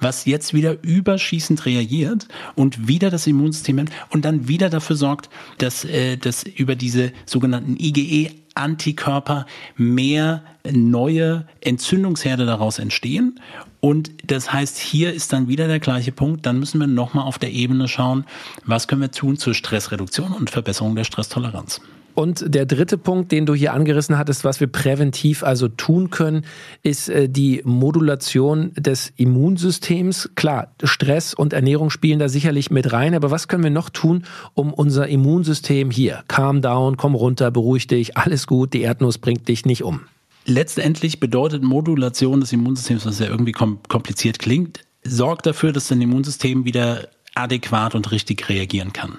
was 0.00 0.26
jetzt 0.26 0.52
wieder 0.52 0.82
überschießend 0.82 1.64
reagiert 1.64 2.28
und 2.54 2.88
wieder 2.88 3.10
das 3.10 3.26
Immunsystem 3.26 3.86
und 4.10 4.24
dann 4.24 4.48
wieder 4.48 4.70
dafür 4.70 4.96
sorgt, 4.96 5.30
dass, 5.58 5.84
äh, 5.84 6.16
dass 6.16 6.42
über 6.42 6.74
diese 6.74 7.12
sogenannten 7.24 7.76
IgE 7.78 8.32
Antikörper 8.54 9.46
mehr 9.76 10.42
neue 10.68 11.46
Entzündungsherde 11.60 12.44
daraus 12.44 12.78
entstehen. 12.78 13.40
Und 13.80 14.10
das 14.26 14.52
heißt, 14.52 14.78
hier 14.78 15.14
ist 15.14 15.32
dann 15.32 15.46
wieder 15.46 15.68
der 15.68 15.78
gleiche 15.78 16.10
Punkt. 16.10 16.44
Dann 16.44 16.58
müssen 16.58 16.80
wir 16.80 16.88
nochmal 16.88 17.24
auf 17.24 17.38
der 17.38 17.52
Ebene 17.52 17.86
schauen, 17.86 18.24
was 18.64 18.88
können 18.88 19.00
wir 19.00 19.12
tun 19.12 19.36
zur 19.36 19.54
Stressreduktion 19.54 20.32
und 20.32 20.50
Verbesserung 20.50 20.96
der 20.96 21.04
Stresstoleranz. 21.04 21.80
Und 22.18 22.52
der 22.52 22.66
dritte 22.66 22.98
Punkt, 22.98 23.30
den 23.30 23.46
du 23.46 23.54
hier 23.54 23.72
angerissen 23.72 24.18
hattest, 24.18 24.42
was 24.42 24.58
wir 24.58 24.66
präventiv 24.66 25.44
also 25.44 25.68
tun 25.68 26.10
können, 26.10 26.44
ist 26.82 27.08
äh, 27.08 27.28
die 27.28 27.62
Modulation 27.64 28.72
des 28.74 29.12
Immunsystems. 29.14 30.30
Klar, 30.34 30.74
Stress 30.82 31.32
und 31.32 31.52
Ernährung 31.52 31.90
spielen 31.90 32.18
da 32.18 32.28
sicherlich 32.28 32.72
mit 32.72 32.92
rein, 32.92 33.14
aber 33.14 33.30
was 33.30 33.46
können 33.46 33.62
wir 33.62 33.70
noch 33.70 33.88
tun, 33.88 34.24
um 34.54 34.74
unser 34.74 35.06
Immunsystem 35.06 35.92
hier, 35.92 36.24
calm 36.26 36.60
down, 36.60 36.96
komm 36.96 37.14
runter, 37.14 37.52
beruhig 37.52 37.86
dich, 37.86 38.16
alles 38.16 38.48
gut, 38.48 38.72
die 38.72 38.80
Erdnuss 38.80 39.18
bringt 39.18 39.46
dich 39.46 39.64
nicht 39.64 39.84
um. 39.84 40.00
Letztendlich 40.44 41.20
bedeutet 41.20 41.62
Modulation 41.62 42.40
des 42.40 42.52
Immunsystems, 42.52 43.06
was 43.06 43.20
ja 43.20 43.26
irgendwie 43.26 43.52
kompliziert 43.52 44.40
klingt, 44.40 44.80
sorgt 45.04 45.46
dafür, 45.46 45.72
dass 45.72 45.86
dein 45.86 46.00
Immunsystem 46.00 46.64
wieder 46.64 47.08
adäquat 47.38 47.94
und 47.94 48.10
richtig 48.10 48.48
reagieren 48.48 48.92
kann. 48.92 49.18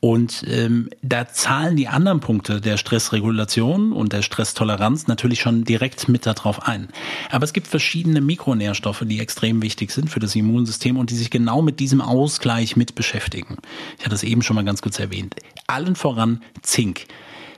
Und 0.00 0.44
ähm, 0.46 0.90
da 1.00 1.28
zahlen 1.28 1.76
die 1.76 1.88
anderen 1.88 2.20
Punkte 2.20 2.60
der 2.60 2.76
Stressregulation 2.76 3.92
und 3.92 4.12
der 4.12 4.20
Stresstoleranz 4.20 5.06
natürlich 5.06 5.40
schon 5.40 5.64
direkt 5.64 6.08
mit 6.10 6.26
darauf 6.26 6.68
ein. 6.68 6.88
Aber 7.30 7.44
es 7.44 7.54
gibt 7.54 7.66
verschiedene 7.66 8.20
Mikronährstoffe, 8.20 9.02
die 9.06 9.18
extrem 9.18 9.62
wichtig 9.62 9.92
sind 9.92 10.10
für 10.10 10.20
das 10.20 10.36
Immunsystem 10.36 10.98
und 10.98 11.08
die 11.08 11.16
sich 11.16 11.30
genau 11.30 11.62
mit 11.62 11.80
diesem 11.80 12.02
Ausgleich 12.02 12.76
mit 12.76 12.94
beschäftigen. 12.94 13.56
Ich 13.98 14.04
hatte 14.04 14.14
es 14.14 14.24
eben 14.24 14.42
schon 14.42 14.56
mal 14.56 14.64
ganz 14.64 14.82
kurz 14.82 14.98
erwähnt. 14.98 15.36
Allen 15.66 15.96
voran 15.96 16.42
Zink. 16.60 17.06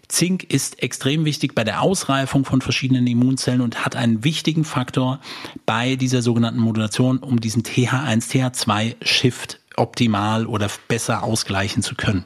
Zink 0.09 0.45
ist 0.45 0.83
extrem 0.83 1.25
wichtig 1.25 1.55
bei 1.55 1.65
der 1.65 1.83
Ausreifung 1.83 2.45
von 2.45 2.61
verschiedenen 2.61 3.07
Immunzellen 3.09 3.61
und 3.61 3.85
hat 3.85 3.97
einen 3.97 4.23
wichtigen 4.23 4.65
Faktor 4.65 5.21
bei 5.67 5.97
dieser 5.97 6.23
sogenannten 6.23 6.61
Modulation, 6.61 7.19
um 7.19 7.41
diesen 7.41 7.65
TH1, 7.65 8.31
TH2-Shift 8.31 9.59
optimal 9.77 10.47
oder 10.47 10.69
besser 10.89 11.23
ausgleichen 11.23 11.83
zu 11.83 11.95
können. 11.95 12.25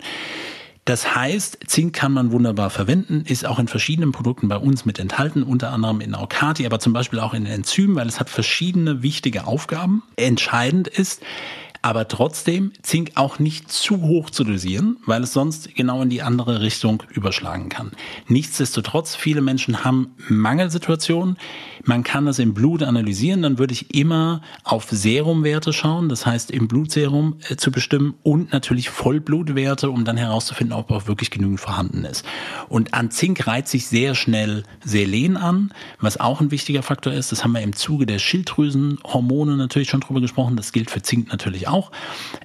Das 0.85 1.15
heißt, 1.15 1.59
Zink 1.67 1.95
kann 1.95 2.13
man 2.13 2.33
wunderbar 2.33 2.71
verwenden, 2.71 3.25
ist 3.27 3.47
auch 3.47 3.59
in 3.59 3.69
verschiedenen 3.69 4.13
Produkten 4.13 4.49
bei 4.49 4.57
uns 4.57 4.87
mit 4.87 4.99
enthalten, 4.99 5.43
unter 5.43 5.71
anderem 5.71 6.01
in 6.01 6.15
Aukati, 6.15 6.67
aber 6.67 6.81
zum 6.81 6.93
Beispiel 6.93 7.21
auch 7.21 7.35
in 7.35 7.47
Enzymen, 7.47 7.97
weil 7.97 8.09
es 8.09 8.19
hat 8.19 8.31
verschiedene 8.31 9.03
wichtige 9.03 9.47
Aufgaben. 9.47 10.03
Entscheidend 10.17 10.89
ist, 10.89 11.23
aber 11.83 12.09
trotzdem 12.09 12.73
Zink 12.83 13.13
auch 13.15 13.39
nicht 13.39 13.71
zu 13.71 14.03
hoch 14.03 14.31
zu 14.31 14.45
dosieren, 14.45 14.99
weil 15.07 15.23
es 15.23 15.33
sonst 15.33 15.75
genau 15.75 16.03
in 16.03 16.11
die 16.11 16.23
andere 16.23 16.61
Richtung 16.61 17.03
überschlagen 17.11 17.69
kann. 17.69 17.93
Nichtsdestotrotz, 18.29 19.17
viele 19.17 19.41
Menschen 19.41 19.85
haben 19.85 20.15
Mangelsituationen. 20.29 21.37
Man 21.85 22.05
kann 22.05 22.27
das 22.27 22.39
im 22.39 22.53
Blut 22.53 22.83
analysieren, 22.83 23.41
dann 23.41 23.59
würde 23.59 23.73
ich 23.73 23.95
immer 23.95 24.43
auf 24.65 24.89
Serumwerte 24.91 25.73
schauen, 25.73 26.11
das 26.11 26.27
heißt 26.27 26.51
im 26.51 26.69
Blutserum 26.69 27.37
äh, 27.49 27.57
zu 27.57 27.71
bestimmen 27.71 28.15
und 28.23 28.53
natürlich 28.53 28.91
Vollblutwerte, 28.91 29.91
um 29.91 30.05
dann 30.05 30.19
herauszufinden, 30.19 30.77
ob 30.77 30.91
auch 30.91 31.07
wirklich 31.07 31.31
genügend 31.31 31.61
vorhanden 31.61 32.05
ist. 32.05 32.25
Und 32.69 32.93
an 32.93 33.11
Zink 33.11 33.47
reiht 33.47 33.69
sich 33.69 33.87
sehr 33.87 34.15
schnell 34.15 34.65
Selen 34.85 35.39
an, 35.39 35.73
was 36.01 36.21
auch 36.21 36.43
ein 36.43 36.51
wichtiger 36.51 36.83
Faktor 36.83 37.15
ist. 37.15 37.33
Das 37.33 37.45
haben 37.45 37.53
wir 37.53 37.63
im 37.63 37.75
Zuge 37.75 38.05
der 38.05 38.19
Schilddrüsenhormone 38.19 39.57
natürlich 39.57 39.89
schon 39.89 40.01
drüber 40.01 40.21
gesprochen. 40.21 40.57
Das 40.57 40.73
gilt 40.73 40.91
für 40.91 41.01
Zink 41.01 41.33
natürlich 41.33 41.70
auch, 41.71 41.91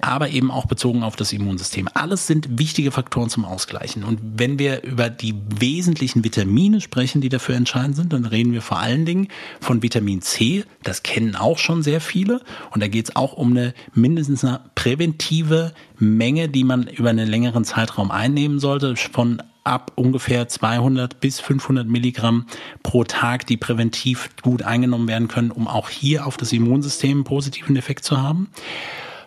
aber 0.00 0.30
eben 0.30 0.50
auch 0.50 0.66
bezogen 0.66 1.02
auf 1.02 1.16
das 1.16 1.32
Immunsystem. 1.32 1.88
Alles 1.94 2.26
sind 2.26 2.58
wichtige 2.58 2.90
Faktoren 2.90 3.28
zum 3.28 3.44
Ausgleichen. 3.44 4.04
Und 4.04 4.20
wenn 4.36 4.58
wir 4.58 4.82
über 4.82 5.10
die 5.10 5.34
wesentlichen 5.58 6.24
Vitamine 6.24 6.80
sprechen, 6.80 7.20
die 7.20 7.28
dafür 7.28 7.56
entscheidend 7.56 7.96
sind, 7.96 8.12
dann 8.12 8.24
reden 8.24 8.52
wir 8.52 8.62
vor 8.62 8.78
allen 8.78 9.04
Dingen 9.04 9.28
von 9.60 9.82
Vitamin 9.82 10.22
C. 10.22 10.64
Das 10.82 11.02
kennen 11.02 11.36
auch 11.36 11.58
schon 11.58 11.82
sehr 11.82 12.00
viele. 12.00 12.40
Und 12.70 12.82
da 12.82 12.88
geht 12.88 13.08
es 13.10 13.16
auch 13.16 13.32
um 13.32 13.50
eine 13.50 13.74
mindestens 13.94 14.44
eine 14.44 14.60
präventive 14.74 15.72
Menge, 15.98 16.48
die 16.48 16.64
man 16.64 16.86
über 16.86 17.10
einen 17.10 17.28
längeren 17.28 17.64
Zeitraum 17.64 18.10
einnehmen 18.10 18.58
sollte, 18.58 18.96
von 18.96 19.42
ab 19.66 19.92
ungefähr 19.96 20.48
200 20.48 21.18
bis 21.20 21.40
500 21.40 21.88
Milligramm 21.88 22.46
pro 22.84 23.02
Tag, 23.02 23.46
die 23.46 23.56
präventiv 23.56 24.30
gut 24.42 24.62
eingenommen 24.62 25.08
werden 25.08 25.26
können, 25.26 25.50
um 25.50 25.66
auch 25.66 25.90
hier 25.90 26.26
auf 26.26 26.36
das 26.36 26.52
Immunsystem 26.52 27.18
einen 27.18 27.24
positiven 27.24 27.76
Effekt 27.76 28.04
zu 28.04 28.22
haben. 28.22 28.48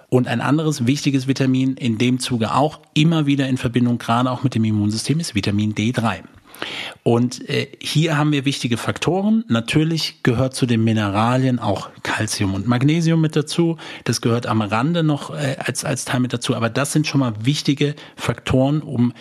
Und 0.10 0.28
ein 0.28 0.42
anderes 0.42 0.88
wichtiges 0.88 1.28
Vitamin 1.28 1.76
in 1.76 1.98
dem 1.98 2.20
Zuge 2.20 2.54
auch 2.56 2.80
immer 2.94 3.26
wieder 3.26 3.48
in 3.48 3.58
Verbindung 3.58 4.00
gerade 4.00 4.32
auch 4.32 4.44
mit 4.44 4.56
dem 4.56 4.64
Immunsystem 4.66 5.20
ist 5.20 5.36
Vitamin 5.36 5.76
D3. 5.76 6.24
Und 7.04 7.48
äh, 7.50 7.68
hier 7.80 8.18
haben 8.18 8.32
wir 8.32 8.46
wichtige 8.46 8.78
Faktoren. 8.78 9.46
Natürlich 9.48 10.24
gehört 10.24 10.56
zu 10.56 10.66
den 10.66 10.84
Mineralien 10.84 11.60
auch 11.60 11.90
Calcium 12.04 12.54
und 12.54 12.68
Magnesium 12.68 13.22
mit 13.22 13.36
dazu. 13.36 13.78
Das 14.04 14.22
gehört 14.22 14.48
am 14.48 14.62
Rande 14.62 15.04
noch 15.04 15.34
äh, 15.34 15.56
als, 15.60 15.86
als 15.86 16.06
Teil 16.06 16.20
mit 16.20 16.34
dazu. 16.34 16.56
Aber 16.56 16.70
das 16.70 16.92
sind 16.92 17.08
schon 17.08 17.22
mal 17.22 17.34
wichtige 17.42 17.96
Faktoren, 18.16 18.82
um 18.82 19.14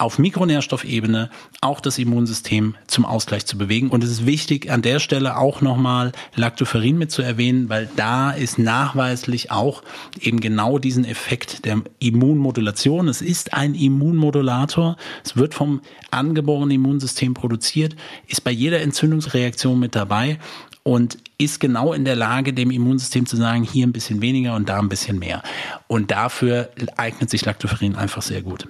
auf 0.00 0.18
Mikronährstoffebene 0.18 1.30
auch 1.60 1.80
das 1.80 1.98
Immunsystem 1.98 2.74
zum 2.86 3.04
Ausgleich 3.04 3.44
zu 3.44 3.58
bewegen. 3.58 3.90
Und 3.90 4.02
es 4.02 4.10
ist 4.10 4.26
wichtig, 4.26 4.70
an 4.70 4.82
der 4.82 4.98
Stelle 4.98 5.36
auch 5.36 5.60
nochmal 5.60 6.12
Lactoferrin 6.34 6.96
mit 6.96 7.12
zu 7.12 7.22
erwähnen, 7.22 7.68
weil 7.68 7.88
da 7.96 8.30
ist 8.30 8.58
nachweislich 8.58 9.50
auch 9.50 9.82
eben 10.18 10.40
genau 10.40 10.78
diesen 10.78 11.04
Effekt 11.04 11.66
der 11.66 11.82
Immunmodulation. 11.98 13.08
Es 13.08 13.20
ist 13.20 13.52
ein 13.52 13.74
Immunmodulator. 13.74 14.96
Es 15.22 15.36
wird 15.36 15.54
vom 15.54 15.82
angeborenen 16.10 16.70
Immunsystem 16.70 17.34
produziert, 17.34 17.94
ist 18.26 18.42
bei 18.42 18.50
jeder 18.50 18.80
Entzündungsreaktion 18.80 19.78
mit 19.78 19.94
dabei 19.94 20.38
und 20.82 21.18
ist 21.36 21.60
genau 21.60 21.92
in 21.92 22.06
der 22.06 22.16
Lage, 22.16 22.54
dem 22.54 22.70
Immunsystem 22.70 23.26
zu 23.26 23.36
sagen, 23.36 23.64
hier 23.64 23.86
ein 23.86 23.92
bisschen 23.92 24.22
weniger 24.22 24.54
und 24.56 24.68
da 24.68 24.78
ein 24.78 24.88
bisschen 24.88 25.18
mehr. 25.18 25.42
Und 25.88 26.10
dafür 26.10 26.70
eignet 26.96 27.28
sich 27.28 27.44
Lactoferrin 27.44 27.96
einfach 27.96 28.22
sehr 28.22 28.42
gut. 28.42 28.66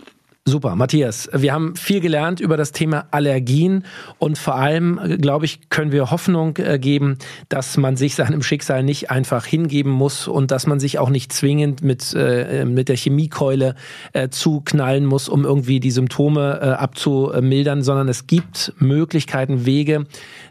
Super, 0.51 0.75
Matthias. 0.75 1.31
Wir 1.33 1.53
haben 1.53 1.77
viel 1.77 2.01
gelernt 2.01 2.41
über 2.41 2.57
das 2.57 2.73
Thema 2.73 3.07
Allergien 3.13 3.85
und 4.19 4.37
vor 4.37 4.57
allem, 4.57 4.99
glaube 5.21 5.45
ich, 5.45 5.71
können 5.71 5.93
wir 5.93 6.11
Hoffnung 6.11 6.57
äh, 6.57 6.81
geben, 6.81 7.19
dass 7.49 7.77
man 7.77 7.97
sich 7.97 8.17
seinem 8.17 8.43
Schicksal 8.43 8.83
nicht 8.83 9.13
einfach 9.13 9.47
hingeben 9.47 9.93
muss 9.93 10.27
und 10.27 10.51
dass 10.51 10.67
man 10.67 10.81
sich 10.81 10.99
auch 10.99 11.09
nicht 11.09 11.33
zwingend 11.33 11.83
mit, 11.83 12.13
äh, 12.15 12.65
mit 12.65 12.89
der 12.89 12.97
Chemiekeule 12.97 13.77
äh, 14.13 14.29
zuknallen 14.29 15.07
muss, 15.07 15.29
um 15.29 15.45
irgendwie 15.45 15.79
die 15.79 15.93
Symptome 15.93 16.59
äh, 16.61 16.65
abzumildern, 16.71 17.83
sondern 17.83 18.09
es 18.09 18.27
gibt 18.27 18.73
Möglichkeiten, 18.79 19.67
Wege, 19.67 20.07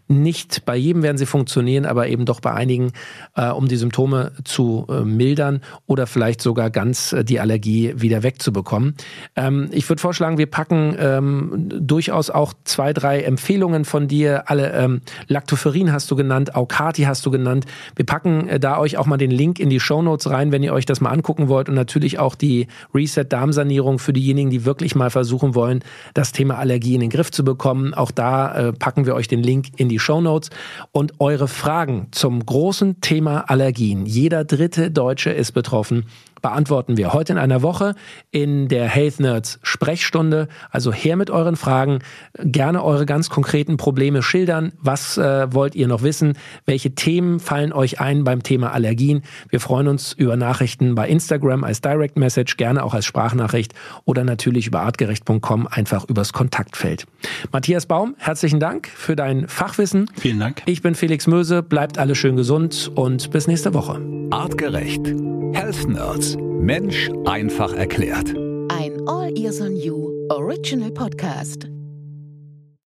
nicht 0.10 0.66
bei 0.66 0.76
jedem 0.76 1.04
werden 1.04 1.18
sie 1.18 1.28
funktionieren, 1.28 1.86
aber 1.86 2.08
eben 2.08 2.26
doch 2.26 2.40
bei 2.40 2.52
einigen, 2.52 2.92
äh, 3.36 3.50
um 3.50 3.68
die 3.68 3.78
Symptome 3.78 4.32
zu 4.44 4.88
äh, 4.90 5.02
mildern 5.02 5.62
oder 5.86 6.08
vielleicht 6.08 6.42
sogar 6.42 6.72
ganz 6.72 7.14
äh, 7.14 7.24
die 7.24 7.40
Allergie 7.40 7.94
wieder 7.96 8.24
wegzubekommen. 8.24 8.96
Ähm, 9.36 9.70
ich 9.72 9.88
würde 9.88 10.02
vorschlagen, 10.02 10.40
wir 10.40 10.48
packen 10.48 10.96
ähm, 11.00 11.70
durchaus 11.70 12.32
auch 12.32 12.54
zwei, 12.64 12.92
drei 12.92 13.22
Empfehlungen 13.22 13.86
von 13.86 14.08
dir. 14.08 14.50
Alle 14.50 14.74
ähm, 14.74 15.02
Lactoferrin 15.28 15.94
hast 15.94 16.10
du 16.10 16.16
genannt, 16.16 16.56
Aukati 16.56 17.04
hast 17.04 17.24
du 17.28 17.32
genannt. 17.32 17.66
Wir 17.96 18.06
packen 18.06 18.48
äh, 18.50 18.60
da 18.60 18.80
euch 18.80 18.98
auch 18.98 19.06
mal 19.06 19.18
den 19.18 19.32
Link 19.32 19.60
in 19.60 19.70
die 19.70 19.80
Show 19.80 20.02
Notes 20.02 20.28
rein, 20.32 20.52
wenn 20.52 20.64
ihr 20.64 20.74
euch 20.74 20.88
das 20.88 21.02
mal 21.02 21.12
angucken 21.12 21.50
wollt 21.50 21.70
und 21.70 21.76
natürlich 21.76 22.18
auch 22.18 22.34
die 22.34 22.66
Reset 22.96 23.26
Darmsanierung 23.30 24.00
für 24.00 24.14
diejenigen, 24.14 24.50
die 24.50 24.66
wirklich 24.66 24.96
mal 24.96 25.12
versuchen 25.12 25.54
wollen, 25.54 25.84
das 26.16 26.32
Thema 26.32 26.58
Allergie 26.58 26.96
in 26.96 27.02
den 27.02 27.12
Griff 27.12 27.30
zu 27.30 27.44
bekommen. 27.44 27.94
Auch 27.94 28.10
da 28.10 28.70
äh, 28.70 28.74
packen 28.74 29.06
wir 29.06 29.14
euch 29.14 29.28
den 29.28 29.44
Link 29.44 29.68
in 29.78 29.88
die 29.88 29.99
die 30.00 30.04
Show 30.04 30.22
Notes 30.22 30.50
und 30.92 31.20
eure 31.20 31.48
Fragen 31.48 32.08
zum 32.12 32.46
großen 32.46 33.02
Thema 33.02 33.50
Allergien. 33.50 34.06
Jeder 34.06 34.46
dritte 34.46 34.90
Deutsche 34.92 35.32
ist 35.32 35.52
betroffen 35.52 36.06
beantworten 36.42 36.98
wir 36.98 37.14
heute 37.14 37.34
in 37.34 37.40
einer 37.40 37.62
Woche 37.62 37.96
in 38.32 38.68
der 38.68 38.88
Health 38.88 39.20
Nerds 39.20 39.60
Sprechstunde. 39.64 40.48
Also 40.72 40.92
her 40.94 41.16
mit 41.16 41.30
euren 41.30 41.56
Fragen, 41.56 42.00
gerne 42.38 42.84
eure 42.84 43.06
ganz 43.06 43.30
konkreten 43.30 43.78
Probleme 43.78 44.22
schildern. 44.22 44.74
Was 44.80 45.18
äh, 45.18 45.54
wollt 45.54 45.76
ihr 45.76 45.88
noch 45.88 46.04
wissen? 46.04 46.34
Welche 46.66 46.96
Themen 46.96 47.40
fallen 47.40 47.74
euch 47.74 48.00
ein 48.00 48.24
beim 48.24 48.44
Thema 48.44 48.72
Allergien? 48.72 49.24
Wir 49.50 49.60
freuen 49.60 49.88
uns 49.88 50.14
über 50.14 50.36
Nachrichten 50.36 50.96
bei 50.96 51.08
Instagram 51.08 51.64
als 51.64 51.82
Direct 51.82 52.18
Message, 52.18 52.58
gerne 52.58 52.84
auch 52.84 52.94
als 52.94 53.06
Sprachnachricht 53.06 53.74
oder 54.06 54.24
natürlich 54.24 54.68
über 54.68 54.82
artgerecht.com 54.82 55.68
einfach 55.68 56.06
übers 56.06 56.34
Kontaktfeld. 56.34 57.06
Matthias 57.52 57.86
Baum, 57.86 58.16
herzlichen 58.18 58.60
Dank 58.60 58.88
für 58.88 59.16
dein 59.16 59.48
Fachwissen. 59.48 60.10
Vielen 60.18 60.40
Dank. 60.40 60.62
Ich 60.66 60.82
bin 60.82 60.96
Felix 60.96 61.28
Möse, 61.28 61.64
bleibt 61.64 61.98
alle 61.98 62.16
schön 62.16 62.36
gesund 62.36 62.92
und 62.96 63.32
bis 63.32 63.48
nächste 63.48 63.74
Woche. 63.74 64.02
Artgerecht. 64.32 65.14
Health 65.54 65.88
Nerds. 65.88 66.29
Mensch 66.38 67.10
einfach 67.26 67.74
erklärt. 67.74 68.36
Ein 68.70 69.08
All 69.08 69.38
Ears 69.38 69.62
on 69.62 69.76
You 69.76 70.12
Original 70.30 70.92
Podcast. 70.92 71.68